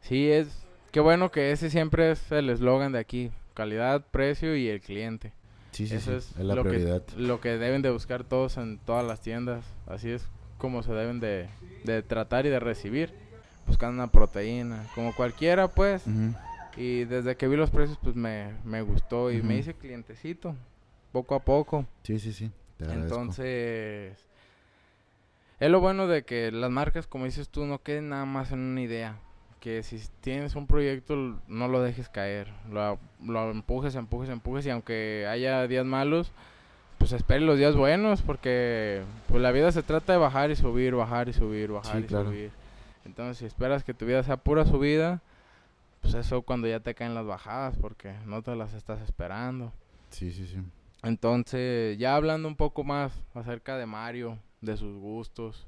Sí, 0.01 0.31
es 0.31 0.67
qué 0.91 1.01
bueno 1.01 1.31
que 1.31 1.53
ese 1.53 1.69
siempre 1.69 2.11
es 2.11 2.33
el 2.33 2.49
eslogan 2.49 2.93
de 2.93 2.99
aquí, 2.99 3.31
calidad, 3.55 4.05
precio 4.11 4.57
y 4.57 4.69
el 4.69 4.81
cliente. 4.81 5.33
Sí, 5.73 5.89
sí, 5.89 5.97
Eso 5.97 6.17
es, 6.17 6.37
la 6.37 6.55
lo 6.55 6.63
prioridad. 6.63 7.03
Que, 7.03 7.17
lo 7.17 7.41
que 7.41 7.57
deben 7.57 7.83
de 7.83 7.91
buscar 7.91 8.25
todos 8.25 8.57
en 8.59 8.79
todas 8.79 9.05
las 9.05 9.21
tiendas. 9.21 9.65
Así 9.87 10.11
es 10.11 10.27
como 10.59 10.83
se 10.83 10.93
deben 10.93 11.21
de, 11.21 11.49
tratar 12.07 12.47
y 12.47 12.51
de 12.51 12.61
recibir. 12.61 13.13
Buscando 13.67 13.95
una 13.95 14.13
proteína, 14.13 14.87
como 14.95 15.15
cualquiera 15.15 15.69
pues. 15.69 16.05
Y 16.77 17.05
desde 17.05 17.37
que 17.37 17.49
vi 17.49 17.57
los 17.57 17.71
precios 17.71 17.99
pues 18.03 18.15
me, 18.15 18.83
gustó 18.83 19.31
y 19.31 19.43
me 19.43 19.57
hice 19.57 19.75
clientecito, 19.75 20.55
poco 21.13 21.35
a 21.35 21.41
poco. 21.41 21.87
Sí, 22.03 22.19
sí, 22.19 22.33
sí. 22.33 22.51
Entonces, 22.79 24.19
es 25.61 25.71
lo 25.71 25.81
bueno 25.81 26.07
de 26.07 26.25
que 26.25 26.53
las 26.53 26.71
marcas, 26.71 27.07
como 27.07 27.25
dices 27.25 27.49
tú, 27.49 27.65
no 27.65 27.83
queden 27.83 28.11
nada 28.11 28.27
más 28.27 28.53
en 28.53 28.59
una 28.59 28.83
idea 28.83 29.17
que 29.65 29.83
si 29.83 29.99
tienes 30.21 30.57
un 30.57 30.67
proyecto 30.67 31.41
no 31.49 31.69
lo 31.69 31.81
dejes 31.81 32.11
caer, 32.11 32.53
lo, 32.71 32.99
lo 33.25 33.51
empujes, 33.51 33.95
empujes, 33.95 34.29
empujes 34.29 34.67
y 34.67 34.71
aunque 34.71 35.27
haya 35.27 35.67
días 35.67 35.87
malos, 35.87 36.33
pues 36.99 37.13
espere 37.13 37.41
los 37.41 37.57
días 37.57 37.75
buenos 37.75 38.21
porque 38.21 39.03
pues 39.27 39.41
la 39.41 39.53
vida 39.53 39.73
se 39.73 39.83
trata 39.83 40.13
de 40.13 40.19
bajar 40.19 40.51
y 40.51 40.57
subir, 40.57 40.95
bajar 40.95 41.31
y 41.31 41.33
subir, 41.33 41.73
bajar 41.73 42.03
y 42.03 42.09
subir. 42.11 42.51
Entonces 43.07 43.39
si 43.39 43.47
esperas 43.47 43.85
que 43.85 43.95
tu 43.95 44.05
vida 44.05 44.23
sea 44.23 44.37
pura 44.37 44.67
subida, 44.67 45.23
pues 46.03 46.13
eso 46.13 46.43
cuando 46.43 46.69
ya 46.69 46.81
te 46.81 46.95
caen 46.95 47.15
las 47.15 47.25
bajadas 47.25 47.75
porque 47.81 48.13
no 48.27 48.43
te 48.43 48.55
las 48.57 48.75
estás 48.75 49.01
esperando. 49.01 49.73
Sí, 50.11 50.31
sí, 50.31 50.47
sí. 50.47 50.59
Entonces 51.03 51.97
ya 51.97 52.17
hablando 52.17 52.49
un 52.49 52.57
poco 52.57 52.85
más 52.85 53.19
acerca 53.33 53.79
de 53.79 53.87
Mario, 53.87 54.37
de 54.61 54.77
sus 54.77 54.95
gustos, 54.99 55.67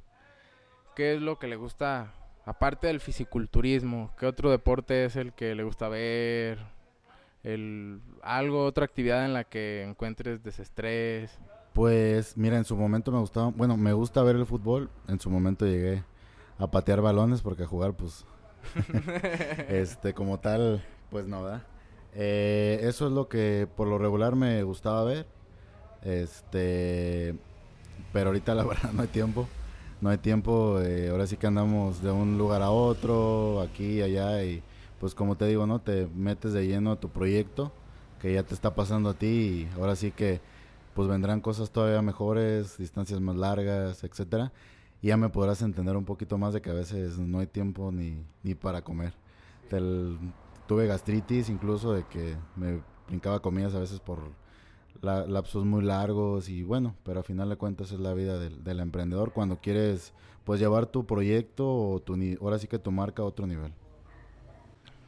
¿qué 0.94 1.14
es 1.14 1.22
lo 1.22 1.38
que 1.38 1.46
le 1.46 1.56
gusta 1.56 2.12
Aparte 2.46 2.86
del 2.86 3.00
fisiculturismo, 3.00 4.12
¿qué 4.16 4.24
otro 4.24 4.52
deporte 4.52 5.04
es 5.04 5.16
el 5.16 5.32
que 5.32 5.56
le 5.56 5.64
gusta 5.64 5.88
ver? 5.88 6.60
El, 7.42 8.00
algo, 8.22 8.64
otra 8.64 8.84
actividad 8.84 9.24
en 9.24 9.32
la 9.32 9.42
que 9.42 9.82
encuentres 9.82 10.44
desestrés. 10.44 11.40
Pues 11.72 12.36
mira, 12.36 12.56
en 12.56 12.64
su 12.64 12.76
momento 12.76 13.10
me 13.10 13.18
gustaba, 13.18 13.48
bueno, 13.48 13.76
me 13.76 13.92
gusta 13.92 14.22
ver 14.22 14.36
el 14.36 14.46
fútbol. 14.46 14.88
En 15.08 15.18
su 15.18 15.28
momento 15.28 15.66
llegué 15.66 16.04
a 16.56 16.70
patear 16.70 17.00
balones 17.00 17.42
porque 17.42 17.64
a 17.64 17.66
jugar, 17.66 17.94
pues, 17.94 18.24
este, 19.68 20.14
como 20.14 20.38
tal, 20.38 20.84
pues 21.10 21.26
no, 21.26 21.42
¿verdad? 21.42 21.64
Eh, 22.14 22.78
eso 22.82 23.08
es 23.08 23.12
lo 23.12 23.28
que 23.28 23.66
por 23.76 23.88
lo 23.88 23.98
regular 23.98 24.36
me 24.36 24.62
gustaba 24.62 25.02
ver. 25.02 25.26
Este, 26.02 27.34
pero 28.12 28.28
ahorita 28.28 28.54
la 28.54 28.62
verdad 28.68 28.92
no 28.92 29.02
hay 29.02 29.08
tiempo 29.08 29.48
no 30.00 30.10
hay 30.10 30.18
tiempo, 30.18 30.80
eh, 30.80 31.08
ahora 31.10 31.26
sí 31.26 31.36
que 31.36 31.46
andamos 31.46 32.02
de 32.02 32.10
un 32.10 32.38
lugar 32.38 32.62
a 32.62 32.70
otro, 32.70 33.60
aquí 33.60 33.98
y 33.98 34.02
allá, 34.02 34.44
y 34.44 34.62
pues 35.00 35.14
como 35.14 35.36
te 35.36 35.46
digo, 35.46 35.66
¿no? 35.66 35.80
Te 35.80 36.06
metes 36.14 36.52
de 36.52 36.66
lleno 36.66 36.92
a 36.92 37.00
tu 37.00 37.08
proyecto, 37.08 37.72
que 38.20 38.32
ya 38.34 38.42
te 38.42 38.54
está 38.54 38.74
pasando 38.74 39.10
a 39.10 39.14
ti, 39.14 39.26
y 39.26 39.68
ahora 39.78 39.96
sí 39.96 40.10
que 40.12 40.40
pues 40.94 41.08
vendrán 41.08 41.40
cosas 41.40 41.70
todavía 41.70 42.00
mejores, 42.02 42.78
distancias 42.78 43.20
más 43.20 43.36
largas, 43.36 44.02
etcétera, 44.04 44.52
y 45.02 45.08
ya 45.08 45.16
me 45.16 45.28
podrás 45.28 45.62
entender 45.62 45.96
un 45.96 46.04
poquito 46.04 46.38
más 46.38 46.54
de 46.54 46.62
que 46.62 46.70
a 46.70 46.74
veces 46.74 47.18
no 47.18 47.40
hay 47.40 47.46
tiempo 47.46 47.92
ni, 47.92 48.24
ni 48.42 48.54
para 48.54 48.82
comer. 48.82 49.14
tuve 50.66 50.86
gastritis 50.86 51.48
incluso 51.48 51.92
de 51.92 52.04
que 52.04 52.36
me 52.56 52.80
brincaba 53.08 53.40
comidas 53.40 53.74
a 53.74 53.78
veces 53.78 54.00
por 54.00 54.20
lapsos 55.02 55.64
muy 55.64 55.82
largos 55.82 56.48
y 56.48 56.62
bueno, 56.62 56.94
pero 57.04 57.20
al 57.20 57.24
final 57.24 57.48
de 57.48 57.56
cuentas 57.56 57.92
es 57.92 58.00
la 58.00 58.14
vida 58.14 58.38
del, 58.38 58.80
emprendedor 58.80 59.32
cuando 59.32 59.60
quieres 59.60 60.12
pues 60.44 60.60
llevar 60.60 60.86
tu 60.86 61.06
proyecto 61.06 61.66
o 61.66 62.00
tu 62.00 62.16
ahora 62.40 62.58
sí 62.58 62.68
que 62.68 62.78
tu 62.78 62.92
marca 62.92 63.22
a 63.22 63.26
otro 63.26 63.46
nivel. 63.46 63.72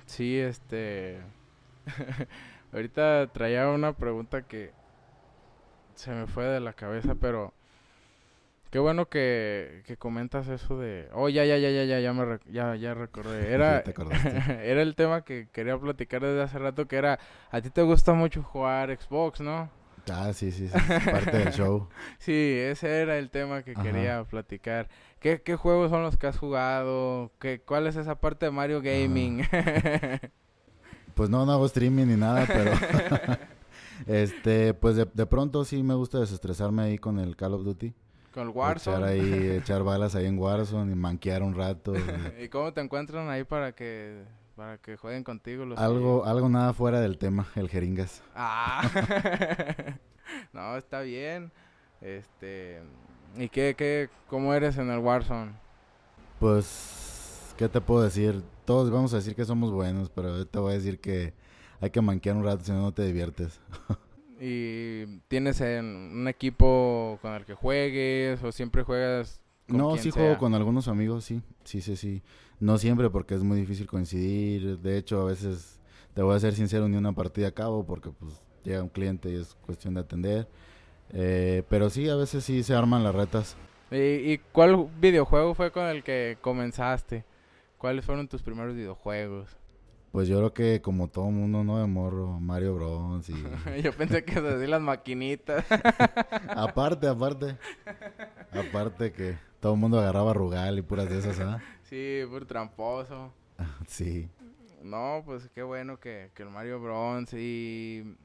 Sí, 0.06 0.38
este 0.38 1.20
ahorita 2.72 3.28
traía 3.32 3.68
una 3.68 3.92
pregunta 3.92 4.42
que 4.42 4.72
se 5.94 6.12
me 6.12 6.26
fue 6.26 6.44
de 6.44 6.60
la 6.60 6.72
cabeza, 6.72 7.14
pero 7.14 7.52
qué 8.70 8.78
bueno 8.78 9.08
que, 9.08 9.82
que 9.86 9.96
comentas 9.96 10.48
eso 10.48 10.78
de, 10.78 11.08
oh 11.12 11.28
ya 11.28 11.44
ya 11.44 11.56
ya 11.56 11.70
ya 11.70 11.84
ya 11.84 12.00
ya 12.00 12.12
me 12.12 12.38
ya 12.50 12.76
ya 12.76 12.94
recordé, 12.94 13.52
era 13.52 13.80
era 14.62 14.82
el 14.82 14.94
tema 14.94 15.22
que 15.22 15.48
quería 15.52 15.78
platicar 15.78 16.22
desde 16.22 16.42
hace 16.42 16.58
rato 16.58 16.86
que 16.86 16.96
era 16.96 17.18
a 17.50 17.60
ti 17.60 17.70
te 17.70 17.82
gusta 17.82 18.12
mucho 18.12 18.42
jugar 18.42 18.96
Xbox, 18.96 19.40
¿no? 19.40 19.70
Ah, 20.10 20.32
sí, 20.32 20.50
sí, 20.50 20.68
sí. 20.68 20.74
Parte 21.10 21.36
del 21.36 21.52
show. 21.52 21.88
Sí, 22.18 22.32
ese 22.32 23.00
era 23.00 23.18
el 23.18 23.30
tema 23.30 23.62
que 23.62 23.74
quería 23.74 24.24
platicar. 24.24 24.88
¿Qué, 25.20 25.42
¿Qué, 25.42 25.56
juegos 25.56 25.90
son 25.90 26.02
los 26.02 26.16
que 26.16 26.26
has 26.26 26.38
jugado? 26.38 27.32
¿Qué, 27.40 27.60
¿Cuál 27.60 27.86
es 27.86 27.96
esa 27.96 28.20
parte 28.20 28.46
de 28.46 28.52
Mario 28.52 28.80
Gaming? 28.80 29.42
pues 31.14 31.28
no, 31.30 31.44
no 31.44 31.52
hago 31.52 31.66
streaming 31.66 32.06
ni 32.06 32.16
nada, 32.16 32.46
pero... 32.46 32.72
este, 34.06 34.74
pues 34.74 34.96
de, 34.96 35.08
de, 35.12 35.26
pronto 35.26 35.64
sí 35.64 35.82
me 35.82 35.94
gusta 35.94 36.20
desestresarme 36.20 36.82
ahí 36.82 36.98
con 36.98 37.18
el 37.18 37.36
Call 37.36 37.54
of 37.54 37.64
Duty. 37.64 37.94
Con 38.32 38.48
el 38.48 38.48
Warzone. 38.50 38.96
Echar, 38.96 39.08
ahí, 39.08 39.50
echar 39.56 39.82
balas 39.82 40.14
ahí 40.14 40.26
en 40.26 40.38
Warzone 40.38 40.92
y 40.92 40.94
manquear 40.94 41.42
un 41.42 41.54
rato. 41.54 41.94
¿Y 42.40 42.48
cómo 42.48 42.72
te 42.72 42.80
encuentran 42.80 43.28
ahí 43.28 43.44
para 43.44 43.72
que 43.72 44.22
para 44.58 44.76
que 44.78 44.96
jueguen 44.96 45.22
contigo 45.22 45.64
los 45.64 45.78
algo 45.78 46.24
algo 46.24 46.48
nada 46.48 46.72
fuera 46.72 47.00
del 47.00 47.16
tema 47.16 47.46
el 47.54 47.68
jeringas. 47.68 48.22
Ah. 48.34 48.82
No 50.52 50.76
está 50.76 51.00
bien. 51.00 51.52
Este 52.02 52.82
y 53.36 53.48
qué 53.48 53.74
qué 53.78 54.10
cómo 54.26 54.52
eres 54.52 54.76
en 54.76 54.90
el 54.90 54.98
Warzone 54.98 55.52
pues 56.38 57.54
qué 57.56 57.68
te 57.68 57.80
puedo 57.80 58.02
decir 58.02 58.42
todos 58.64 58.90
vamos 58.90 59.14
a 59.14 59.16
decir 59.16 59.34
que 59.34 59.44
somos 59.44 59.72
buenos 59.72 60.10
pero 60.10 60.46
te 60.46 60.58
voy 60.58 60.72
a 60.72 60.74
decir 60.76 61.00
que 61.00 61.32
hay 61.80 61.90
que 61.90 62.00
manquear 62.00 62.36
un 62.36 62.44
rato 62.44 62.64
si 62.64 62.72
no 62.72 62.82
no 62.82 62.92
te 62.92 63.04
diviertes. 63.04 63.60
Y 64.40 65.18
tienes 65.26 65.60
un 65.60 66.26
equipo 66.28 67.18
con 67.22 67.32
el 67.34 67.44
que 67.44 67.54
juegues 67.54 68.40
o 68.44 68.52
siempre 68.52 68.84
juegas 68.84 69.40
no, 69.68 69.96
sí 69.96 70.10
juego 70.10 70.38
con 70.38 70.54
algunos 70.54 70.88
amigos, 70.88 71.24
sí. 71.24 71.42
Sí, 71.64 71.80
sí, 71.80 71.96
sí. 71.96 72.22
No 72.60 72.78
siempre 72.78 73.10
porque 73.10 73.34
es 73.34 73.42
muy 73.42 73.60
difícil 73.60 73.86
coincidir. 73.86 74.78
De 74.78 74.96
hecho, 74.96 75.20
a 75.20 75.24
veces, 75.24 75.80
te 76.14 76.22
voy 76.22 76.34
a 76.34 76.40
ser 76.40 76.54
sincero, 76.54 76.88
ni 76.88 76.96
una 76.96 77.12
partida 77.12 77.48
a 77.48 77.52
cabo 77.52 77.84
porque 77.84 78.10
pues 78.10 78.42
llega 78.64 78.82
un 78.82 78.88
cliente 78.88 79.30
y 79.30 79.36
es 79.36 79.54
cuestión 79.66 79.94
de 79.94 80.00
atender. 80.00 80.48
Eh, 81.10 81.62
pero 81.68 81.90
sí, 81.90 82.08
a 82.08 82.16
veces 82.16 82.44
sí 82.44 82.62
se 82.62 82.74
arman 82.74 83.04
las 83.04 83.14
retas. 83.14 83.56
¿Y, 83.90 84.38
cuál 84.52 84.88
videojuego 85.00 85.54
fue 85.54 85.70
con 85.70 85.86
el 85.86 86.02
que 86.02 86.36
comenzaste? 86.40 87.24
¿Cuáles 87.78 88.04
fueron 88.04 88.28
tus 88.28 88.42
primeros 88.42 88.74
videojuegos? 88.74 89.56
Pues 90.12 90.26
yo 90.28 90.38
creo 90.38 90.52
que 90.52 90.82
como 90.82 91.08
todo 91.08 91.26
mundo, 91.26 91.64
¿no? 91.64 91.78
De 91.78 91.86
morro, 91.86 92.40
Mario 92.40 92.74
Bros. 92.74 93.28
Y... 93.28 93.34
yo 93.82 93.92
pensé 93.92 94.24
que 94.24 94.34
se 94.34 94.66
las 94.66 94.80
maquinitas. 94.80 95.64
aparte, 96.48 97.06
aparte. 97.06 97.56
Aparte 98.52 99.12
que 99.12 99.47
todo 99.60 99.74
el 99.74 99.80
mundo 99.80 99.98
agarraba 99.98 100.32
Rugal 100.32 100.78
y 100.78 100.82
puras 100.82 101.08
de 101.08 101.18
esas, 101.18 101.40
¿ah? 101.40 101.60
sí, 101.84 102.20
puro 102.28 102.46
tramposo. 102.46 103.32
sí. 103.86 104.28
No, 104.82 105.22
pues 105.24 105.48
qué 105.54 105.62
bueno 105.62 105.98
que, 105.98 106.30
que 106.34 106.42
el 106.44 106.50
Mario 106.50 106.80
Bros. 106.80 107.32
y... 107.34 108.16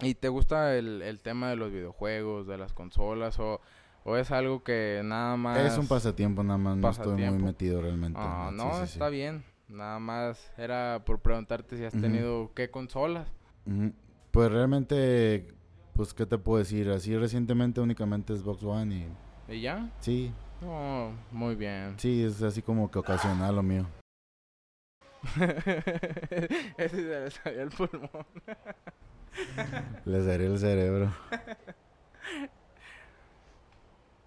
¿Y 0.00 0.14
te 0.16 0.28
gusta 0.28 0.76
el, 0.76 1.00
el 1.00 1.20
tema 1.22 1.50
de 1.50 1.54
los 1.54 1.70
videojuegos, 1.70 2.48
de 2.48 2.58
las 2.58 2.72
consolas 2.72 3.38
o, 3.38 3.60
o 4.02 4.16
es 4.16 4.32
algo 4.32 4.64
que 4.64 5.00
nada 5.04 5.36
más... 5.36 5.58
Es 5.58 5.78
un 5.78 5.86
pasatiempo 5.86 6.42
nada 6.42 6.58
más, 6.58 6.76
no 6.76 6.90
estoy 6.90 7.22
muy 7.22 7.38
metido 7.38 7.80
realmente. 7.80 8.18
Ah, 8.20 8.50
no, 8.52 8.82
está 8.82 9.08
bien. 9.08 9.44
Nada 9.68 10.00
más 10.00 10.52
era 10.58 11.04
por 11.06 11.20
preguntarte 11.20 11.76
si 11.76 11.84
has 11.84 11.92
tenido 11.92 12.50
qué 12.54 12.68
consolas. 12.68 13.28
Pues 14.32 14.50
realmente 14.50 15.54
Pues, 15.94 16.12
¿qué 16.14 16.26
te 16.26 16.36
puedo 16.36 16.58
decir? 16.58 16.90
Así 16.90 17.16
recientemente 17.16 17.80
únicamente 17.80 18.34
es 18.34 18.42
Box 18.42 18.64
One 18.64 18.94
y... 18.96 19.06
¿Y 19.52 19.60
ya? 19.60 19.90
Sí. 20.00 20.32
Oh, 20.64 21.10
muy 21.30 21.54
bien. 21.54 21.94
Sí, 21.98 22.24
es 22.24 22.42
así 22.42 22.62
como 22.62 22.90
que 22.90 22.98
ocasional 22.98 23.54
lo 23.54 23.62
mío. 23.62 23.86
Ese 26.78 26.96
se 26.96 27.20
le 27.20 27.30
salió 27.30 27.62
el 27.62 27.68
pulmón. 27.70 28.26
Les 30.06 30.26
daré 30.26 30.46
el 30.46 30.58
cerebro. 30.58 31.12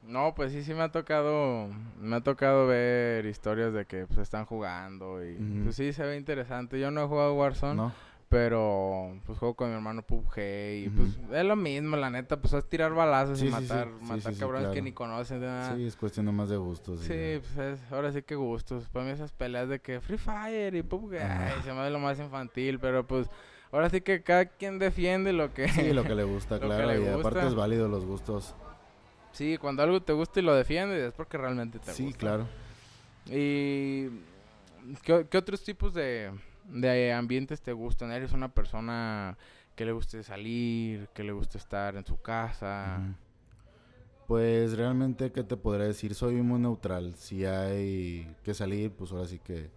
No, 0.03 0.36
pues 0.36 0.51
sí, 0.51 0.63
sí 0.63 0.76
me 0.76 0.84
ha 0.84 0.91
tocado, 0.91 1.69
me 1.99 2.17
ha 2.17 2.21
tocado 2.21 2.67
ver 2.67 3.26
historias 3.26 3.73
de 3.73 3.86
que 3.86 4.05
pues 4.05 4.19
están 4.19 4.45
jugando 4.45 5.26
y 5.26 5.36
pues 5.63 5.76
sí 5.76 5.91
se 5.93 6.03
ve 6.03 6.17
interesante. 6.17 6.80
Yo 6.80 6.91
no 6.91 7.03
he 7.03 7.07
jugado 7.07 7.34
Warzone, 7.34 7.76
¿No? 7.76 7.93
Pero 8.36 9.17
pues 9.25 9.39
juego 9.39 9.53
con 9.53 9.69
mi 9.69 9.75
hermano 9.75 10.01
PUBG 10.01 10.39
y 10.39 10.89
pues 10.89 11.17
es 11.31 11.45
lo 11.45 11.55
mismo, 11.55 11.95
la 11.95 12.09
neta, 12.09 12.36
pues 12.36 12.51
es 12.51 12.67
tirar 12.67 12.93
balazos 12.93 13.41
y 13.41 13.45
matar, 13.45 13.88
matar 14.01 14.36
cabrones 14.36 14.71
que 14.71 14.81
ni 14.81 14.91
conocen. 14.91 15.41
Sí, 15.73 15.86
es 15.86 15.95
cuestión 15.95 16.36
más 16.36 16.49
de 16.49 16.57
gustos. 16.57 16.99
Sí, 16.99 17.39
pues 17.55 17.79
ahora 17.89 18.11
sí 18.11 18.23
que 18.23 18.36
gustos. 18.36 18.89
Para 18.89 19.05
mí 19.05 19.11
esas 19.11 19.31
peleas 19.31 19.69
de 19.69 19.79
que 19.79 20.01
Free 20.01 20.17
Fire 20.17 20.75
y 20.75 20.83
PUBG, 20.83 21.15
ay, 21.15 21.61
se 21.63 21.71
me 21.71 21.81
ve 21.81 21.89
lo 21.89 21.99
más 21.99 22.19
infantil, 22.19 22.77
pero 22.77 23.07
pues 23.07 23.29
ahora 23.71 23.89
sí 23.89 24.01
que 24.01 24.21
cada 24.21 24.43
quien 24.43 24.79
defiende 24.79 25.31
lo 25.31 25.53
que... 25.53 25.69
Sí, 25.69 25.93
lo 25.93 26.03
que 26.03 26.13
le 26.13 26.23
gusta, 26.25 26.59
claro, 26.59 26.93
y 26.93 27.07
aparte 27.07 27.47
es 27.47 27.55
válido 27.55 27.88
los 27.88 28.03
gustos. 28.03 28.53
Sí, 29.31 29.57
cuando 29.57 29.81
algo 29.81 30.01
te 30.01 30.11
gusta 30.11 30.41
y 30.41 30.43
lo 30.43 30.53
defiendes 30.53 31.01
es 31.01 31.13
porque 31.13 31.38
realmente 31.38 31.79
te 31.79 31.86
gusta. 31.86 31.93
Sí, 31.93 32.11
claro. 32.11 32.45
¿Y 33.27 34.09
qué, 35.03 35.38
otros 35.38 35.63
tipos 35.63 35.93
de, 35.93 36.31
de, 36.68 37.13
ambientes 37.13 37.61
te 37.61 37.74
gustan? 37.74 38.11
¿Eres 38.11 38.34
una 38.34 38.53
persona 38.53 39.38
que 39.76 39.86
le 39.86 39.91
guste 39.91 40.24
salir, 40.24 41.07
que 41.13 41.24
le 41.24 41.32
guste 41.32 41.57
estar 41.57 41.95
en 41.95 42.05
su 42.05 42.22
casa? 42.22 43.01
Pues 44.28 44.78
realmente, 44.78 45.32
¿qué 45.32 45.43
te 45.43 45.57
podría 45.57 45.86
decir? 45.86 46.16
Soy 46.16 46.36
muy 46.36 46.59
neutral. 46.59 47.16
Si 47.16 47.45
hay 47.45 48.36
que 48.43 48.53
salir, 48.53 48.91
pues 48.91 49.11
ahora 49.11 49.28
sí 49.28 49.39
que 49.39 49.70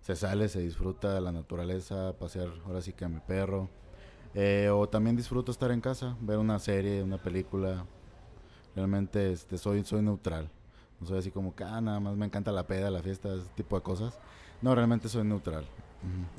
se 0.00 0.16
sale, 0.16 0.48
se 0.48 0.60
disfruta 0.60 1.14
de 1.14 1.20
la 1.20 1.32
naturaleza, 1.32 2.14
pasear 2.18 2.48
ahora 2.64 2.80
sí 2.80 2.92
que 2.92 3.04
a 3.04 3.08
mi 3.08 3.20
perro. 3.20 3.68
Eh, 4.34 4.70
o 4.72 4.88
también 4.88 5.16
disfruto 5.16 5.50
estar 5.50 5.70
en 5.72 5.80
casa, 5.80 6.16
ver 6.20 6.38
una 6.38 6.58
serie, 6.58 7.02
una 7.02 7.18
película, 7.18 7.84
Realmente 8.74 9.32
este, 9.32 9.58
soy, 9.58 9.84
soy 9.84 10.02
neutral. 10.02 10.48
No 11.00 11.06
soy 11.06 11.18
así 11.18 11.30
como 11.30 11.54
que, 11.54 11.64
ah, 11.64 11.80
nada 11.80 11.98
más 11.98 12.16
me 12.16 12.26
encanta 12.26 12.52
la 12.52 12.66
peda, 12.66 12.90
la 12.90 13.02
fiesta, 13.02 13.34
ese 13.34 13.48
tipo 13.54 13.76
de 13.76 13.82
cosas. 13.82 14.18
No, 14.62 14.74
realmente 14.74 15.08
soy 15.08 15.24
neutral. 15.24 15.64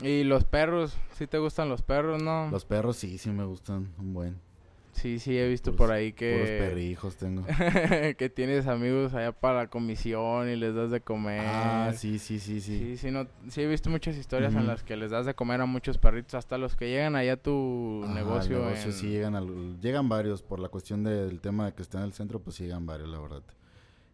¿Y 0.01 0.23
los 0.23 0.43
perros? 0.45 0.97
¿Sí 1.13 1.27
te 1.27 1.37
gustan 1.37 1.69
los 1.69 1.81
perros, 1.81 2.21
no? 2.21 2.49
Los 2.49 2.65
perros 2.65 2.97
sí, 2.97 3.17
sí 3.17 3.29
me 3.29 3.43
gustan 3.45 3.89
un 3.99 4.13
buen. 4.13 4.51
Sí, 4.93 5.19
sí, 5.19 5.37
he 5.37 5.47
visto 5.47 5.75
por 5.75 5.91
ahí 5.91 6.13
que... 6.13 6.33
Puros 6.33 6.49
perrijos 6.49 7.15
tengo. 7.15 7.43
que 8.17 8.29
tienes 8.29 8.67
amigos 8.67 9.13
allá 9.13 9.31
para 9.31 9.59
la 9.59 9.67
comisión 9.67 10.49
y 10.49 10.55
les 10.55 10.75
das 10.75 10.91
de 10.91 11.01
comer. 11.01 11.43
Ah, 11.45 11.93
sí, 11.95 12.19
sí, 12.19 12.39
sí, 12.39 12.59
sí. 12.59 12.77
Sí, 12.77 12.97
sí, 12.97 13.11
no, 13.11 13.25
sí 13.47 13.61
he 13.61 13.67
visto 13.67 13.89
muchas 13.89 14.17
historias 14.17 14.53
en 14.53 14.67
las 14.67 14.83
que 14.83 14.97
les 14.97 15.11
das 15.11 15.25
de 15.25 15.33
comer 15.33 15.61
a 15.61 15.65
muchos 15.65 15.97
perritos, 15.97 16.35
hasta 16.35 16.57
los 16.57 16.75
que 16.75 16.89
llegan 16.89 17.15
allá 17.15 17.33
a 17.33 17.37
tu 17.37 18.03
negocio. 18.13 18.59
negocio 18.59 18.91
sí 18.91 19.07
llegan, 19.07 19.35
al, 19.35 19.79
llegan 19.79 20.09
varios, 20.09 20.43
por 20.43 20.59
la 20.59 20.67
cuestión 20.67 21.03
del 21.03 21.39
tema 21.39 21.67
de 21.67 21.73
que 21.73 21.81
estén 21.81 22.01
en 22.01 22.07
el 22.07 22.13
centro, 22.13 22.39
pues 22.39 22.59
llegan 22.59 22.85
varios, 22.85 23.09
la 23.09 23.19
verdad. 23.19 23.43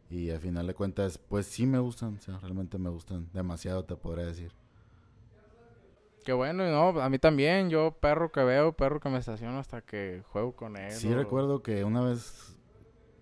Y 0.09 0.29
al 0.29 0.39
final 0.39 0.67
de 0.67 0.73
cuentas, 0.73 1.17
pues 1.17 1.47
sí 1.47 1.65
me 1.65 1.79
gustan, 1.79 2.15
o 2.17 2.21
sea, 2.21 2.37
realmente 2.37 2.77
me 2.77 2.89
gustan 2.89 3.27
demasiado, 3.33 3.83
te 3.83 3.95
podría 3.95 4.25
decir. 4.25 4.51
Qué 6.27 6.33
bueno, 6.33 6.69
no, 6.69 6.99
a 6.99 7.07
mí 7.07 7.19
también, 7.19 7.69
yo 7.69 7.95
perro 8.01 8.33
que 8.33 8.43
veo, 8.43 8.73
perro 8.73 8.99
que 8.99 9.07
me 9.07 9.17
estaciono 9.17 9.59
hasta 9.59 9.79
que 9.79 10.23
juego 10.33 10.51
con 10.51 10.75
él. 10.75 10.91
Sí, 10.91 11.13
recuerdo 11.13 11.63
que 11.63 11.85
una 11.85 12.01
vez 12.01 12.53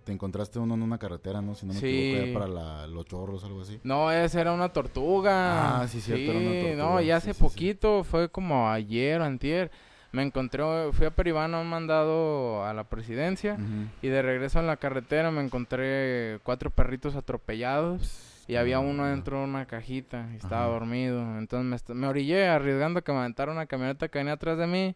te 0.06 0.12
encontraste 0.12 0.58
uno 0.58 0.74
en 0.74 0.82
una 0.82 0.97
carretera, 0.97 1.39
¿no? 1.39 1.53
Si 1.53 1.68
no 1.68 1.74
me 1.74 1.80
equivoco, 1.82 2.34
para 2.34 2.47
la, 2.47 2.88
los 2.88 3.06
chorros, 3.06 3.43
algo 3.43 3.62
así. 3.62 3.80
No, 3.84 4.12
esa 4.12 4.41
era 4.41 4.53
una 4.53 4.70
tortuga. 4.74 5.82
Ah, 5.82 5.88
sí, 5.88 6.01
cierto, 6.01 6.32
era 6.32 6.39
una 6.39 6.60
tortuga. 6.60 6.84
no, 6.84 6.99
y 6.99 7.12
hace 7.12 7.36
poquito, 7.36 8.03
fue 8.03 8.28
como 8.30 8.72
ayer 8.72 9.22
o 9.22 9.24
antier, 9.24 9.70
me 10.12 10.24
encontré, 10.24 10.64
fui 10.91 11.06
a 11.06 11.12
Peribano, 11.12 11.62
un 11.62 11.70
mandado 11.70 12.66
a 12.66 12.74
la 12.74 12.86
presidencia, 12.86 13.60
y 14.01 14.08
de 14.08 14.24
regreso 14.24 14.60
en 14.60 14.66
la 14.66 14.78
carretera 14.78 15.30
me 15.30 15.43
encontré 15.43 16.39
cuatro 16.41 16.72
perritos 16.72 17.16
atropellados. 17.16 18.34
Y 18.47 18.55
había 18.55 18.79
uno 18.79 19.05
dentro 19.05 19.39
de 19.39 19.45
una 19.45 19.65
cajita 19.65 20.29
y 20.33 20.35
estaba 20.35 20.67
dormido. 20.67 21.37
Entonces 21.37 21.89
me, 21.89 21.95
me, 21.95 22.07
orillé 22.07 22.47
arriesgando 22.47 23.03
que 23.03 23.11
me 23.11 23.19
aventara 23.19 23.51
una 23.51 23.65
camioneta 23.65 24.07
que 24.07 24.19
venía 24.19 24.33
atrás 24.33 24.57
de 24.57 24.67
mí. 24.67 24.95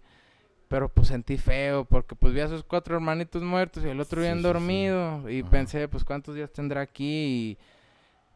Pero 0.67 0.87
pues 0.87 1.07
sentí 1.07 1.37
feo 1.37 1.83
porque 1.83 2.13
pues 2.13 2.31
vi 2.31 2.41
a 2.41 2.47
sus 2.47 2.63
cuatro 2.63 2.95
hermanitos 2.95 3.41
muertos 3.41 3.83
y 3.83 3.87
el 3.87 3.99
otro 3.99 4.21
bien 4.21 4.43
dormido. 4.43 5.27
Y 5.27 5.41
pensé, 5.41 5.87
pues 5.87 6.03
cuántos 6.03 6.35
días 6.35 6.51
tendrá 6.51 6.81
aquí. 6.81 7.57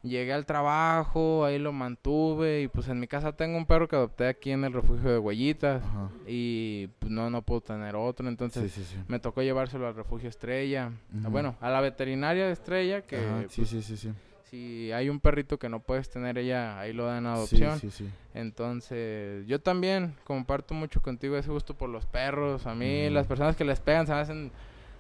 Y 0.03 0.09
llegué 0.09 0.34
al 0.34 0.47
trabajo, 0.47 1.45
ahí 1.45 1.59
lo 1.59 1.72
mantuve. 1.72 2.64
Y 2.64 2.68
pues 2.68 2.88
en 2.88 2.99
mi 2.99 3.07
casa 3.07 3.34
tengo 3.34 3.55
un 3.55 3.68
perro 3.68 3.88
que 3.88 3.95
adopté 3.95 4.28
aquí 4.28 4.49
en 4.49 4.64
el 4.64 4.74
refugio 4.74 5.11
de 5.11 5.20
Huellitas. 5.20 5.84
Y 6.26 6.88
pues 6.97 7.11
no, 7.11 7.30
no 7.30 7.43
puedo 7.43 7.61
tener 7.61 7.95
otro. 7.95 8.28
Entonces 8.28 8.95
me 9.07 9.20
tocó 9.20 9.43
llevárselo 9.43 9.88
al 9.88 9.93
refugio 9.93 10.28
Estrella. 10.28 10.89
Bueno, 11.11 11.55
a 11.61 11.70
la 11.70 11.82
veterinaria 11.82 12.47
de 12.47 12.53
Estrella 12.53 13.03
que... 13.03 13.20
sí, 13.49 13.61
pues, 13.61 13.70
sí, 13.70 13.84
sí, 13.84 13.95
sí 13.95 14.11
si 14.54 14.91
hay 14.91 15.10
un 15.10 15.20
perrito 15.20 15.58
que 15.58 15.68
no 15.68 15.80
puedes 15.80 16.12
tener, 16.12 16.38
ella 16.38 16.80
ahí 16.80 16.93
lo 16.93 17.06
da 17.06 17.18
en 17.18 17.26
adopción. 17.26 17.80
Sí, 17.80 17.89
sí, 17.89 18.04
sí. 18.04 18.10
Entonces, 18.36 19.47
yo 19.47 19.60
también 19.60 20.14
comparto 20.26 20.76
mucho 20.76 21.01
contigo 21.01 21.36
ese 21.36 21.49
gusto 21.49 21.74
por 21.74 21.89
los 21.89 22.06
perros. 22.06 22.68
A 22.68 22.76
mí, 22.76 23.10
las 23.10 23.26
personas 23.26 23.56
que 23.56 23.66
les 23.66 23.80
pegan 23.80 24.06
se 24.06 24.14
hacen 24.14 24.51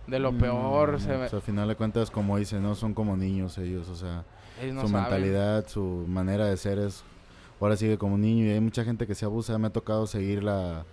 de 0.07 0.17
lo 0.17 0.35
peor. 0.35 0.99
Se... 0.99 1.13
al 1.13 1.41
final 1.43 1.67
de 1.67 1.75
cuentas, 1.75 2.09
como 2.09 2.35
dicen, 2.39 2.63
no 2.63 2.73
son 2.73 2.95
como 2.95 3.15
niños 3.15 3.59
ellos. 3.59 3.89
O 3.89 3.95
sea, 3.95 4.25
su 4.59 4.89
mentalidad, 4.89 5.67
su 5.67 6.03
manera 6.07 6.47
de 6.47 6.57
ser 6.57 6.79
es. 6.79 7.03
Ahora 7.61 7.77
sigue 7.77 7.99
como 7.99 8.17
niño 8.17 8.45
y 8.45 8.49
hay 8.49 8.59
mucha 8.59 8.83
gente 8.83 9.05
que 9.05 9.13
se 9.13 9.23
abusa. 9.23 9.59
Me 9.59 9.67
ha 9.67 9.71
tocado 9.71 10.07
seguir 10.07 10.43
la 10.43 10.83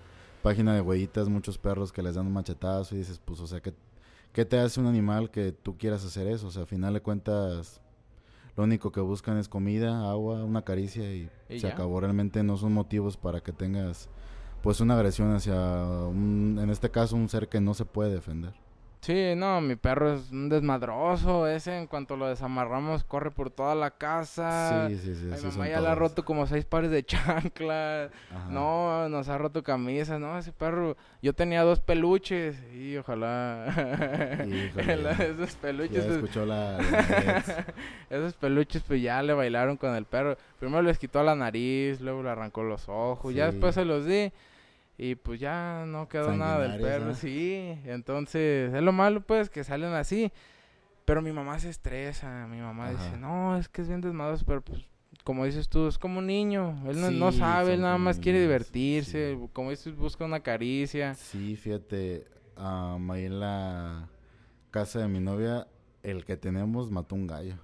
página 0.42 0.74
de 0.74 0.82
huellitas, 0.82 1.30
muchos 1.30 1.56
perros 1.56 1.92
que 1.92 2.02
les 2.02 2.14
dan 2.14 2.26
un 2.26 2.34
machetazo 2.34 2.94
y 2.94 2.98
dices, 2.98 3.18
pues, 3.24 3.40
o 3.40 3.46
sea, 3.46 3.60
¿qué, 3.60 3.72
¿qué 4.34 4.44
te 4.44 4.58
hace 4.58 4.80
un 4.80 4.86
animal 4.86 5.30
que 5.30 5.50
tú 5.50 5.78
quieras 5.78 6.04
hacer 6.04 6.26
eso? 6.26 6.48
O 6.48 6.50
sea, 6.50 6.62
al 6.62 6.68
final 6.68 6.92
de 6.92 7.00
cuentas 7.00 7.80
lo 8.56 8.64
único 8.64 8.92
que 8.92 9.00
buscan 9.00 9.38
es 9.38 9.48
comida, 9.48 10.10
agua, 10.10 10.44
una 10.44 10.62
caricia 10.62 11.12
y, 11.12 11.30
se 11.58 11.66
acabó. 11.66 12.00
Realmente 12.00 12.42
no 12.42 12.56
son 12.56 12.72
motivos 12.72 13.16
para 13.16 13.40
que 13.40 13.52
tengas 13.52 14.08
pues 14.62 14.80
una 14.80 14.94
agresión 14.94 15.34
hacia, 15.34 15.54
un, 15.54 16.58
en 16.60 16.70
este 16.70 16.90
caso, 16.90 17.16
un 17.16 17.28
ser 17.28 17.48
que 17.48 17.60
no 17.60 17.74
se 17.74 17.84
puede 17.84 18.12
defender. 18.12 18.52
Sí, 19.00 19.34
no, 19.34 19.62
mi 19.62 19.76
perro 19.76 20.12
es 20.12 20.30
un 20.30 20.50
desmadroso. 20.50 21.46
Ese, 21.46 21.78
en 21.78 21.86
cuanto 21.86 22.18
lo 22.18 22.28
desamarramos, 22.28 23.02
corre 23.02 23.30
por 23.30 23.50
toda 23.50 23.74
la 23.74 23.90
casa. 23.90 24.88
Sí, 24.88 24.98
sí, 24.98 25.14
sí. 25.14 25.24
Mi 25.24 25.50
mamá 25.50 25.68
ya 25.68 25.80
le 25.80 25.88
ha 25.88 25.94
roto 25.94 26.22
como 26.22 26.46
seis 26.46 26.66
pares 26.66 26.90
de 26.90 27.02
chanclas. 27.06 28.10
No, 28.50 29.08
nos 29.08 29.30
ha 29.30 29.38
roto 29.38 29.62
camisas. 29.62 30.20
No, 30.20 30.38
ese 30.38 30.52
perro. 30.52 30.98
Yo 31.22 31.32
tenía 31.32 31.62
dos 31.62 31.80
peluches. 31.80 32.62
Y 32.74 32.98
ojalá. 32.98 33.66
esos 34.76 35.54
peluches. 35.56 36.06
Ya 36.06 36.12
escuchó 36.12 36.44
la. 36.44 36.78
esos 38.10 38.34
peluches, 38.34 38.82
pues 38.82 39.00
ya 39.00 39.22
le 39.22 39.32
bailaron 39.32 39.78
con 39.78 39.94
el 39.94 40.04
perro. 40.04 40.36
Primero 40.58 40.82
les 40.82 40.98
quitó 40.98 41.22
la 41.22 41.34
nariz, 41.34 42.02
luego 42.02 42.22
le 42.22 42.28
arrancó 42.28 42.62
los 42.62 42.86
ojos. 42.86 43.34
Ya 43.34 43.46
después 43.46 43.74
se 43.74 43.86
los 43.86 44.04
di. 44.04 44.30
Y 45.02 45.14
pues 45.14 45.40
ya 45.40 45.84
no 45.86 46.08
quedó 46.08 46.34
nada 46.34 46.68
del 46.68 46.78
perro, 46.78 47.14
sí. 47.14 47.74
Entonces, 47.86 48.74
es 48.74 48.82
lo 48.82 48.92
malo 48.92 49.22
pues 49.22 49.48
que 49.48 49.64
salen 49.64 49.94
así. 49.94 50.30
Pero 51.06 51.22
mi 51.22 51.32
mamá 51.32 51.58
se 51.58 51.70
estresa, 51.70 52.46
mi 52.46 52.60
mamá 52.60 52.90
dice, 52.90 53.16
no, 53.16 53.56
es 53.56 53.66
que 53.70 53.80
es 53.80 53.88
bien 53.88 54.02
desmadroso, 54.02 54.44
pero 54.46 54.60
pues 54.60 54.84
como 55.24 55.46
dices 55.46 55.70
tú, 55.70 55.88
es 55.88 55.96
como 55.96 56.18
un 56.18 56.26
niño, 56.26 56.76
él 56.86 57.18
no, 57.18 57.32
sabe, 57.32 57.74
él 57.74 57.80
nada 57.80 57.96
más 57.96 58.18
quiere 58.18 58.42
divertirse, 58.42 59.38
como 59.54 59.70
dices, 59.70 59.96
busca 59.96 60.26
una 60.26 60.40
caricia. 60.40 61.14
Sí, 61.14 61.56
fíjate, 61.56 62.26
ahí 62.56 63.24
en 63.24 63.40
la 63.40 64.06
casa 64.70 65.00
de 65.00 65.08
mi 65.08 65.20
novia, 65.20 65.66
el 66.02 66.26
que 66.26 66.36
tenemos 66.36 66.90
mató 66.90 67.14
un 67.14 67.26
gallo 67.26 67.56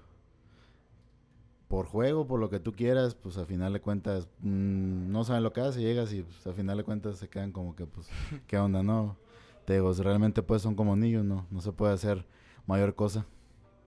por 1.67 1.85
juego, 1.85 2.27
por 2.27 2.39
lo 2.39 2.49
que 2.49 2.59
tú 2.59 2.73
quieras, 2.73 3.15
pues 3.15 3.37
al 3.37 3.45
final 3.45 3.73
de 3.73 3.81
cuentas 3.81 4.27
mm, 4.39 5.11
no 5.11 5.23
saben 5.23 5.43
lo 5.43 5.53
que 5.53 5.61
hace, 5.61 5.81
llegas 5.81 6.13
y 6.13 6.23
pues, 6.23 6.47
al 6.47 6.53
final 6.53 6.77
de 6.77 6.83
cuentas 6.83 7.17
se 7.17 7.29
quedan 7.29 7.51
como 7.51 7.75
que 7.75 7.85
pues, 7.85 8.07
¿qué 8.47 8.57
onda? 8.57 8.83
No, 8.83 9.17
te 9.65 9.73
digo, 9.73 9.91
realmente 9.93 10.41
pues 10.41 10.61
son 10.61 10.75
como 10.75 10.95
niños, 10.95 11.25
no, 11.25 11.45
no 11.51 11.61
se 11.61 11.71
puede 11.71 11.93
hacer 11.93 12.25
mayor 12.65 12.95
cosa. 12.95 13.25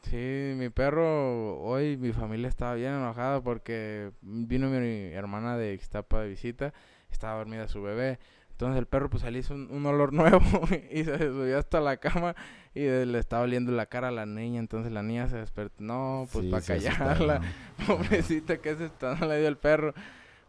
Sí, 0.03 0.55
mi 0.57 0.71
perro, 0.71 1.61
hoy 1.61 1.97
mi 1.99 2.13
familia 2.13 2.49
estaba 2.49 2.75
bien 2.75 2.93
enojada 2.93 3.43
porque 3.43 4.13
vino 4.23 4.69
mi 4.69 5.13
hermana 5.13 5.57
de 5.59 5.75
Ixtapa 5.75 6.23
de 6.23 6.29
visita, 6.29 6.73
estaba 7.11 7.39
dormida 7.39 7.69
su 7.69 7.83
bebé. 7.83 8.19
Entonces 8.61 8.79
el 8.79 8.87
perro 8.87 9.09
pues 9.09 9.23
le 9.23 9.39
hizo 9.39 9.55
un, 9.55 9.87
olor 9.87 10.13
nuevo 10.13 10.39
y 10.91 11.03
se 11.05 11.17
subió 11.17 11.59
hasta 11.59 11.81
la 11.81 11.97
cama 11.97 12.37
y 12.75 12.81
le 12.81 13.19
estaba 13.19 13.45
oliendo 13.45 13.73
la 13.73 13.87
cara 13.87 14.09
a 14.09 14.11
la 14.11 14.27
niña. 14.27 14.61
Entonces 14.61 14.93
la 14.93 15.03
niña 15.03 15.29
se 15.29 15.39
despertó. 15.39 15.77
No, 15.83 16.29
pues 16.31 16.45
para 16.49 16.63
callarla. 16.63 17.41
Pobrecita 17.87 18.59
que 18.59 18.77
se 18.77 18.85
está, 18.85 19.15
no 19.15 19.27
le 19.29 19.39
dio 19.39 19.49
el 19.49 19.57
perro. 19.57 19.95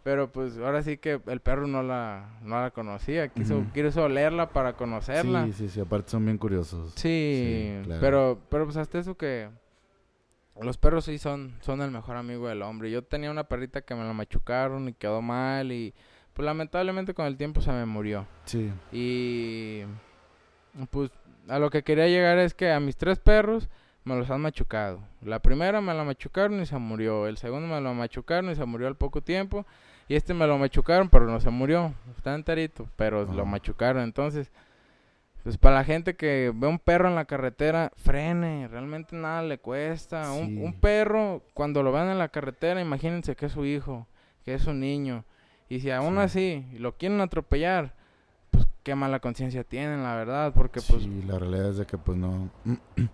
Pero 0.04 0.30
pues 0.30 0.58
ahora 0.58 0.84
sí 0.84 0.98
que 0.98 1.22
el 1.26 1.40
perro 1.40 1.68
no 1.68 1.84
la, 1.84 2.38
no 2.42 2.60
la 2.60 2.72
conocía, 2.72 3.30
quiso, 3.30 3.60
Ujú. 3.60 3.72
quiso 3.72 4.04
olerla 4.04 4.50
para 4.50 4.74
conocerla. 4.74 5.46
Sí, 5.46 5.54
sí, 5.54 5.70
sí, 5.70 5.80
aparte 5.80 6.12
son 6.12 6.26
bien 6.26 6.38
curiosos. 6.38 6.92
Sí, 6.96 7.78
Sí, 7.80 7.86
claro. 7.86 8.02
pero, 8.02 8.40
pero 8.50 8.66
pues 8.66 8.76
hasta 8.76 9.00
eso 9.00 9.16
que 9.16 9.48
los 10.60 10.78
perros 10.78 11.06
sí 11.06 11.18
son, 11.18 11.56
son 11.62 11.82
el 11.82 11.92
mejor 11.92 12.18
amigo 12.18 12.50
del 12.50 12.62
hombre. 12.62 12.92
Yo 12.92 13.04
tenía 13.04 13.32
una 13.32 13.46
perrita 13.46 13.84
que 13.84 13.96
me 13.96 14.04
la 14.04 14.12
machucaron 14.12 14.90
y 14.90 14.94
quedó 14.94 15.22
mal 15.22 15.72
y 15.72 15.94
pues 16.42 16.46
lamentablemente 16.48 17.14
con 17.14 17.28
el 17.28 17.38
tiempo 17.38 17.62
se 17.62 17.72
me 17.72 17.86
murió. 17.86 18.26
Sí, 18.46 18.72
Y 18.92 19.84
pues 20.90 21.12
a 21.48 21.60
lo 21.60 21.70
que 21.70 21.84
quería 21.84 22.08
llegar 22.08 22.40
es 22.40 22.56
que 22.56 22.72
a 22.72 22.80
mis 22.80 22.98
tres 22.98 23.20
perros 23.20 23.70
me 24.06 24.16
los 24.16 24.28
han 24.32 24.42
machucado. 24.42 25.04
La 25.22 25.38
primera 25.40 25.82
me 25.82 25.94
la 25.94 26.04
machucaron 26.04 26.60
y 26.60 26.66
se 26.66 26.76
murió. 26.80 27.28
El 27.28 27.38
segundo 27.38 27.68
me 27.68 27.80
lo 27.80 27.94
machucaron 27.94 28.50
y 28.50 28.56
se 28.56 28.66
murió 28.66 28.88
al 28.88 28.96
poco 28.96 29.22
tiempo. 29.22 29.68
Y 30.08 30.16
este 30.16 30.34
me 30.34 30.48
lo 30.48 30.58
machucaron, 30.58 31.10
pero 31.10 31.28
no 31.28 31.40
se 31.40 31.52
murió. 31.52 31.94
Está 32.18 32.34
enterito, 32.34 32.88
pero 32.96 33.24
lo 33.26 33.44
Ajá. 33.44 33.46
machucaron. 33.46 34.02
Entonces, 34.02 34.52
pues 35.44 35.60
para 35.60 35.76
la 35.76 35.84
gente 35.84 36.16
que 36.16 36.52
ve 36.56 36.66
un 36.66 36.80
perro 36.80 37.08
en 37.08 37.14
la 37.14 37.26
carretera, 37.26 37.92
frene. 37.98 38.68
Realmente 38.68 39.16
nada 39.16 39.44
le 39.44 39.60
cuesta. 39.60 40.32
Un 40.34 40.74
perro, 40.82 41.44
cuando 41.54 41.84
lo 41.84 41.92
vean 41.92 42.10
en 42.10 42.18
la 42.18 42.30
carretera, 42.30 42.82
imagínense 42.82 43.36
que 43.36 43.46
es 43.46 43.52
su 43.52 43.64
hijo, 43.64 44.08
que 44.44 44.56
es 44.56 44.64
su 44.64 44.74
niño. 44.74 45.24
Y 45.72 45.80
si 45.80 45.90
aún 45.90 46.16
Sí. 46.16 46.20
así 46.20 46.66
lo 46.80 46.98
quieren 46.98 47.22
atropellar, 47.22 47.96
pues 48.52 48.68
qué 48.84 48.94
mala 48.94 49.22
conciencia 49.22 49.64
tienen, 49.64 50.04
la 50.04 50.16
verdad. 50.16 50.52
Porque 50.54 50.82
pues 50.82 51.04
sí, 51.04 51.24
la 51.26 51.40
realidad 51.40 51.70
es 51.70 51.78
de 51.78 51.86
que 51.86 51.98
pues 51.98 52.18
no. 52.18 52.50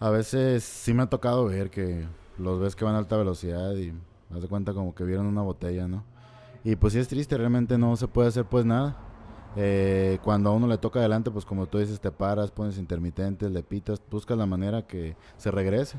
A 0.00 0.08
veces 0.08 0.64
sí 0.64 0.94
me 0.94 1.02
ha 1.02 1.06
tocado 1.10 1.44
ver 1.44 1.68
que 1.70 2.06
los 2.38 2.58
ves 2.58 2.74
que 2.74 2.84
van 2.86 2.94
a 2.94 2.98
alta 2.98 3.16
velocidad 3.18 3.74
y 3.74 3.92
haz 4.32 4.40
de 4.40 4.48
cuenta 4.48 4.72
como 4.72 4.94
que 4.94 5.04
vieron 5.04 5.26
una 5.26 5.42
botella, 5.42 5.88
¿no? 5.88 6.04
Y 6.64 6.76
pues 6.76 6.94
sí 6.94 7.00
es 7.00 7.08
triste, 7.08 7.36
realmente 7.36 7.76
no 7.76 7.96
se 7.96 8.08
puede 8.08 8.28
hacer 8.28 8.44
pues 8.46 8.64
nada. 8.64 8.96
Eh, 9.56 10.18
cuando 10.22 10.48
a 10.50 10.52
uno 10.54 10.68
le 10.68 10.78
toca 10.78 11.00
adelante, 11.00 11.30
pues 11.30 11.44
como 11.44 11.66
tú 11.66 11.78
dices, 11.78 12.00
te 12.00 12.10
paras, 12.12 12.50
pones 12.50 12.78
intermitentes, 12.78 13.50
le 13.50 13.62
pitas, 13.62 14.00
buscas 14.10 14.38
la 14.38 14.46
manera 14.46 14.86
que 14.86 15.16
se 15.36 15.50
regrese. 15.50 15.98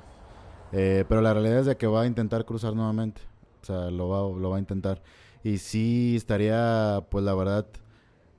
Eh, 0.72 1.04
pero 1.08 1.22
la 1.22 1.34
realidad 1.34 1.60
es 1.60 1.66
de 1.66 1.78
que 1.78 1.86
va 1.86 2.02
a 2.02 2.08
intentar 2.08 2.46
cruzar 2.46 2.74
nuevamente. 2.76 3.22
O 3.62 3.66
sea, 3.66 3.92
lo 3.92 4.08
va, 4.10 4.40
lo 4.40 4.50
va 4.50 4.56
a 4.56 4.60
intentar. 4.60 5.02
Y 5.44 5.58
sí 5.60 6.16
estaría, 6.16 7.06
pues 7.10 7.24
la 7.24 7.34
verdad, 7.34 7.66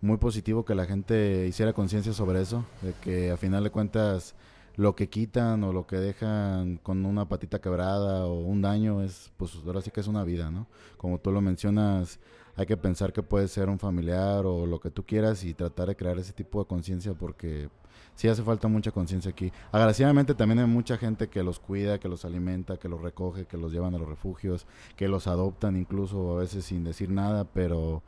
muy 0.01 0.19
positivo 0.19 0.65
que 0.65 0.75
la 0.75 0.87
gente 0.87 1.47
hiciera 1.49 1.73
conciencia 1.73 2.13
sobre 2.13 2.43
eso, 2.43 2.65
de 2.83 2.93
que 2.95 3.31
a 3.31 3.37
final 3.37 3.65
de 3.65 3.71
cuentas 3.71 4.35
lo 4.77 4.95
que 4.95 5.09
quitan 5.09 5.63
o 5.65 5.73
lo 5.73 5.87
que 5.87 5.97
dejan 5.97 6.79
con 6.79 7.05
una 7.05 7.29
patita 7.29 7.61
quebrada 7.61 8.27
o 8.27 8.41
un 8.41 8.63
daño 8.63 9.03
es, 9.03 9.31
pues 9.37 9.53
ahora 9.67 9.83
sí 9.83 9.91
que 9.91 10.01
es 10.01 10.07
una 10.07 10.25
vida, 10.25 10.51
¿no? 10.51 10.67
Como 10.97 11.19
tú 11.19 11.33
lo 11.33 11.41
mencionas, 11.41 12.19
hay 12.57 12.67
que 12.67 12.77
pensar 12.77 13.13
que 13.13 13.23
puede 13.23 13.49
ser 13.49 13.69
un 13.69 13.79
familiar 13.79 14.47
o 14.47 14.67
lo 14.67 14.81
que 14.81 14.91
tú 14.91 15.05
quieras 15.05 15.45
y 15.45 15.55
tratar 15.55 15.89
de 15.89 15.97
crear 15.97 16.19
ese 16.19 16.33
tipo 16.33 16.61
de 16.61 16.69
conciencia 16.69 17.15
porque 17.15 17.69
sí 18.15 18.29
hace 18.29 18.43
falta 18.43 18.69
mucha 18.69 18.91
conciencia 18.91 19.31
aquí. 19.31 19.53
Agradecidamente 19.73 20.35
también 20.35 20.59
hay 20.61 20.67
mucha 20.67 20.97
gente 20.97 21.29
que 21.29 21.43
los 21.43 21.59
cuida, 21.59 21.99
que 21.99 22.09
los 22.09 22.25
alimenta, 22.25 22.77
que 22.77 22.89
los 22.89 23.01
recoge, 23.01 23.47
que 23.47 23.57
los 23.57 23.73
llevan 23.73 23.95
a 23.95 23.99
los 23.99 24.09
refugios, 24.09 24.67
que 24.97 25.09
los 25.09 25.27
adoptan 25.27 25.77
incluso 25.77 26.37
a 26.37 26.41
veces 26.41 26.65
sin 26.65 26.85
decir 26.85 27.11
nada, 27.11 27.45
pero 27.45 28.03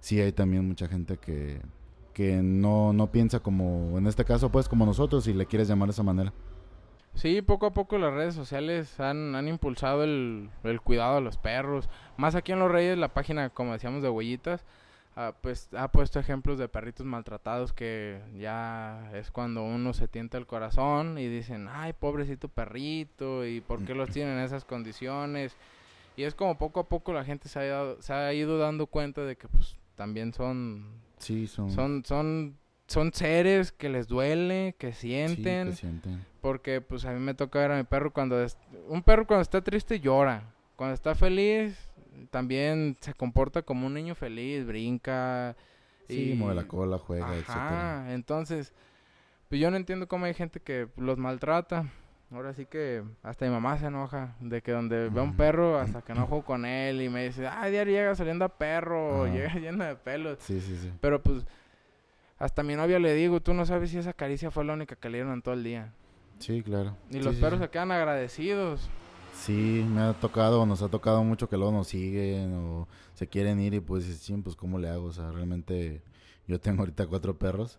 sí 0.00 0.20
hay 0.20 0.32
también 0.32 0.66
mucha 0.66 0.88
gente 0.88 1.18
que, 1.18 1.60
que 2.12 2.42
no, 2.42 2.92
no 2.92 3.10
piensa 3.12 3.40
como, 3.40 3.98
en 3.98 4.06
este 4.06 4.24
caso, 4.24 4.50
pues 4.50 4.68
como 4.68 4.86
nosotros, 4.86 5.24
si 5.24 5.32
le 5.32 5.46
quieres 5.46 5.68
llamar 5.68 5.88
de 5.88 5.92
esa 5.92 6.02
manera. 6.02 6.32
Sí, 7.14 7.42
poco 7.42 7.66
a 7.66 7.72
poco 7.72 7.98
las 7.98 8.14
redes 8.14 8.34
sociales 8.34 9.00
han, 9.00 9.34
han 9.34 9.48
impulsado 9.48 10.04
el, 10.04 10.48
el 10.62 10.80
cuidado 10.80 11.16
de 11.16 11.20
los 11.20 11.36
perros. 11.36 11.88
Más 12.16 12.34
aquí 12.34 12.52
en 12.52 12.60
Los 12.60 12.70
Reyes, 12.70 12.96
la 12.96 13.12
página, 13.12 13.50
como 13.50 13.72
decíamos, 13.72 14.02
de 14.02 14.08
Huellitas, 14.08 14.64
ah, 15.16 15.34
pues 15.40 15.68
ha 15.76 15.88
puesto 15.90 16.18
ejemplos 16.18 16.58
de 16.58 16.68
perritos 16.68 17.04
maltratados 17.06 17.72
que 17.72 18.20
ya 18.38 19.10
es 19.14 19.30
cuando 19.30 19.62
uno 19.62 19.92
se 19.92 20.08
tienta 20.08 20.38
el 20.38 20.46
corazón 20.46 21.18
y 21.18 21.26
dicen, 21.28 21.68
ay, 21.70 21.92
pobrecito 21.92 22.48
perrito, 22.48 23.46
y 23.46 23.60
por 23.60 23.84
qué 23.84 23.94
los 23.94 24.10
tienen 24.10 24.38
en 24.38 24.44
esas 24.44 24.64
condiciones. 24.64 25.56
Y 26.16 26.24
es 26.24 26.34
como 26.34 26.58
poco 26.58 26.80
a 26.80 26.88
poco 26.88 27.12
la 27.12 27.24
gente 27.24 27.48
se 27.48 27.58
ha, 27.58 27.66
ido- 27.66 28.02
se 28.02 28.12
ha 28.12 28.32
ido 28.34 28.58
dando 28.58 28.86
cuenta 28.86 29.22
de 29.24 29.36
que 29.36 29.48
pues 29.48 29.76
también 29.94 30.32
son, 30.32 30.86
Sí, 31.18 31.46
son... 31.46 31.70
son, 31.70 32.04
son, 32.04 32.56
son 32.86 33.12
seres 33.12 33.72
que 33.72 33.88
les 33.88 34.08
duele, 34.08 34.74
que 34.78 34.92
sí, 34.92 35.08
sienten. 35.08 35.68
que 35.70 35.76
sienten. 35.76 36.24
Porque 36.40 36.80
pues 36.80 37.04
a 37.04 37.12
mí 37.12 37.20
me 37.20 37.34
toca 37.34 37.58
ver 37.58 37.70
a 37.72 37.76
mi 37.76 37.84
perro 37.84 38.12
cuando 38.12 38.42
es... 38.42 38.56
Un 38.88 39.02
perro 39.02 39.26
cuando 39.26 39.42
está 39.42 39.60
triste 39.62 40.00
llora. 40.00 40.42
Cuando 40.76 40.94
está 40.94 41.14
feliz 41.14 41.89
también 42.30 42.96
se 43.00 43.14
comporta 43.14 43.62
como 43.62 43.86
un 43.86 43.94
niño 43.94 44.14
feliz, 44.14 44.66
brinca. 44.66 45.56
Sí, 46.08 46.32
y- 46.32 46.34
mueve 46.34 46.54
la 46.56 46.64
cola, 46.68 46.98
juega. 46.98 47.26
Ajá, 47.46 48.12
entonces... 48.12 48.72
Pues 49.48 49.60
yo 49.60 49.68
no 49.72 49.76
entiendo 49.76 50.06
cómo 50.06 50.26
hay 50.26 50.34
gente 50.34 50.60
que 50.60 50.86
los 50.96 51.18
maltrata. 51.18 51.86
Ahora 52.30 52.54
sí 52.54 52.66
que 52.66 53.02
hasta 53.24 53.44
mi 53.46 53.50
mamá 53.50 53.76
se 53.78 53.86
enoja 53.86 54.36
de 54.38 54.62
que 54.62 54.70
donde 54.70 55.08
ve 55.08 55.18
a 55.18 55.24
un 55.24 55.36
perro 55.36 55.76
hasta 55.80 56.02
que 56.02 56.14
no 56.14 56.28
juego 56.28 56.44
con 56.44 56.64
él 56.64 57.02
y 57.02 57.08
me 57.08 57.24
dice, 57.24 57.48
ay, 57.48 57.72
diario 57.72 57.94
llega 57.94 58.14
saliendo 58.14 58.44
a 58.44 58.48
perro, 58.48 59.24
Ajá. 59.24 59.34
llega 59.34 59.54
lleno 59.58 59.84
de 59.84 59.96
pelos. 59.96 60.38
Sí, 60.40 60.60
sí, 60.60 60.76
sí. 60.76 60.92
Pero 61.00 61.20
pues 61.20 61.44
hasta 62.38 62.60
a 62.62 62.64
mi 62.64 62.76
novia 62.76 63.00
le 63.00 63.12
digo, 63.14 63.40
tú 63.40 63.52
no 63.52 63.66
sabes 63.66 63.90
si 63.90 63.98
esa 63.98 64.12
caricia 64.12 64.52
fue 64.52 64.64
la 64.64 64.74
única 64.74 64.94
que 64.94 65.10
le 65.10 65.18
dieron 65.18 65.32
en 65.32 65.42
todo 65.42 65.54
el 65.54 65.64
día. 65.64 65.92
Sí, 66.38 66.62
claro. 66.62 66.96
Y 67.10 67.14
Sí, 67.14 67.20
los 67.20 67.34
sí, 67.34 67.40
perros 67.40 67.58
sí. 67.58 67.64
se 67.64 67.70
quedan 67.70 67.90
agradecidos. 67.90 68.88
Sí, 69.40 69.82
me 69.88 70.02
ha 70.02 70.12
tocado, 70.12 70.66
nos 70.66 70.82
ha 70.82 70.88
tocado 70.88 71.24
mucho 71.24 71.48
que 71.48 71.56
luego 71.56 71.72
nos 71.72 71.88
siguen 71.88 72.52
o 72.54 72.86
se 73.14 73.26
quieren 73.26 73.58
ir 73.58 73.72
y 73.72 73.80
pues 73.80 74.22
"Chin, 74.22 74.42
pues 74.42 74.54
cómo 74.54 74.78
le 74.78 74.90
hago, 74.90 75.06
o 75.06 75.12
sea, 75.12 75.30
realmente 75.32 76.02
yo 76.46 76.60
tengo 76.60 76.80
ahorita 76.80 77.06
cuatro 77.06 77.38
perros 77.38 77.78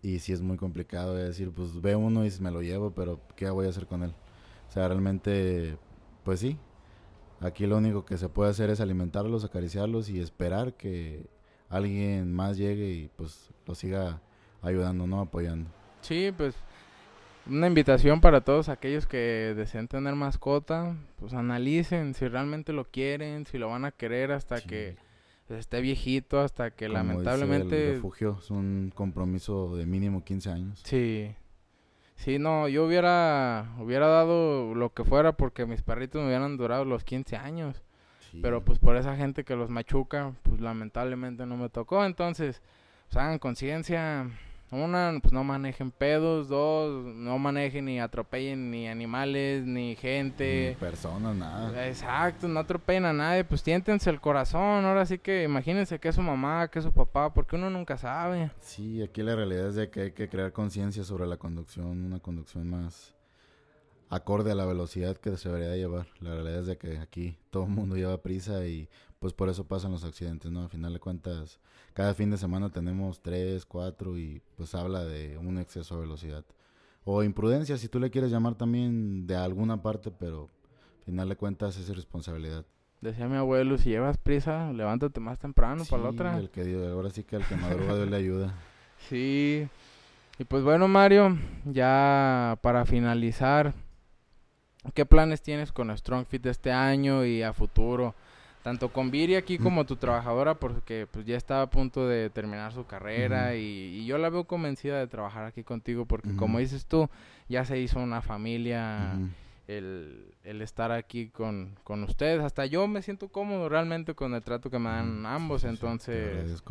y 0.00 0.20
sí 0.20 0.32
es 0.32 0.40
muy 0.40 0.56
complicado 0.56 1.14
de 1.14 1.24
decir, 1.24 1.52
pues 1.52 1.80
ve 1.82 1.96
uno 1.96 2.24
y 2.24 2.30
me 2.40 2.50
lo 2.50 2.62
llevo, 2.62 2.92
pero 2.92 3.20
¿qué 3.36 3.50
voy 3.50 3.66
a 3.66 3.68
hacer 3.68 3.86
con 3.86 4.02
él? 4.02 4.14
O 4.70 4.72
sea, 4.72 4.88
realmente, 4.88 5.76
pues 6.24 6.40
sí, 6.40 6.56
aquí 7.40 7.66
lo 7.66 7.76
único 7.76 8.06
que 8.06 8.16
se 8.16 8.30
puede 8.30 8.50
hacer 8.50 8.70
es 8.70 8.80
alimentarlos, 8.80 9.44
acariciarlos 9.44 10.08
y 10.08 10.18
esperar 10.18 10.72
que 10.72 11.26
alguien 11.68 12.32
más 12.32 12.56
llegue 12.56 12.90
y 12.90 13.10
pues 13.16 13.50
lo 13.66 13.74
siga 13.74 14.22
ayudando, 14.62 15.06
¿no? 15.06 15.20
Apoyando. 15.20 15.68
Sí, 16.00 16.32
pues 16.34 16.54
una 17.46 17.66
invitación 17.66 18.20
para 18.20 18.40
todos 18.42 18.68
aquellos 18.68 19.06
que 19.06 19.54
deseen 19.56 19.88
tener 19.88 20.14
mascota, 20.14 20.96
pues 21.18 21.34
analicen 21.34 22.14
si 22.14 22.28
realmente 22.28 22.72
lo 22.72 22.84
quieren, 22.84 23.46
si 23.46 23.58
lo 23.58 23.68
van 23.68 23.84
a 23.84 23.90
querer 23.92 24.32
hasta 24.32 24.58
Sí. 24.58 24.68
que 24.68 24.96
esté 25.48 25.80
viejito, 25.80 26.40
hasta 26.40 26.70
que 26.70 26.86
Como 26.86 26.98
dice 26.98 27.00
el 27.00 27.08
lamentablemente... 27.08 27.92
refugio 27.94 28.38
es 28.40 28.50
un 28.50 28.90
compromiso 28.94 29.76
de 29.76 29.84
mínimo 29.86 30.24
15 30.24 30.50
años. 30.50 30.80
Sí. 30.84 31.34
Sí, 32.16 32.38
no, 32.38 32.68
yo 32.68 32.86
hubiera 32.86 33.74
hubiera 33.80 34.06
dado 34.06 34.74
lo 34.74 34.94
que 34.94 35.04
fuera 35.04 35.32
porque 35.32 35.66
mis 35.66 35.82
perritos 35.82 36.20
me 36.22 36.28
hubieran 36.28 36.56
durado 36.56 36.84
los 36.84 37.04
15 37.04 37.36
años. 37.36 37.82
Sí. 38.30 38.38
Pero 38.40 38.64
pues 38.64 38.78
por 38.78 38.96
esa 38.96 39.16
gente 39.16 39.44
que 39.44 39.56
los 39.56 39.68
machuca, 39.68 40.32
pues 40.42 40.60
lamentablemente 40.60 41.44
no 41.44 41.56
me 41.56 41.68
tocó. 41.68 42.04
Entonces, 42.04 42.62
pues 43.08 43.16
hagan 43.16 43.38
conciencia. 43.38 44.30
Una, 44.72 45.18
pues 45.20 45.32
no 45.32 45.44
manejen 45.44 45.90
pedos. 45.90 46.48
Dos, 46.48 47.04
no 47.04 47.38
manejen 47.38 47.84
ni 47.84 48.00
atropellen 48.00 48.70
ni 48.70 48.88
animales, 48.88 49.66
ni 49.66 49.94
gente. 49.96 50.70
Ni 50.70 50.74
personas, 50.76 51.36
nada. 51.36 51.86
Exacto, 51.86 52.48
no 52.48 52.60
atropellen 52.60 53.04
a 53.04 53.12
nadie. 53.12 53.44
Pues 53.44 53.62
tiéntense 53.62 54.08
el 54.08 54.20
corazón. 54.20 54.86
Ahora 54.86 55.04
sí 55.04 55.18
que 55.18 55.42
imagínense 55.42 55.98
que 55.98 56.08
es 56.08 56.14
su 56.14 56.22
mamá, 56.22 56.68
que 56.68 56.78
es 56.78 56.86
su 56.86 56.92
papá, 56.92 57.34
porque 57.34 57.56
uno 57.56 57.68
nunca 57.68 57.98
sabe. 57.98 58.50
Sí, 58.60 59.02
aquí 59.02 59.22
la 59.22 59.36
realidad 59.36 59.68
es 59.68 59.74
de 59.74 59.90
que 59.90 60.00
hay 60.00 60.12
que 60.12 60.30
crear 60.30 60.52
conciencia 60.52 61.04
sobre 61.04 61.26
la 61.26 61.36
conducción, 61.36 62.06
una 62.06 62.18
conducción 62.20 62.68
más 62.70 63.14
acorde 64.08 64.52
a 64.52 64.54
la 64.54 64.66
velocidad 64.66 65.16
que 65.16 65.36
se 65.36 65.50
debería 65.50 65.76
llevar. 65.76 66.06
La 66.20 66.34
realidad 66.34 66.60
es 66.60 66.66
de 66.66 66.78
que 66.78 66.98
aquí 66.98 67.36
todo 67.50 67.64
el 67.64 67.70
mundo 67.70 67.96
lleva 67.96 68.22
prisa 68.22 68.66
y 68.66 68.88
pues 69.22 69.32
por 69.32 69.48
eso 69.48 69.62
pasan 69.62 69.92
los 69.92 70.02
accidentes, 70.02 70.50
¿no? 70.50 70.62
Al 70.62 70.68
final 70.68 70.92
de 70.92 70.98
cuentas, 70.98 71.60
cada 71.94 72.12
fin 72.12 72.28
de 72.32 72.36
semana 72.36 72.70
tenemos 72.70 73.22
tres, 73.22 73.64
cuatro 73.64 74.18
y 74.18 74.42
pues 74.56 74.74
habla 74.74 75.04
de 75.04 75.38
un 75.38 75.58
exceso 75.58 75.94
de 75.94 76.00
velocidad. 76.00 76.44
O 77.04 77.22
imprudencia, 77.22 77.78
si 77.78 77.86
tú 77.86 78.00
le 78.00 78.10
quieres 78.10 78.32
llamar 78.32 78.56
también 78.56 79.28
de 79.28 79.36
alguna 79.36 79.80
parte, 79.80 80.10
pero 80.10 80.50
al 80.98 81.04
final 81.04 81.28
de 81.28 81.36
cuentas 81.36 81.76
es 81.76 81.88
irresponsabilidad. 81.88 82.64
Decía 83.00 83.28
mi 83.28 83.36
abuelo, 83.36 83.78
si 83.78 83.90
llevas 83.90 84.18
prisa, 84.18 84.72
levántate 84.72 85.20
más 85.20 85.38
temprano 85.38 85.84
para 85.88 86.02
la 86.02 86.08
otra. 86.08 86.38
El 86.38 86.50
que 86.50 86.64
dio, 86.64 86.92
ahora 86.92 87.10
sí 87.10 87.22
que 87.22 87.36
el 87.36 87.44
que 87.44 87.54
madruga 87.54 87.94
Dios 87.94 88.10
le 88.10 88.16
ayuda. 88.16 88.54
Sí. 89.08 89.68
Y 90.38 90.44
pues 90.44 90.64
bueno, 90.64 90.88
Mario, 90.88 91.36
ya 91.64 92.58
para 92.60 92.86
finalizar, 92.86 93.74
¿qué 94.94 95.06
planes 95.06 95.42
tienes 95.42 95.70
con 95.70 95.96
Strong 95.96 96.26
Fit 96.26 96.46
este 96.46 96.72
año 96.72 97.24
y 97.24 97.42
a 97.42 97.52
futuro? 97.52 98.14
Tanto 98.62 98.92
con 98.92 99.10
Viri 99.10 99.34
aquí 99.34 99.58
como 99.58 99.84
tu 99.86 99.96
trabajadora, 99.96 100.54
porque 100.54 101.08
pues 101.10 101.26
ya 101.26 101.36
está 101.36 101.62
a 101.62 101.70
punto 101.70 102.06
de 102.06 102.30
terminar 102.30 102.72
su 102.72 102.86
carrera 102.86 103.56
y, 103.56 103.60
y 104.00 104.06
yo 104.06 104.18
la 104.18 104.30
veo 104.30 104.44
convencida 104.44 104.98
de 105.00 105.08
trabajar 105.08 105.44
aquí 105.44 105.64
contigo 105.64 106.06
porque 106.06 106.30
como 106.36 106.60
dices 106.60 106.86
tú, 106.86 107.08
ya 107.48 107.64
se 107.64 107.78
hizo 107.80 107.98
una 107.98 108.22
familia 108.22 109.18
el, 109.66 110.32
el 110.44 110.62
estar 110.62 110.92
aquí 110.92 111.28
con, 111.28 111.76
con 111.84 112.04
ustedes. 112.04 112.40
Hasta 112.40 112.66
yo 112.66 112.86
me 112.86 113.02
siento 113.02 113.28
cómodo 113.28 113.68
realmente 113.68 114.14
con 114.14 114.34
el 114.34 114.42
trato 114.42 114.70
que 114.70 114.78
me 114.78 114.90
dan 114.90 115.26
ambos. 115.26 115.64
Entonces, 115.64 116.62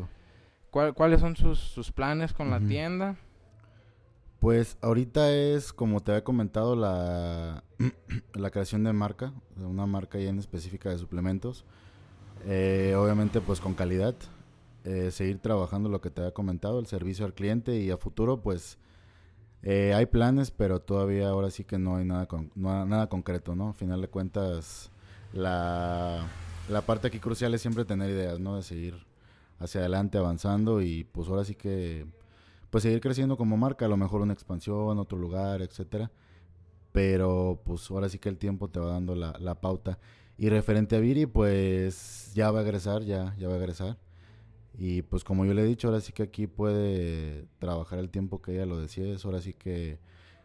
¿cuáles 0.72 1.20
son 1.20 1.36
sus, 1.36 1.60
sus 1.60 1.92
planes 1.92 2.32
con 2.34 2.50
la 2.50 2.60
tienda? 2.60 3.16
Pues 4.42 4.76
ahorita 4.82 5.32
es, 5.32 5.72
como 5.72 6.00
te 6.02 6.14
había 6.14 6.24
comentado, 6.24 6.76
la, 6.76 7.64
la 8.34 8.50
creación 8.50 8.84
de 8.84 8.92
marca, 8.92 9.34
de 9.56 9.66
una 9.66 9.86
marca 9.86 10.18
ya 10.18 10.30
en 10.30 10.40
específica 10.40 10.90
de 10.90 10.98
suplementos. 10.98 11.64
Eh, 12.48 12.96
obviamente 12.98 13.40
pues 13.40 13.60
con 13.60 13.76
calidad. 13.76 14.16
Eh, 14.84 15.12
seguir 15.12 15.38
trabajando 15.38 15.90
lo 15.90 16.02
que 16.02 16.10
te 16.10 16.22
había 16.22 16.34
comentado, 16.34 16.80
el 16.80 16.88
servicio 16.88 17.24
al 17.28 17.36
cliente 17.36 17.78
y 17.78 17.92
a 17.92 17.98
futuro 17.98 18.42
pues 18.42 18.80
eh, 19.62 19.94
hay 19.94 20.08
planes, 20.08 20.50
pero 20.50 20.80
todavía 20.82 21.30
ahora 21.30 21.52
sí 21.52 21.64
que 21.64 21.78
no 21.78 21.98
hay 21.98 22.06
nada, 22.06 22.26
con, 22.26 22.52
nada 22.56 23.10
concreto, 23.10 23.56
¿no? 23.56 23.68
Al 23.68 23.76
final 23.76 24.02
de 24.02 24.08
cuentas, 24.08 24.90
la, 25.34 26.26
la 26.68 26.82
parte 26.82 27.10
aquí 27.10 27.20
crucial 27.20 27.54
es 27.54 27.62
siempre 27.62 27.86
tener 27.86 28.10
ideas, 28.10 28.40
¿no? 28.40 28.56
De 28.56 28.64
seguir 28.64 29.06
hacia 29.60 29.82
adelante, 29.82 30.18
avanzando 30.18 30.82
y 30.82 31.04
pues 31.04 31.28
ahora 31.30 31.44
sí 31.44 31.54
que, 31.54 32.08
pues 32.72 32.84
seguir 32.84 33.02
creciendo 33.02 33.38
como 33.38 33.58
marca, 33.58 33.86
a 33.86 33.90
lo 33.90 33.98
mejor 33.98 34.22
una 34.22 34.34
expansión, 34.34 34.98
otro 34.98 35.20
lugar, 35.20 35.62
etcétera. 35.62 36.12
Pero 36.92 37.62
pues 37.64 37.90
ahora 37.92 38.10
sí 38.10 38.18
que 38.18 38.30
el 38.30 38.38
tiempo 38.38 38.70
te 38.70 38.80
va 38.80 38.94
dando 38.94 39.16
la, 39.16 39.36
la 39.40 39.62
pauta. 39.62 40.00
Y 40.38 40.50
referente 40.50 40.96
a 40.96 41.00
Viri, 41.00 41.28
pues 41.28 42.32
ya 42.34 42.50
va 42.52 42.60
a 42.60 42.64
egresar, 42.64 43.04
ya, 43.04 43.36
ya 43.38 43.48
va 43.48 43.54
a 43.54 43.58
egresar. 43.58 43.98
Y 44.78 45.02
pues 45.04 45.24
como 45.24 45.46
yo 45.46 45.54
le 45.54 45.62
he 45.62 45.66
dicho, 45.66 45.90
ahora 45.90 46.02
sí 46.02 46.14
que 46.14 46.24
aquí 46.24 46.48
puede 46.48 47.46
trabajar 47.60 48.00
el 48.00 48.10
tiempo 48.10 48.42
que 48.42 48.54
ella 48.54 48.66
lo 48.66 48.80
decía, 48.80 49.14
es 49.14 49.26
ahora 49.26 49.42
sí 49.42 49.54
que 49.54 50.00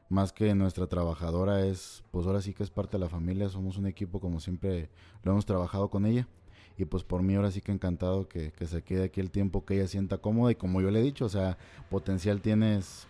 más 0.09 0.33
que 0.33 0.55
nuestra 0.55 0.87
trabajadora 0.87 1.65
es, 1.67 2.05
pues 2.11 2.27
ahora 2.27 2.43
sí 2.43 2.53
que 2.53 2.63
es 2.63 2.71
parte 2.71 2.97
de 2.97 3.05
la 3.05 3.09
familia, 3.09 3.49
somos 3.49 3.77
un 3.79 3.87
equipo 3.87 4.21
como 4.21 4.41
siempre 4.41 4.91
lo 5.23 5.33
hemos 5.33 5.47
trabajado 5.47 5.91
con 5.91 6.07
ella. 6.07 6.29
Y 6.79 6.85
pues 6.85 7.05
por 7.05 7.23
mí 7.23 7.35
ahora 7.35 7.51
sí 7.51 7.61
que 7.61 7.73
encantado 7.73 8.29
que, 8.29 8.53
que 8.53 8.67
se 8.67 8.83
quede 8.83 9.05
aquí 9.05 9.21
el 9.21 9.31
tiempo 9.31 9.65
que 9.65 9.75
ella 9.77 9.89
sienta 9.89 10.19
cómoda. 10.19 10.53
Y 10.53 10.57
como 10.57 10.81
yo 10.81 10.91
le 10.91 11.01
he 11.01 11.03
dicho, 11.03 11.25
o 11.25 11.29
sea, 11.29 11.57
potencial 11.91 12.41
tienes, 12.41 13.07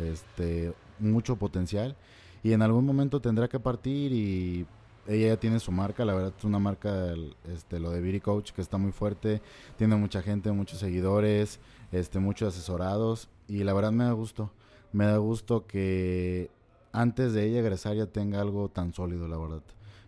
este, 0.00 0.72
mucho 0.98 1.36
potencial. 1.36 1.96
Y 2.42 2.52
en 2.52 2.62
algún 2.62 2.84
momento 2.84 3.20
tendrá 3.20 3.48
que 3.48 3.60
partir 3.60 4.12
y 4.12 4.66
ella 5.06 5.28
ya 5.28 5.36
tiene 5.36 5.58
su 5.58 5.72
marca, 5.72 6.04
la 6.04 6.14
verdad 6.14 6.32
es 6.36 6.44
una 6.44 6.58
marca, 6.58 7.14
este, 7.52 7.80
lo 7.80 7.90
de 7.90 8.00
Beauty 8.00 8.20
Coach, 8.20 8.52
que 8.52 8.60
está 8.60 8.78
muy 8.78 8.92
fuerte, 8.92 9.42
tiene 9.76 9.96
mucha 9.96 10.22
gente, 10.22 10.52
muchos 10.52 10.78
seguidores, 10.78 11.58
este, 11.90 12.18
muchos 12.18 12.54
asesorados, 12.54 13.28
y 13.48 13.64
la 13.64 13.72
verdad 13.72 13.92
me 13.92 14.04
da 14.04 14.12
gusto, 14.12 14.52
me 14.92 15.06
da 15.06 15.16
gusto 15.16 15.66
que 15.66 16.50
antes 16.92 17.32
de 17.32 17.46
ella 17.46 17.60
egresar 17.60 17.96
ya 17.96 18.06
tenga 18.06 18.40
algo 18.40 18.68
tan 18.68 18.92
sólido, 18.92 19.26
la 19.26 19.38
verdad. 19.38 19.62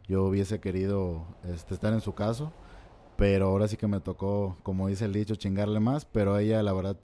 Yo 0.06 0.24
hubiese 0.24 0.60
querido 0.60 1.26
este, 1.44 1.74
estar 1.74 1.92
en 1.92 2.00
su 2.00 2.14
caso, 2.14 2.52
pero 3.16 3.46
ahora 3.46 3.68
sí 3.68 3.76
que 3.76 3.86
me 3.86 4.00
tocó, 4.00 4.58
como 4.62 4.88
dice 4.88 5.06
el 5.06 5.12
dicho, 5.12 5.34
chingarle 5.36 5.80
más, 5.80 6.04
pero 6.04 6.38
ella, 6.38 6.62
la 6.62 6.72
verdad, 6.72 6.98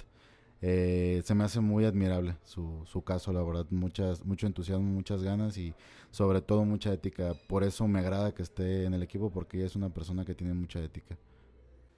eh, 0.62 1.22
se 1.24 1.34
me 1.34 1.44
hace 1.44 1.60
muy 1.60 1.86
admirable 1.86 2.36
su, 2.44 2.82
su 2.84 3.02
caso, 3.02 3.32
la 3.32 3.42
verdad, 3.42 3.66
muchas, 3.70 4.24
mucho 4.26 4.46
entusiasmo, 4.46 4.84
muchas 4.84 5.22
ganas 5.22 5.56
y 5.56 5.74
sobre 6.10 6.42
todo 6.42 6.64
mucha 6.64 6.92
ética. 6.92 7.34
Por 7.48 7.64
eso 7.64 7.88
me 7.88 8.00
agrada 8.00 8.34
que 8.34 8.42
esté 8.42 8.84
en 8.84 8.94
el 8.94 9.02
equipo 9.02 9.30
porque 9.30 9.56
ella 9.56 9.66
es 9.66 9.76
una 9.76 9.88
persona 9.88 10.24
que 10.24 10.34
tiene 10.34 10.52
mucha 10.54 10.80
ética. 10.80 11.16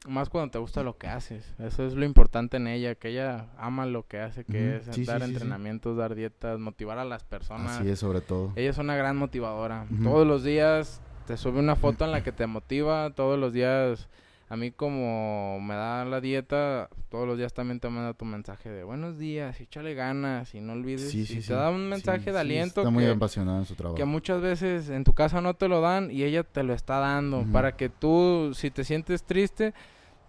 Más 0.09 0.29
cuando 0.29 0.51
te 0.51 0.59
gusta 0.59 0.83
lo 0.83 0.97
que 0.99 1.07
haces. 1.07 1.55
Eso 1.59 1.87
es 1.87 1.95
lo 1.95 2.05
importante 2.05 2.57
en 2.57 2.67
ella, 2.67 2.95
que 2.97 3.09
ella 3.11 3.47
ama 3.57 3.87
lo 3.87 4.07
que 4.07 4.19
hace, 4.19 4.45
que 4.45 4.77
es 4.77 5.07
dar 5.07 5.23
entrenamientos, 5.23 5.97
dar 5.97 6.15
dietas, 6.15 6.59
motivar 6.59 6.99
a 6.99 7.05
las 7.05 7.25
personas. 7.25 7.79
Así 7.79 7.89
es, 7.89 8.01
sobre 8.01 8.21
todo. 8.21 8.53
Ella 8.57 8.71
es 8.71 8.79
una 8.79 8.97
gran 8.97 9.17
motivadora. 9.17 9.87
Todos 10.03 10.27
los 10.27 10.43
días 10.43 11.01
te 11.27 11.37
sube 11.37 11.61
una 11.61 11.77
foto 11.77 12.05
en 12.05 12.11
la 12.11 12.23
que 12.23 12.33
te 12.33 12.47
motiva, 12.47 13.11
todos 13.11 13.39
los 13.39 13.53
días 13.53 14.09
a 14.53 14.57
mí 14.57 14.71
como 14.71 15.59
me 15.61 15.75
da 15.75 16.05
la 16.05 16.21
dieta, 16.21 16.91
todos 17.09 17.27
los 17.27 17.39
días 17.39 17.55
también 17.55 17.81
te 17.81 17.89
manda 17.89 18.13
tu 18.13 18.27
mensaje 18.27 18.69
de 18.69 18.85
buenos 18.85 19.17
días, 19.17 19.59
échale 19.63 19.95
ganas 19.95 20.55
y 20.55 20.61
no 20.61 20.75
olvides. 20.75 21.11
Sí, 21.11 21.25
sí, 21.25 21.39
y 21.39 21.41
te 21.41 21.55
da 21.55 21.71
un 21.71 21.89
mensaje 21.89 22.33
de 22.33 22.39
aliento. 22.39 22.83
está 22.83 22.91
muy 22.91 23.07
apasionada 23.07 23.61
en 23.61 23.65
su 23.65 23.75
trabajo. 23.77 23.97
Que 23.97 24.05
muchas 24.05 24.43
veces 24.43 24.91
en 24.91 25.05
tu 25.05 25.15
casa 25.15 25.41
no 25.41 25.55
te 25.55 25.69
lo 25.69 25.81
dan 25.81 26.11
y 26.11 26.25
ella 26.25 26.43
te 26.43 26.65
lo 26.65 26.75
está 26.75 26.99
dando 26.99 27.47
para 27.51 27.79
que 27.79 27.89
tú, 27.89 28.53
si 28.55 28.71
te 28.71 28.85
sientes 28.85 29.23
triste, 29.23 29.73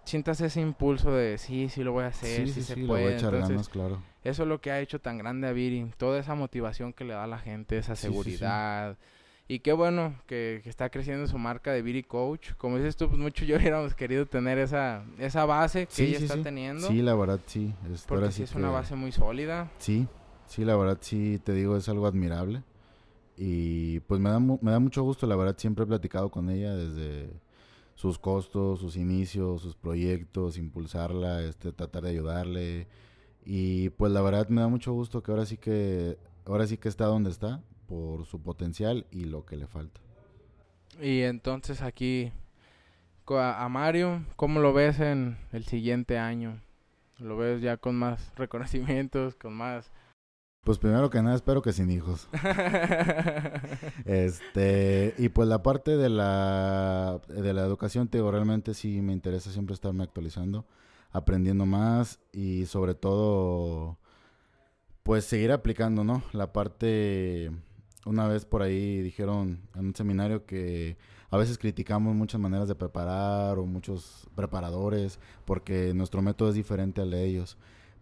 sientas 0.04 0.40
ese 0.40 0.62
impulso 0.62 1.12
de 1.12 1.36
sí, 1.36 1.68
sí 1.68 1.84
lo 1.84 1.92
voy 1.92 2.04
a 2.04 2.06
hacer, 2.06 2.48
sí, 2.48 2.62
se 2.62 2.76
puede. 2.76 2.86
Voy 2.86 3.12
a 3.12 3.16
echar 3.16 3.36
ganas, 3.36 3.68
claro. 3.68 4.02
Eso 4.22 4.44
es 4.44 4.48
lo 4.48 4.58
que 4.58 4.70
ha 4.70 4.80
hecho 4.80 5.02
tan 5.02 5.18
grande 5.18 5.48
a 5.48 5.52
Viri, 5.52 5.92
toda 5.98 6.18
esa 6.18 6.34
motivación 6.34 6.94
que 6.94 7.04
le 7.04 7.12
da 7.12 7.24
a 7.24 7.26
la 7.26 7.40
gente, 7.40 7.76
esa 7.76 7.94
seguridad. 7.94 8.96
Y 9.46 9.58
qué 9.58 9.74
bueno 9.74 10.14
que, 10.26 10.62
está 10.64 10.88
creciendo 10.88 11.26
su 11.26 11.36
marca 11.36 11.72
de 11.72 11.82
Beauty 11.82 12.02
Coach. 12.02 12.52
Como 12.56 12.78
dices 12.78 12.96
tú, 12.96 13.08
pues 13.08 13.20
mucho 13.20 13.44
yo 13.44 13.56
hubiéramos 13.58 13.94
querido 13.94 14.26
tener 14.26 14.58
esa, 14.58 15.04
esa 15.18 15.44
base 15.44 15.86
que 15.86 16.04
ella 16.04 16.18
está 16.18 16.42
teniendo. 16.42 16.88
Sí, 16.88 17.02
la 17.02 17.14
verdad 17.14 17.40
sí. 17.46 17.74
Es, 17.92 18.02
porque 18.02 18.32
sí 18.32 18.44
es 18.44 18.54
una 18.54 18.70
base 18.70 18.94
muy 18.94 19.12
sólida. 19.12 19.70
Sí, 19.78 20.08
sí, 20.46 20.64
la 20.64 20.76
verdad 20.76 20.98
sí, 21.00 21.40
te 21.44 21.52
digo, 21.52 21.76
es 21.76 21.88
algo 21.88 22.06
admirable. 22.06 22.62
Y 23.36 24.00
pues 24.00 24.20
me 24.20 24.30
da, 24.30 24.38
me 24.38 24.70
da 24.70 24.78
mucho 24.78 25.02
gusto, 25.02 25.26
la 25.26 25.36
verdad 25.36 25.56
siempre 25.58 25.84
he 25.84 25.88
platicado 25.88 26.30
con 26.30 26.48
ella 26.48 26.74
desde 26.74 27.30
sus 27.96 28.18
costos, 28.18 28.80
sus 28.80 28.96
inicios, 28.96 29.60
sus 29.60 29.74
proyectos, 29.74 30.56
impulsarla, 30.56 31.42
este, 31.42 31.72
tratar 31.72 32.04
de 32.04 32.10
ayudarle. 32.10 32.86
Y 33.44 33.90
pues 33.90 34.10
la 34.10 34.22
verdad 34.22 34.48
me 34.48 34.62
da 34.62 34.68
mucho 34.68 34.92
gusto 34.92 35.22
que 35.22 35.32
ahora 35.32 35.44
sí 35.44 35.58
que, 35.58 36.16
ahora 36.46 36.66
sí 36.66 36.78
que 36.78 36.88
está 36.88 37.06
donde 37.06 37.30
está 37.30 37.62
por 37.86 38.26
su 38.26 38.42
potencial 38.42 39.06
y 39.10 39.24
lo 39.24 39.44
que 39.44 39.56
le 39.56 39.66
falta. 39.66 40.00
Y 41.00 41.22
entonces 41.22 41.82
aquí 41.82 42.32
a 43.32 43.68
Mario, 43.68 44.22
¿cómo 44.36 44.60
lo 44.60 44.72
ves 44.72 45.00
en 45.00 45.38
el 45.52 45.64
siguiente 45.64 46.18
año? 46.18 46.60
¿Lo 47.18 47.36
ves 47.36 47.62
ya 47.62 47.76
con 47.76 47.96
más 47.96 48.32
reconocimientos, 48.36 49.34
con 49.34 49.54
más... 49.54 49.90
Pues 50.62 50.78
primero 50.78 51.10
que 51.10 51.20
nada 51.20 51.36
espero 51.36 51.60
que 51.60 51.72
sin 51.72 51.90
hijos. 51.90 52.26
este, 54.06 55.14
y 55.18 55.28
pues 55.28 55.46
la 55.46 55.62
parte 55.62 55.98
de 55.98 56.08
la 56.08 57.20
de 57.28 57.52
la 57.52 57.62
educación 57.62 58.08
te 58.08 58.22
realmente 58.22 58.72
sí 58.72 59.02
me 59.02 59.12
interesa 59.12 59.50
siempre 59.50 59.74
estarme 59.74 60.04
actualizando, 60.04 60.64
aprendiendo 61.10 61.66
más 61.66 62.18
y 62.32 62.64
sobre 62.64 62.94
todo 62.94 63.98
pues 65.02 65.26
seguir 65.26 65.52
aplicando, 65.52 66.02
¿no? 66.02 66.22
La 66.32 66.54
parte 66.54 67.50
una 68.06 68.28
vez 68.28 68.44
por 68.44 68.62
ahí 68.62 69.02
dijeron 69.02 69.60
en 69.74 69.86
un 69.86 69.94
seminario 69.94 70.46
que 70.46 70.96
a 71.30 71.36
veces 71.36 71.58
criticamos 71.58 72.14
muchas 72.14 72.40
maneras 72.40 72.68
de 72.68 72.74
preparar 72.74 73.58
o 73.58 73.66
muchos 73.66 74.28
preparadores 74.34 75.18
porque 75.44 75.92
nuestro 75.94 76.22
método 76.22 76.50
es 76.50 76.54
diferente 76.54 77.00
al 77.00 77.10
de 77.10 77.24
ellos. 77.24 77.58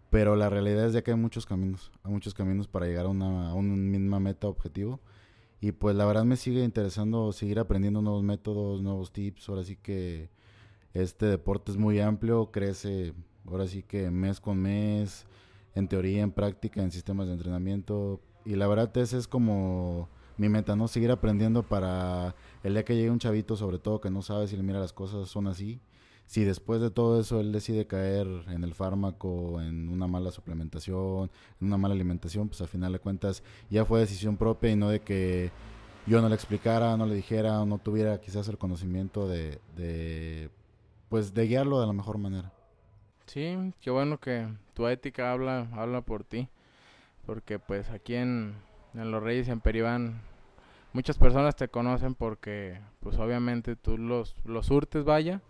Pero 0.09 0.35
la 0.35 0.49
realidad 0.49 0.85
es 0.85 0.93
de 0.93 1.01
que 1.01 1.11
hay 1.11 1.17
muchos 1.17 1.45
caminos, 1.45 1.91
hay 2.03 2.11
muchos 2.11 2.33
caminos 2.33 2.67
para 2.67 2.85
llegar 2.85 3.05
a 3.07 3.09
una, 3.09 3.49
a 3.49 3.53
una 3.55 3.75
misma 3.75 4.19
meta 4.19 4.47
objetivo. 4.47 4.99
Y 5.59 5.71
pues 5.71 5.95
la 5.95 6.05
verdad 6.05 6.25
me 6.25 6.35
sigue 6.35 6.63
interesando 6.63 7.31
seguir 7.31 7.57
aprendiendo 7.57 8.01
nuevos 8.01 8.21
métodos, 8.21 8.81
nuevos 8.83 9.11
tips. 9.11 9.49
Ahora 9.49 9.63
sí 9.63 9.77
que 9.77 10.29
este 10.93 11.25
deporte 11.25 11.71
es 11.71 11.77
muy 11.77 11.99
amplio, 11.99 12.51
crece 12.51 13.13
ahora 13.47 13.67
sí 13.67 13.83
que 13.83 14.11
mes 14.11 14.39
con 14.39 14.59
mes, 14.59 15.25
en 15.75 15.87
teoría, 15.87 16.21
en 16.21 16.31
práctica, 16.31 16.81
en 16.81 16.91
sistemas 16.91 17.27
de 17.27 17.33
entrenamiento, 17.33 18.21
y 18.45 18.55
la 18.55 18.67
verdad 18.67 18.95
ese 18.97 19.17
es 19.17 19.27
como 19.27 20.09
mi 20.37 20.49
meta, 20.49 20.75
¿no? 20.75 20.87
Seguir 20.87 21.11
aprendiendo 21.11 21.63
para 21.63 22.35
el 22.63 22.73
día 22.73 22.83
que 22.83 22.95
llegue 22.95 23.11
un 23.11 23.19
chavito, 23.19 23.55
sobre 23.55 23.79
todo 23.79 24.01
que 24.01 24.09
no 24.09 24.21
sabe 24.21 24.47
si 24.47 24.57
le 24.57 24.63
mira 24.63 24.79
las 24.79 24.93
cosas 24.93 25.29
son 25.29 25.47
así. 25.47 25.79
Si 26.25 26.43
después 26.43 26.81
de 26.81 26.89
todo 26.89 27.19
eso 27.19 27.39
él 27.39 27.51
decide 27.51 27.85
caer 27.85 28.27
en 28.47 28.63
el 28.63 28.73
fármaco, 28.73 29.61
en 29.61 29.89
una 29.89 30.07
mala 30.07 30.31
suplementación, 30.31 31.29
en 31.59 31.67
una 31.67 31.77
mala 31.77 31.93
alimentación, 31.93 32.47
pues 32.47 32.61
al 32.61 32.69
final 32.69 32.93
de 32.93 32.99
cuentas 32.99 33.43
ya 33.69 33.85
fue 33.85 33.99
decisión 33.99 34.37
propia 34.37 34.71
y 34.71 34.75
no 34.75 34.89
de 34.89 35.01
que 35.01 35.51
yo 36.07 36.21
no 36.21 36.29
le 36.29 36.35
explicara, 36.35 36.97
no 36.97 37.05
le 37.05 37.15
dijera 37.15 37.63
no 37.65 37.77
tuviera 37.77 38.19
quizás 38.19 38.47
el 38.47 38.57
conocimiento 38.57 39.27
de, 39.27 39.59
de 39.75 40.49
pues 41.09 41.33
de 41.33 41.47
guiarlo 41.47 41.79
de 41.81 41.87
la 41.87 41.93
mejor 41.93 42.17
manera. 42.17 42.51
Sí, 43.25 43.73
qué 43.81 43.91
bueno 43.91 44.17
que 44.19 44.47
tu 44.73 44.87
ética 44.87 45.31
habla, 45.31 45.67
habla 45.73 46.01
por 46.01 46.23
ti 46.23 46.49
porque 47.25 47.59
pues 47.59 47.89
aquí 47.89 48.15
en, 48.15 48.55
Los 48.93 49.23
Reyes 49.23 49.47
y 49.47 49.51
en 49.51 49.61
Peribán 49.61 50.21
muchas 50.93 51.17
personas 51.17 51.55
te 51.55 51.67
conocen 51.67 52.15
porque 52.15 52.79
pues 52.99 53.17
obviamente 53.17 53.75
tú 53.75 53.97
los, 53.97 54.35
los 54.45 54.67
surtes 54.67 55.03
vaya 55.03 55.41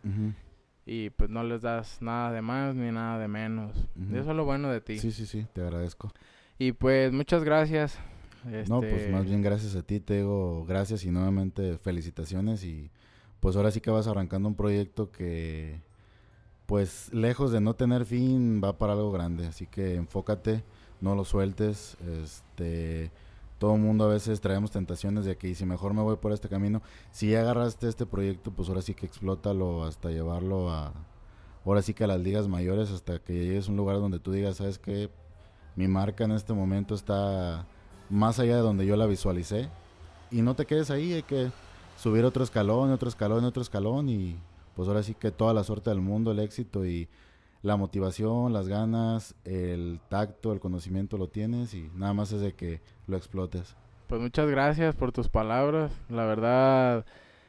y 0.85 1.09
pues 1.11 1.29
no 1.29 1.43
les 1.43 1.61
das 1.61 2.01
nada 2.01 2.31
de 2.31 2.41
más 2.41 2.75
ni 2.75 2.91
nada 2.91 3.19
de 3.19 3.27
menos. 3.27 3.75
Eso 4.11 4.31
es 4.31 4.35
lo 4.35 4.45
bueno 4.45 4.69
de 4.69 4.81
ti. 4.81 4.99
Sí, 4.99 5.11
sí, 5.11 5.25
sí, 5.25 5.45
te 5.53 5.61
agradezco. 5.61 6.11
Y 6.57 6.71
pues 6.73 7.11
muchas 7.11 7.43
gracias. 7.43 7.99
No, 8.67 8.81
pues 8.81 8.93
este 8.93 9.11
más 9.11 9.25
bien 9.25 9.41
gracias 9.41 9.75
a 9.75 9.83
ti, 9.83 10.01
te 10.01 10.17
digo 10.17 10.65
gracias 10.65 11.05
y 11.05 11.11
nuevamente 11.11 11.77
felicitaciones 11.77 12.65
y 12.65 12.91
pues 13.39 13.55
ahora 13.55 13.71
sí 13.71 13.79
que 13.79 13.89
vas 13.89 14.07
arrancando 14.07 14.49
un 14.49 14.55
proyecto 14.55 15.11
que 15.11 15.79
pues 16.65 17.13
lejos 17.13 17.53
de 17.53 17.61
no 17.61 17.75
tener 17.75 18.03
fin 18.05 18.61
va 18.61 18.77
para 18.77 18.93
algo 18.93 19.11
grande, 19.13 19.47
así 19.47 19.65
que 19.65 19.95
enfócate 19.95 20.63
no 21.03 21.15
lo 21.15 21.25
sueltes. 21.25 21.97
Este, 22.23 23.11
todo 23.59 23.75
el 23.75 23.81
mundo 23.81 24.05
a 24.05 24.07
veces 24.07 24.41
traemos 24.41 24.71
tentaciones 24.71 25.25
de 25.25 25.37
que 25.37 25.49
y 25.49 25.55
si 25.55 25.65
mejor 25.65 25.93
me 25.93 26.01
voy 26.01 26.15
por 26.15 26.31
este 26.31 26.49
camino, 26.49 26.81
si 27.11 27.31
ya 27.31 27.41
agarraste 27.41 27.87
este 27.87 28.05
proyecto, 28.05 28.51
pues 28.51 28.69
ahora 28.69 28.81
sí 28.81 28.93
que 28.93 29.05
explótalo 29.05 29.83
hasta 29.83 30.09
llevarlo 30.09 30.71
a, 30.71 30.93
ahora 31.65 31.81
sí 31.81 31.93
que 31.93 32.05
a 32.05 32.07
las 32.07 32.21
ligas 32.21 32.47
mayores, 32.47 32.89
hasta 32.89 33.19
que 33.19 33.33
llegues 33.33 33.67
a 33.67 33.71
un 33.71 33.77
lugar 33.77 33.97
donde 33.97 34.19
tú 34.19 34.31
digas, 34.31 34.57
sabes 34.57 34.79
que 34.79 35.09
mi 35.75 35.87
marca 35.87 36.23
en 36.23 36.31
este 36.31 36.53
momento 36.53 36.95
está 36.95 37.67
más 38.09 38.39
allá 38.39 38.55
de 38.55 38.61
donde 38.61 38.85
yo 38.85 38.95
la 38.95 39.05
visualicé. 39.05 39.69
Y 40.31 40.41
no 40.41 40.55
te 40.55 40.65
quedes 40.65 40.89
ahí, 40.89 41.13
hay 41.13 41.23
que 41.23 41.51
subir 41.97 42.25
otro 42.25 42.43
escalón, 42.43 42.91
otro 42.91 43.09
escalón, 43.09 43.43
otro 43.43 43.61
escalón 43.61 44.09
y 44.09 44.37
pues 44.75 44.87
ahora 44.87 45.03
sí 45.03 45.13
que 45.13 45.31
toda 45.31 45.53
la 45.53 45.63
suerte 45.63 45.89
del 45.89 46.01
mundo, 46.01 46.31
el 46.31 46.39
éxito 46.39 46.85
y 46.85 47.07
la 47.63 47.75
motivación, 47.77 48.53
las 48.53 48.67
ganas, 48.67 49.33
el 49.45 49.99
tacto, 50.09 50.53
el 50.53 50.59
conocimiento 50.59 51.17
lo 51.17 51.29
tienes 51.29 51.73
y 51.73 51.89
nada 51.95 52.13
más 52.13 52.31
es 52.31 52.41
de 52.41 52.53
que 52.53 52.81
lo 53.07 53.17
explotes. 53.17 53.75
Pues 54.07 54.21
muchas 54.21 54.47
gracias 54.49 54.93
por 54.95 55.11
tus 55.11 55.29
palabras. 55.29 55.91
La 56.09 56.25
verdad, 56.25 57.05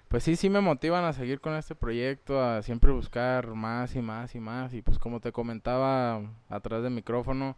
pues 0.09 0.23
sí, 0.23 0.37
sí 0.37 0.49
me 0.49 0.61
motivan 0.61 1.05
a 1.05 1.13
seguir 1.13 1.41
con 1.41 1.55
este 1.55 1.75
proyecto, 1.75 2.41
a 2.43 2.63
siempre 2.63 2.93
buscar 2.93 3.49
más 3.55 3.97
y 3.97 4.01
más 4.01 4.35
y 4.35 4.41
más. 4.41 4.73
Y 4.73 4.81
pues 4.81 4.99
como 4.99 5.21
te 5.21 5.33
comentaba 5.33 6.23
atrás 6.49 6.83
del 6.85 6.93
micrófono, 6.93 7.57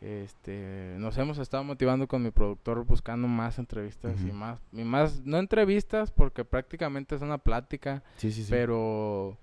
este, 0.00 0.96
nos 0.98 1.16
hemos 1.18 1.38
estado 1.38 1.64
motivando 1.64 2.06
con 2.06 2.22
mi 2.22 2.30
productor 2.30 2.84
buscando 2.84 3.28
más 3.28 3.58
entrevistas 3.58 4.20
y 4.20 4.32
más, 4.32 4.60
y 4.72 4.84
más, 4.84 5.22
no 5.24 5.38
entrevistas 5.38 6.10
porque 6.10 6.44
prácticamente 6.44 7.14
es 7.14 7.22
una 7.22 7.38
plática, 7.38 8.02
Sí, 8.16 8.30
sí, 8.30 8.44
sí. 8.44 8.50
pero 8.50 9.38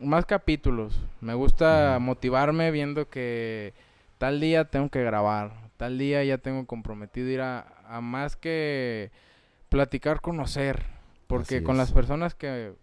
más 0.00 0.26
capítulos. 0.26 1.00
Me 1.20 1.34
gusta 1.34 1.98
motivarme 2.00 2.70
viendo 2.70 3.08
que 3.08 3.74
tal 4.18 4.40
día 4.40 4.64
tengo 4.66 4.88
que 4.90 5.02
grabar, 5.02 5.52
tal 5.76 5.98
día 5.98 6.22
ya 6.24 6.38
tengo 6.38 6.66
comprometido 6.66 7.28
ir 7.28 7.40
a, 7.40 7.66
a 7.88 8.00
más 8.00 8.36
que 8.36 9.10
platicar, 9.68 10.20
conocer, 10.20 10.84
porque 11.26 11.56
Así 11.56 11.64
con 11.64 11.74
es. 11.76 11.78
las 11.78 11.92
personas 11.92 12.34
que 12.34 12.74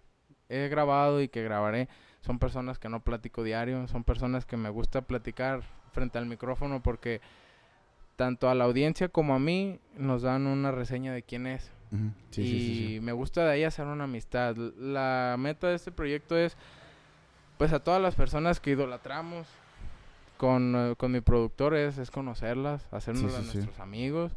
he 0.49 0.67
grabado 0.67 1.21
y 1.21 1.29
que 1.29 1.43
grabaré 1.43 1.87
son 2.21 2.39
personas 2.39 2.79
que 2.79 2.89
no 2.89 3.01
platico 3.03 3.43
diario, 3.43 3.87
son 3.87 4.03
personas 4.03 4.45
que 4.45 4.57
me 4.57 4.69
gusta 4.69 5.01
platicar 5.01 5.63
frente 5.91 6.17
al 6.17 6.25
micrófono 6.25 6.81
porque 6.81 7.21
tanto 8.15 8.49
a 8.49 8.55
la 8.55 8.63
audiencia 8.65 9.09
como 9.09 9.33
a 9.35 9.39
mí 9.39 9.79
nos 9.97 10.21
dan 10.21 10.47
una 10.47 10.71
reseña 10.71 11.13
de 11.13 11.23
quién 11.23 11.47
es. 11.47 11.71
Sí, 12.31 12.41
y 12.41 12.45
sí, 12.45 12.59
sí, 12.59 12.87
sí. 12.95 12.99
me 13.01 13.11
gusta 13.11 13.45
de 13.45 13.51
ahí 13.51 13.63
hacer 13.63 13.85
una 13.85 14.05
amistad. 14.05 14.55
La 14.55 15.35
meta 15.37 15.67
de 15.67 15.75
este 15.75 15.91
proyecto 15.91 16.35
es, 16.37 16.57
pues 17.57 17.73
a 17.73 17.79
todas 17.79 18.01
las 18.01 18.15
personas 18.15 18.59
que 18.59 18.71
idolatramos 18.71 19.47
con, 20.37 20.75
eh, 20.75 20.95
con 20.97 21.11
mi 21.11 21.21
productor 21.21 21.75
es, 21.75 21.97
es 21.97 22.11
conocerlas, 22.11 22.87
hacernos 22.91 23.31
sí, 23.31 23.37
sí. 23.37 23.57
nuestros 23.57 23.79
amigos 23.79 24.31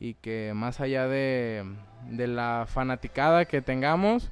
y 0.00 0.14
que 0.14 0.52
más 0.54 0.80
allá 0.80 1.06
de, 1.06 1.64
de 2.10 2.26
la 2.26 2.66
fanaticada 2.68 3.44
que 3.44 3.62
tengamos, 3.62 4.30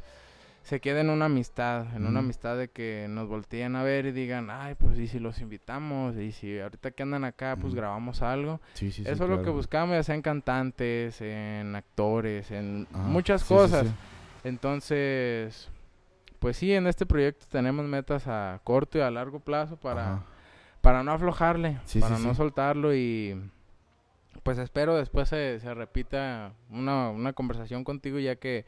se 0.62 0.80
quede 0.80 1.00
en 1.00 1.10
una 1.10 1.24
amistad, 1.24 1.86
en 1.96 2.06
una 2.06 2.20
amistad 2.20 2.56
de 2.56 2.68
que 2.68 3.06
nos 3.08 3.28
volteen 3.28 3.74
a 3.74 3.82
ver 3.82 4.06
y 4.06 4.12
digan, 4.12 4.48
ay, 4.48 4.76
pues 4.76 4.96
y 4.98 5.08
si 5.08 5.18
los 5.18 5.40
invitamos, 5.40 6.16
y 6.16 6.30
si 6.30 6.58
ahorita 6.60 6.92
que 6.92 7.02
andan 7.02 7.24
acá, 7.24 7.56
pues 7.60 7.74
grabamos 7.74 8.22
algo. 8.22 8.60
Sí, 8.74 8.92
sí, 8.92 9.04
sí, 9.04 9.10
Eso 9.10 9.24
es 9.24 9.30
lo 9.30 9.42
que 9.42 9.50
buscamos, 9.50 9.96
ya 9.96 10.02
sea 10.04 10.14
en 10.14 10.22
cantantes, 10.22 11.20
en 11.20 11.74
actores, 11.74 12.50
en 12.52 12.86
Ajá. 12.92 13.02
muchas 13.02 13.42
cosas. 13.42 13.88
Entonces, 14.44 15.68
pues 16.42 16.56
sí, 16.56 16.74
en 16.74 16.88
este 16.88 17.06
proyecto 17.06 17.46
tenemos 17.48 17.86
metas 17.86 18.26
a 18.26 18.60
corto 18.64 18.98
y 18.98 19.00
a 19.00 19.10
largo 19.12 19.38
plazo 19.38 19.76
para, 19.76 20.14
Ajá. 20.14 20.22
para 20.80 21.02
no 21.04 21.12
aflojarle, 21.12 21.78
Sí, 21.84 22.00
para 22.00 22.16
sí, 22.16 22.22
no 22.24 22.30
sí. 22.30 22.36
soltarlo 22.36 22.92
y 22.94 23.40
pues 24.42 24.58
espero 24.58 24.96
después 24.96 25.28
se, 25.28 25.60
se 25.60 25.72
repita 25.72 26.52
una, 26.68 27.10
una 27.10 27.32
conversación 27.32 27.84
contigo 27.84 28.18
ya 28.18 28.34
que 28.34 28.64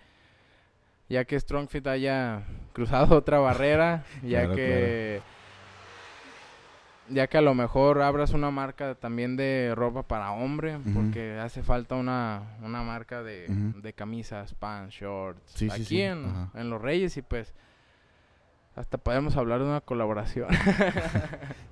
ya 1.08 1.24
que 1.24 1.38
Strongfit 1.38 1.84
haya 1.88 2.44
cruzado 2.72 3.16
otra 3.18 3.38
barrera, 3.40 4.04
ya 4.22 4.42
Claro, 4.42 4.54
que 4.54 5.20
ya 7.08 7.26
que 7.26 7.38
a 7.38 7.42
lo 7.42 7.54
mejor 7.54 8.00
abras 8.02 8.32
una 8.32 8.50
marca 8.50 8.94
también 8.94 9.36
de 9.36 9.72
ropa 9.74 10.02
para 10.04 10.32
hombre, 10.32 10.78
porque 10.94 11.38
hace 11.38 11.62
falta 11.62 11.94
una, 11.96 12.56
una 12.62 12.82
marca 12.82 13.22
de, 13.22 13.46
de 13.48 13.92
camisas, 13.92 14.54
pants, 14.54 14.94
shorts, 14.94 15.42
Sí, 15.54 15.68
aquí 15.70 15.84
sí, 15.84 16.00
en, 16.02 16.48
en 16.54 16.70
Los 16.70 16.80
Reyes 16.80 17.16
y 17.16 17.22
pues 17.22 17.54
hasta 18.76 18.98
podemos 18.98 19.36
hablar 19.36 19.60
de 19.60 19.66
una 19.66 19.80
colaboración. 19.80 20.48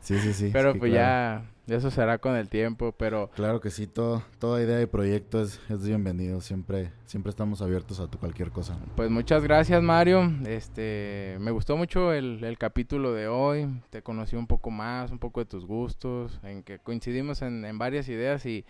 Sí, 0.02 0.18
sí, 0.18 0.32
sí. 0.32 0.50
pero 0.52 0.72
sí, 0.72 0.80
pues 0.80 0.90
claro. 0.90 1.44
ya, 1.68 1.76
eso 1.76 1.88
será 1.92 2.18
con 2.18 2.34
el 2.34 2.48
tiempo, 2.48 2.90
pero 2.90 3.30
Claro 3.36 3.60
que 3.60 3.70
sí, 3.70 3.86
todo, 3.86 4.24
toda 4.40 4.60
idea 4.60 4.76
de 4.76 4.88
proyecto 4.88 5.40
es, 5.40 5.60
es 5.70 5.86
bienvenido. 5.86 6.40
Siempre, 6.40 6.90
siempre 7.06 7.30
estamos 7.30 7.62
abiertos 7.62 8.00
a 8.00 8.08
tu 8.08 8.18
cualquier 8.18 8.50
cosa. 8.50 8.76
Pues 8.96 9.10
muchas 9.10 9.44
gracias 9.44 9.80
Mario, 9.80 10.28
este, 10.44 11.36
me 11.38 11.52
gustó 11.52 11.76
mucho 11.76 12.12
el, 12.12 12.42
el 12.42 12.58
capítulo 12.58 13.12
de 13.12 13.28
hoy, 13.28 13.68
te 13.90 14.02
conocí 14.02 14.34
un 14.34 14.48
poco 14.48 14.72
más, 14.72 15.12
un 15.12 15.20
poco 15.20 15.38
de 15.38 15.46
tus 15.46 15.66
gustos, 15.66 16.40
en 16.42 16.64
que 16.64 16.80
coincidimos 16.80 17.40
en, 17.42 17.64
en 17.64 17.78
varias 17.78 18.08
ideas 18.08 18.44
y, 18.44 18.64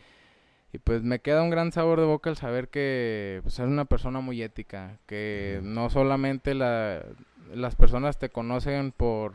y 0.70 0.78
pues 0.78 1.02
me 1.02 1.20
queda 1.20 1.42
un 1.42 1.50
gran 1.50 1.72
sabor 1.72 1.98
de 1.98 2.04
boca 2.04 2.28
el 2.28 2.36
saber 2.36 2.68
que 2.68 3.40
pues, 3.42 3.58
eres 3.58 3.70
una 3.70 3.86
persona 3.86 4.20
muy 4.20 4.42
ética, 4.42 4.98
que 5.06 5.60
no 5.62 5.88
solamente 5.88 6.52
la, 6.52 7.02
las 7.54 7.76
personas 7.76 8.18
te 8.18 8.30
conocen 8.30 8.92
por, 8.92 9.34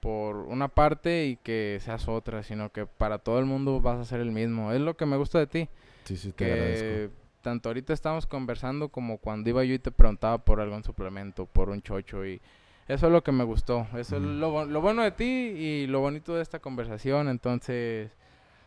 por 0.00 0.36
una 0.36 0.68
parte 0.68 1.26
y 1.26 1.36
que 1.36 1.78
seas 1.80 2.08
otra, 2.08 2.42
sino 2.42 2.70
que 2.70 2.86
para 2.86 3.18
todo 3.18 3.38
el 3.38 3.46
mundo 3.46 3.80
vas 3.80 3.98
a 3.98 4.04
ser 4.04 4.20
el 4.20 4.32
mismo, 4.32 4.72
es 4.72 4.80
lo 4.80 4.96
que 4.96 5.06
me 5.06 5.16
gusta 5.16 5.38
de 5.38 5.46
ti. 5.46 5.68
Sí, 6.04 6.16
sí, 6.16 6.32
te 6.32 6.52
agradezco. 6.52 6.88
que 6.88 7.10
tanto 7.42 7.68
ahorita 7.68 7.92
estamos 7.92 8.26
conversando 8.26 8.88
como 8.88 9.18
cuando 9.18 9.48
iba 9.50 9.64
yo 9.64 9.74
y 9.74 9.78
te 9.78 9.90
preguntaba 9.90 10.38
por 10.38 10.60
algún 10.60 10.84
suplemento, 10.84 11.46
por 11.46 11.70
un 11.70 11.82
chocho 11.82 12.26
y 12.26 12.40
eso 12.88 13.06
es 13.06 13.12
lo 13.12 13.22
que 13.22 13.32
me 13.32 13.44
gustó, 13.44 13.86
eso 13.96 14.16
es 14.16 14.22
lo, 14.22 14.64
lo 14.64 14.80
bueno 14.80 15.02
de 15.02 15.12
ti 15.12 15.24
y 15.24 15.86
lo 15.86 16.00
bonito 16.00 16.34
de 16.34 16.42
esta 16.42 16.58
conversación, 16.58 17.28
entonces 17.28 18.10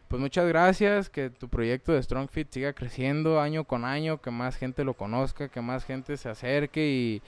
pues 0.08 0.22
muchas 0.22 0.48
gracias, 0.48 1.10
que 1.10 1.32
tu 1.32 1.50
proyecto 1.50 1.92
de 1.92 2.04
Strong 2.04 2.30
Fit 2.30 2.52
siga 2.52 2.74
creciendo 2.74 3.42
año 3.42 3.64
con 3.64 3.84
año, 3.84 4.22
que 4.22 4.30
más 4.30 4.56
gente 4.58 4.84
lo 4.84 4.94
conozca, 4.94 5.50
que 5.50 5.60
más 5.60 5.86
gente 5.86 6.18
se 6.18 6.30
acerque 6.30 6.88
y 6.88 7.22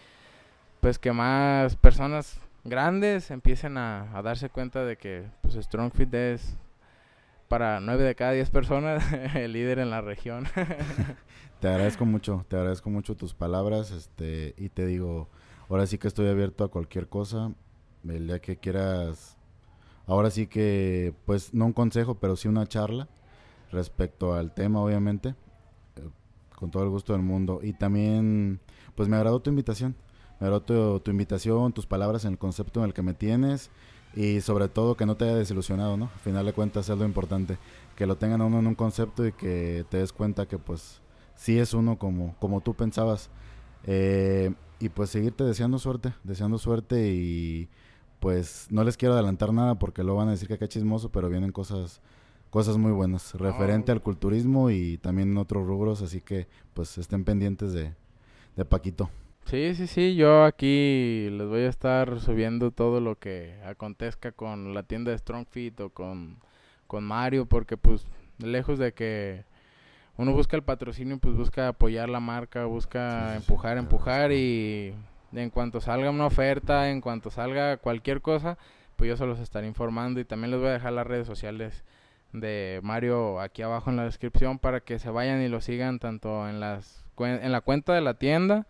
pues 0.85 0.99
que 0.99 1.11
más 1.11 1.75
personas 1.77 2.39
grandes 2.63 3.31
empiecen 3.31 3.75
a, 3.75 4.21
darse 4.21 4.51
cuenta 4.51 4.85
de 4.85 4.97
que 4.97 5.25
pues 5.41 5.55
Strong 5.55 5.91
Fit 5.91 6.13
es 6.13 6.59
para 7.47 7.79
9 7.79 8.03
de 8.03 8.13
cada 8.13 8.33
10 8.33 8.51
personas 8.51 9.03
el 9.33 9.53
líder 9.53 9.79
en 9.79 9.89
la 9.89 10.01
región. 10.01 10.45
Te 11.59 11.69
agradezco 11.69 12.05
mucho, 12.05 12.45
te 12.49 12.57
agradezco 12.57 12.91
mucho 12.91 13.15
tus 13.15 13.33
palabras, 13.33 13.89
este, 13.89 14.53
y 14.59 14.69
te 14.69 14.85
digo, 14.85 15.27
ahora 15.69 15.87
sí 15.87 15.97
que 15.97 16.07
estoy 16.07 16.27
abierto 16.27 16.63
a 16.63 16.69
cualquier 16.69 17.07
cosa, 17.07 17.51
el 18.07 18.27
día 18.27 18.39
que 18.39 18.57
quieras, 18.57 19.39
ahora 20.05 20.29
sí 20.29 20.45
que, 20.45 21.15
pues, 21.25 21.51
no 21.55 21.65
un 21.65 21.73
consejo, 21.73 22.19
pero 22.19 22.35
sí 22.35 22.47
una 22.47 22.67
charla 22.67 23.07
respecto 23.71 24.35
al 24.35 24.53
tema, 24.53 24.81
obviamente, 24.81 25.29
eh, 25.95 26.09
con 26.55 26.69
todo 26.69 26.83
el 26.83 26.89
gusto 26.89 27.13
del 27.13 27.23
mundo, 27.23 27.61
y 27.63 27.73
también, 27.73 28.59
pues, 28.93 29.09
me 29.09 29.15
agradó 29.15 29.39
tu 29.39 29.49
invitación, 29.49 29.95
me 30.39 30.47
agradó 30.47 30.61
tu, 30.61 30.99
tu 30.99 31.11
invitación, 31.11 31.73
tus 31.73 31.85
palabras 31.85 32.25
en 32.25 32.33
el 32.33 32.37
concepto 32.37 32.79
en 32.81 32.87
el 32.87 32.93
que 32.93 33.01
me 33.01 33.13
tienes, 33.13 33.69
y 34.15 34.41
sobre 34.41 34.69
todo 34.69 34.95
que 34.95 35.05
no 35.05 35.15
te 35.15 35.25
haya 35.25 35.35
desilusionado, 35.35 35.97
¿no? 35.97 36.05
Al 36.13 36.19
final 36.21 36.45
de 36.45 36.53
cuentas 36.53 36.89
es 36.89 36.97
lo 36.97 37.05
importante, 37.05 37.57
que 37.95 38.05
lo 38.05 38.15
tengan 38.17 38.41
a 38.41 38.45
uno 38.45 38.59
en 38.59 38.67
un 38.67 38.75
concepto 38.75 39.25
y 39.25 39.31
que 39.31 39.85
te 39.89 39.97
des 39.97 40.13
cuenta 40.13 40.47
que, 40.47 40.57
pues, 40.57 41.01
sí 41.35 41.59
es 41.59 41.73
uno 41.73 41.97
como, 41.97 42.35
como 42.39 42.61
tú 42.61 42.73
pensabas. 42.73 43.29
Eh, 43.83 44.53
y 44.79 44.89
pues 44.89 45.09
seguirte 45.09 45.43
deseando 45.43 45.79
suerte, 45.79 46.13
deseando 46.23 46.57
suerte 46.57 47.13
y 47.13 47.69
pues 48.19 48.67
no 48.71 48.83
les 48.83 48.97
quiero 48.97 49.13
adelantar 49.13 49.53
nada 49.53 49.75
porque 49.75 50.03
luego 50.03 50.17
van 50.19 50.29
a 50.29 50.31
decir 50.31 50.47
que 50.47 50.55
acá 50.55 50.67
chismoso, 50.67 51.09
pero 51.11 51.29
vienen 51.29 51.51
cosas 51.51 52.01
cosas 52.49 52.77
muy 52.77 52.91
buenas 52.91 53.33
referente 53.35 53.91
Oh. 53.91 53.93
al 53.93 54.01
culturismo 54.01 54.69
y 54.71 54.97
también 54.97 55.29
en 55.31 55.37
otros 55.37 55.65
rubros, 55.67 56.01
así 56.01 56.21
que 56.21 56.47
pues 56.73 56.97
estén 56.97 57.23
pendientes 57.23 57.73
de, 57.73 57.93
de 58.55 58.65
Paquito. 58.65 59.09
Sí, 59.45 59.75
sí, 59.75 59.85
sí, 59.85 60.15
yo 60.15 60.43
aquí 60.43 61.29
les 61.29 61.47
voy 61.47 61.61
a 61.61 61.69
estar 61.69 62.19
subiendo 62.19 62.71
todo 62.71 62.99
lo 62.99 63.19
que 63.19 63.61
acontezca 63.63 64.31
con 64.31 64.73
la 64.73 64.81
tienda 64.81 65.11
de 65.11 65.19
Strong 65.19 65.45
Fit 65.47 65.79
o 65.81 65.91
con, 65.91 66.39
con 66.87 67.03
Mario, 67.03 67.45
porque 67.45 67.77
pues 67.77 68.07
lejos 68.39 68.79
de 68.79 68.93
que 68.93 69.45
uno 70.17 70.33
busca 70.33 70.55
el 70.55 70.63
patrocinio, 70.63 71.19
pues 71.19 71.35
busca 71.35 71.67
apoyar 71.67 72.09
la 72.09 72.19
marca, 72.19 72.65
busca 72.65 73.09
Sí, 73.09 73.25
sí, 73.25 73.29
sí, 73.29 73.35
empujar, 73.37 73.77
empujar 73.77 74.31
y 74.31 74.95
en 75.31 75.51
cuanto 75.51 75.79
salga 75.79 76.09
una 76.09 76.25
oferta, 76.25 76.89
en 76.89 76.99
cuanto 76.99 77.29
salga 77.29 77.77
cualquier 77.77 78.21
cosa, 78.21 78.57
pues 78.95 79.09
yo 79.09 79.15
se 79.15 79.27
los 79.27 79.39
estaré 79.39 79.67
informando. 79.67 80.19
Y 80.19 80.25
también 80.25 80.49
les 80.49 80.59
voy 80.59 80.69
a 80.69 80.73
dejar 80.73 80.93
las 80.93 81.05
redes 81.05 81.27
sociales 81.27 81.83
de 82.33 82.79
Mario 82.81 83.39
aquí 83.39 83.61
abajo 83.61 83.91
en 83.91 83.97
la 83.97 84.05
descripción 84.05 84.57
para 84.57 84.79
que 84.79 84.97
se 84.97 85.11
vayan 85.11 85.43
y 85.43 85.49
lo 85.49 85.61
sigan 85.61 85.99
tanto 85.99 86.49
en 86.49 86.59
las 86.59 87.05
en 87.19 87.51
la 87.51 87.61
cuenta 87.61 87.93
de 87.93 88.01
la 88.01 88.15
tienda 88.15 88.65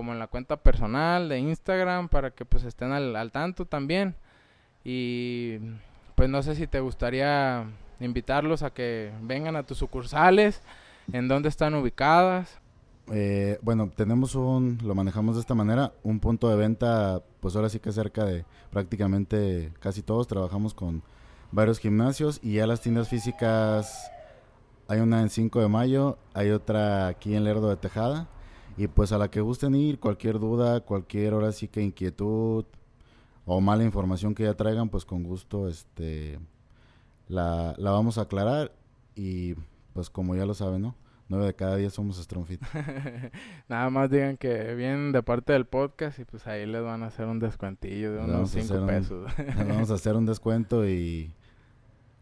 como 0.00 0.14
en 0.14 0.18
la 0.18 0.28
cuenta 0.28 0.56
personal 0.56 1.28
de 1.28 1.40
Instagram 1.40 2.08
para 2.08 2.30
que 2.30 2.46
pues 2.46 2.64
estén 2.64 2.92
al, 2.92 3.14
al 3.16 3.32
tanto 3.32 3.66
también. 3.66 4.14
Y 4.82 5.58
pues 6.14 6.30
no 6.30 6.42
sé 6.42 6.54
si 6.54 6.66
te 6.66 6.80
gustaría 6.80 7.66
invitarlos 8.00 8.62
a 8.62 8.70
que 8.70 9.12
vengan 9.20 9.56
a 9.56 9.62
tus 9.62 9.76
sucursales 9.76 10.62
¿En 11.12 11.28
dónde 11.28 11.50
están 11.50 11.74
ubicadas? 11.74 12.58
Eh, 13.12 13.58
bueno, 13.62 13.90
tenemos 13.94 14.34
un, 14.34 14.78
lo 14.82 14.94
manejamos 14.94 15.34
de 15.34 15.40
esta 15.40 15.54
manera, 15.54 15.92
un 16.04 16.20
punto 16.20 16.48
de 16.48 16.56
venta, 16.56 17.22
pues 17.40 17.56
ahora 17.56 17.68
sí 17.68 17.80
que 17.80 17.90
cerca 17.90 18.24
de 18.24 18.44
prácticamente 18.70 19.72
casi 19.80 20.02
todos, 20.02 20.28
trabajamos 20.28 20.72
con 20.72 21.02
varios 21.50 21.78
gimnasios 21.78 22.38
y 22.42 22.54
ya 22.54 22.66
las 22.66 22.80
tiendas 22.80 23.08
físicas, 23.08 24.10
hay 24.86 25.00
una 25.00 25.20
en 25.20 25.30
5 25.30 25.60
de 25.60 25.68
mayo, 25.68 26.18
hay 26.32 26.50
otra 26.50 27.08
aquí 27.08 27.34
en 27.34 27.42
Lerdo 27.42 27.68
de 27.68 27.76
Tejada, 27.76 28.28
y 28.80 28.88
pues 28.88 29.12
a 29.12 29.18
la 29.18 29.30
que 29.30 29.42
gusten 29.42 29.74
ir, 29.74 30.00
cualquier 30.00 30.38
duda, 30.38 30.80
cualquier 30.80 31.34
hora 31.34 31.52
sí 31.52 31.68
que 31.68 31.82
inquietud 31.82 32.64
o 33.44 33.60
mala 33.60 33.84
información 33.84 34.34
que 34.34 34.44
ya 34.44 34.54
traigan, 34.54 34.88
pues 34.88 35.04
con 35.04 35.22
gusto 35.22 35.68
este 35.68 36.38
la, 37.28 37.74
la 37.76 37.90
vamos 37.90 38.16
a 38.16 38.22
aclarar 38.22 38.72
y 39.14 39.54
pues 39.92 40.08
como 40.08 40.34
ya 40.34 40.46
lo 40.46 40.54
saben, 40.54 40.80
¿no? 40.80 40.94
9 41.28 41.44
de 41.44 41.54
cada 41.54 41.76
día 41.76 41.90
somos 41.90 42.16
Strongfit. 42.16 42.62
Nada 43.68 43.90
más 43.90 44.08
digan 44.08 44.38
que 44.38 44.74
vienen 44.74 45.12
de 45.12 45.22
parte 45.22 45.52
del 45.52 45.66
podcast 45.66 46.18
y 46.18 46.24
pues 46.24 46.46
ahí 46.46 46.64
les 46.64 46.82
van 46.82 47.02
a 47.02 47.08
hacer 47.08 47.26
un 47.26 47.38
descuentillo 47.38 48.14
de 48.14 48.20
unos 48.20 48.50
5 48.50 48.86
pesos. 48.86 49.30
les 49.38 49.68
vamos 49.68 49.90
a 49.90 49.94
hacer 49.94 50.16
un 50.16 50.24
descuento 50.24 50.88
y 50.88 51.34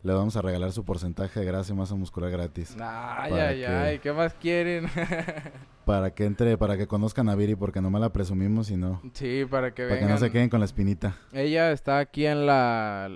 le 0.03 0.12
vamos 0.12 0.36
a 0.36 0.42
regalar 0.42 0.72
su 0.72 0.84
porcentaje 0.84 1.40
de 1.40 1.46
grasa 1.46 1.72
y 1.72 1.76
masa 1.76 1.94
muscular 1.94 2.30
gratis. 2.30 2.76
Ay, 2.80 3.32
ay, 3.32 3.64
ay, 3.64 3.99
¿qué 3.99 4.12
más 4.12 4.32
quieren? 4.34 4.86
para 5.84 6.14
que 6.14 6.24
entre, 6.24 6.57
para 6.57 6.76
que 6.76 6.86
conozcan 6.86 7.28
a 7.28 7.34
Viri, 7.34 7.57
porque 7.57 7.80
no 7.80 7.90
me 7.90 7.99
la 7.99 8.12
presumimos 8.12 8.70
y 8.70 8.76
no. 8.76 9.01
Sí, 9.12 9.44
para 9.51 9.74
que 9.74 9.84
Para 9.86 10.01
que 10.01 10.07
no 10.07 10.18
se 10.18 10.30
queden 10.30 10.49
con 10.49 10.61
la 10.61 10.66
espinita. 10.66 11.16
Ella 11.32 11.72
está 11.72 11.99
aquí 11.99 12.26
en 12.26 12.46
la... 12.46 13.07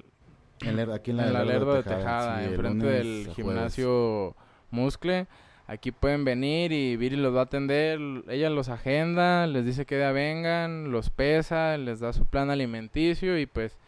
aquí 0.93 1.11
en 1.11 1.17
la, 1.17 1.45
Lerdo 1.45 1.75
de 1.75 1.83
Tejada, 1.85 2.45
enfrente 2.45 2.87
del 2.87 3.29
gimnasio 3.35 4.35
Muscle. 4.71 5.27
Aquí 5.69 5.93
pueden 5.93 6.25
venir 6.25 6.73
y 6.73 6.97
Viri 6.97 7.17
los 7.17 7.35
va 7.35 7.41
a 7.41 7.45
atender. 7.45 8.01
Ella 8.29 8.51
los 8.51 8.69
agenda, 8.69 9.47
les 9.47 9.65
dice 9.65 9.87
que 9.87 10.01
ya 10.01 10.11
vengan, 10.11 10.91
los 10.91 11.11
pesa, 11.11 11.79
les 11.79 12.01
da 12.01 12.13
su 12.13 12.27
plan 12.27 12.51
alimenticio 12.51 13.39
y 13.39 13.47
pues 13.47 13.79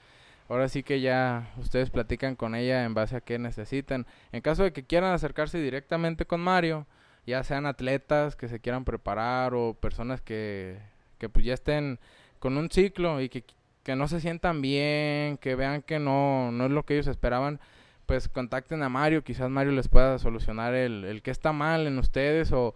ahora 0.49 0.69
sí 0.69 0.83
que 0.83 1.01
ya 1.01 1.53
ustedes 1.59 1.91
platican 1.91 2.37
con 2.37 2.55
ella 2.55 2.85
en 2.85 2.95
base 2.95 3.17
a 3.17 3.21
qué 3.21 3.39
necesitan. 3.39 4.07
En 4.33 4.41
caso 4.41 4.63
de 4.63 4.73
que 4.73 4.85
quieran 4.85 5.13
acercarse 5.13 5.59
directamente 5.59 6.27
con 6.27 6.41
Mario, 6.41 6.87
ya 7.27 7.43
sean 7.45 7.67
atletas 7.67 8.37
que 8.37 8.49
se 8.49 8.61
quieran 8.61 8.85
preparar 8.85 9.55
o 9.55 9.75
personas 9.75 10.21
que, 10.21 10.79
que 11.19 11.29
pues 11.29 11.45
ya 11.45 11.55
estén 11.55 11.99
con 12.39 12.59
un 12.59 12.71
ciclo 12.71 13.21
y 13.21 13.29
que, 13.29 13.45
que 13.83 13.97
no 13.97 14.09
se 14.09 14.21
sientan 14.21 14.61
bien, 14.61 15.39
que 15.39 15.55
vean 15.55 15.83
que 15.83 15.99
no, 15.99 16.53
no 16.53 16.67
es 16.67 16.71
lo 16.71 16.85
que 16.85 16.95
ellos 16.95 17.07
esperaban 17.07 17.61
pues 18.07 18.29
contacten 18.29 18.83
a 18.83 18.91
Mario, 18.91 19.25
quizás 19.25 19.49
Mario 19.49 19.73
les 19.73 19.89
pueda 19.89 20.19
solucionar 20.19 20.75
el, 20.75 21.05
el 21.05 21.23
que 21.23 21.31
está 21.31 21.53
mal 21.53 21.87
en 21.87 21.99
ustedes 21.99 22.53
o, 22.53 22.75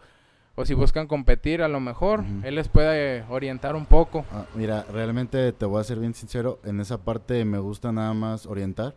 o 0.59 0.66
si 0.66 0.74
buscan 0.74 1.06
competir 1.06 1.62
a 1.62 1.68
lo 1.68 1.78
mejor, 1.78 2.24
él 2.42 2.56
les 2.56 2.66
puede 2.66 3.22
orientar 3.28 3.76
un 3.76 3.86
poco. 3.86 4.24
Ah, 4.32 4.44
mira, 4.56 4.84
realmente 4.92 5.52
te 5.52 5.64
voy 5.64 5.80
a 5.80 5.84
ser 5.84 6.00
bien 6.00 6.14
sincero, 6.14 6.59
en 6.64 6.80
esa 6.80 7.04
parte 7.04 7.44
me 7.44 7.61
gusta 7.61 7.92
nada 7.92 8.12
más 8.12 8.44
orientar. 8.44 8.96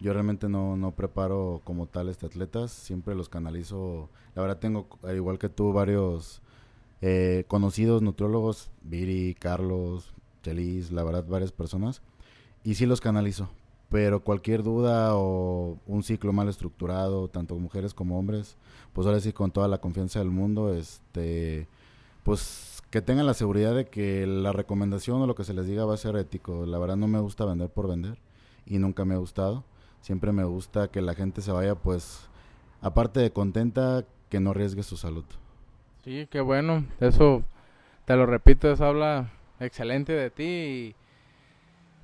Yo 0.00 0.14
realmente 0.14 0.48
no, 0.48 0.78
no 0.78 0.92
preparo 0.92 1.60
como 1.62 1.86
tal 1.86 2.08
este 2.08 2.24
atletas, 2.24 2.70
siempre 2.72 3.14
los 3.14 3.28
canalizo. 3.28 4.08
La 4.34 4.40
verdad 4.40 4.56
tengo, 4.56 4.88
igual 5.14 5.38
que 5.38 5.50
tú, 5.50 5.74
varios 5.74 6.40
eh, 7.02 7.44
conocidos 7.48 8.00
nutriólogos, 8.00 8.70
Viri, 8.80 9.36
Carlos, 9.38 10.14
Chelis, 10.42 10.90
la 10.90 11.04
verdad 11.04 11.26
varias 11.28 11.52
personas. 11.52 12.00
Y 12.62 12.76
sí 12.76 12.86
los 12.86 13.02
canalizo, 13.02 13.50
pero 13.94 14.24
cualquier 14.24 14.64
duda 14.64 15.14
o 15.14 15.78
un 15.86 16.02
ciclo 16.02 16.32
mal 16.32 16.48
estructurado, 16.48 17.28
tanto 17.28 17.54
mujeres 17.54 17.94
como 17.94 18.18
hombres, 18.18 18.56
pues 18.92 19.06
ahora 19.06 19.20
sí 19.20 19.32
con 19.32 19.52
toda 19.52 19.68
la 19.68 19.78
confianza 19.78 20.18
del 20.18 20.30
mundo, 20.30 20.74
este, 20.74 21.68
pues 22.24 22.82
que 22.90 23.02
tengan 23.02 23.24
la 23.24 23.34
seguridad 23.34 23.72
de 23.72 23.86
que 23.86 24.26
la 24.26 24.50
recomendación 24.50 25.22
o 25.22 25.28
lo 25.28 25.36
que 25.36 25.44
se 25.44 25.54
les 25.54 25.68
diga 25.68 25.84
va 25.84 25.94
a 25.94 25.96
ser 25.96 26.16
ético. 26.16 26.66
La 26.66 26.78
verdad 26.78 26.96
no 26.96 27.06
me 27.06 27.20
gusta 27.20 27.44
vender 27.44 27.70
por 27.70 27.88
vender 27.88 28.18
y 28.66 28.78
nunca 28.78 29.04
me 29.04 29.14
ha 29.14 29.18
gustado. 29.18 29.62
Siempre 30.00 30.32
me 30.32 30.42
gusta 30.42 30.88
que 30.88 31.00
la 31.00 31.14
gente 31.14 31.40
se 31.40 31.52
vaya 31.52 31.76
pues 31.76 32.28
aparte 32.80 33.20
de 33.20 33.30
contenta, 33.30 34.04
que 34.28 34.40
no 34.40 34.50
arriesgue 34.50 34.82
su 34.82 34.96
salud. 34.96 35.24
Sí, 36.02 36.26
qué 36.32 36.40
bueno. 36.40 36.84
Eso, 36.98 37.44
te 38.06 38.16
lo 38.16 38.26
repito, 38.26 38.72
eso 38.72 38.86
habla 38.86 39.30
excelente 39.60 40.14
de 40.14 40.30
ti. 40.30 40.96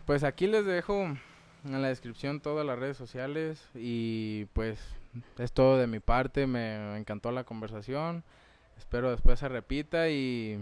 Pues 0.07 0.22
aquí 0.22 0.47
les 0.47 0.64
dejo 0.64 1.16
en 1.64 1.82
la 1.82 1.88
descripción 1.88 2.40
todas 2.40 2.66
las 2.66 2.78
redes 2.78 2.96
sociales 2.96 3.68
y 3.74 4.46
pues 4.52 4.78
es 5.38 5.52
todo 5.52 5.78
de 5.78 5.86
mi 5.86 6.00
parte, 6.00 6.46
me 6.46 6.96
encantó 6.96 7.32
la 7.32 7.44
conversación, 7.44 8.22
espero 8.78 9.11
después 9.11 9.38
se 9.38 9.48
repita 9.48 10.08
y 10.08 10.58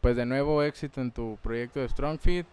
pues 0.00 0.16
de 0.16 0.26
nuevo 0.26 0.62
éxito 0.62 1.00
en 1.00 1.10
tu 1.10 1.38
proyecto 1.42 1.80
de 1.80 1.88
StrongFit, 1.88 2.46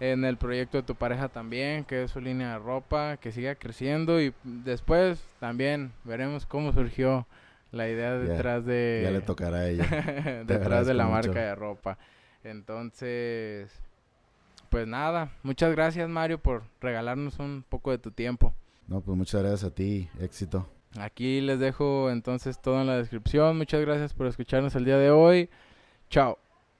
en 0.00 0.24
el 0.24 0.36
proyecto 0.36 0.78
de 0.78 0.82
tu 0.82 0.94
pareja 0.94 1.28
también, 1.28 1.84
que 1.84 2.04
es 2.04 2.10
su 2.10 2.20
línea 2.20 2.52
de 2.52 2.58
ropa, 2.58 3.16
que 3.18 3.32
siga 3.32 3.54
creciendo 3.54 4.20
y 4.20 4.34
después 4.42 5.24
también 5.38 5.92
veremos 6.04 6.44
cómo 6.44 6.72
surgió 6.72 7.26
la 7.70 7.88
idea 7.88 8.18
detrás 8.18 8.66
de... 8.66 9.02
Ya 9.04 9.10
le 9.10 9.20
tocará 9.20 9.58
a 9.58 9.68
ella. 9.68 9.84
detrás 10.46 10.86
de 10.86 10.94
la 10.94 11.06
marca 11.06 11.40
de 11.40 11.54
ropa. 11.54 11.98
Entonces, 12.44 13.70
pues 14.72 14.88
nada, 14.88 15.30
muchas 15.42 15.70
gracias 15.72 16.08
Mario 16.08 16.38
por 16.38 16.62
regalarnos 16.80 17.38
un 17.38 17.62
poco 17.68 17.90
de 17.90 17.98
tu 17.98 18.10
tiempo. 18.10 18.54
No, 18.88 19.02
pues 19.02 19.18
muchas 19.18 19.42
gracias 19.42 19.64
a 19.70 19.74
ti, 19.74 20.08
éxito. 20.18 20.66
Aquí 20.98 21.42
les 21.42 21.58
dejo 21.58 22.10
entonces 22.10 22.58
todo 22.58 22.80
en 22.80 22.86
la 22.86 22.96
descripción. 22.96 23.58
Muchas 23.58 23.82
gracias 23.82 24.14
por 24.14 24.26
escucharnos 24.26 24.74
el 24.74 24.86
día 24.86 24.96
de 24.96 25.10
hoy. 25.10 25.50
Chao. 26.08 26.38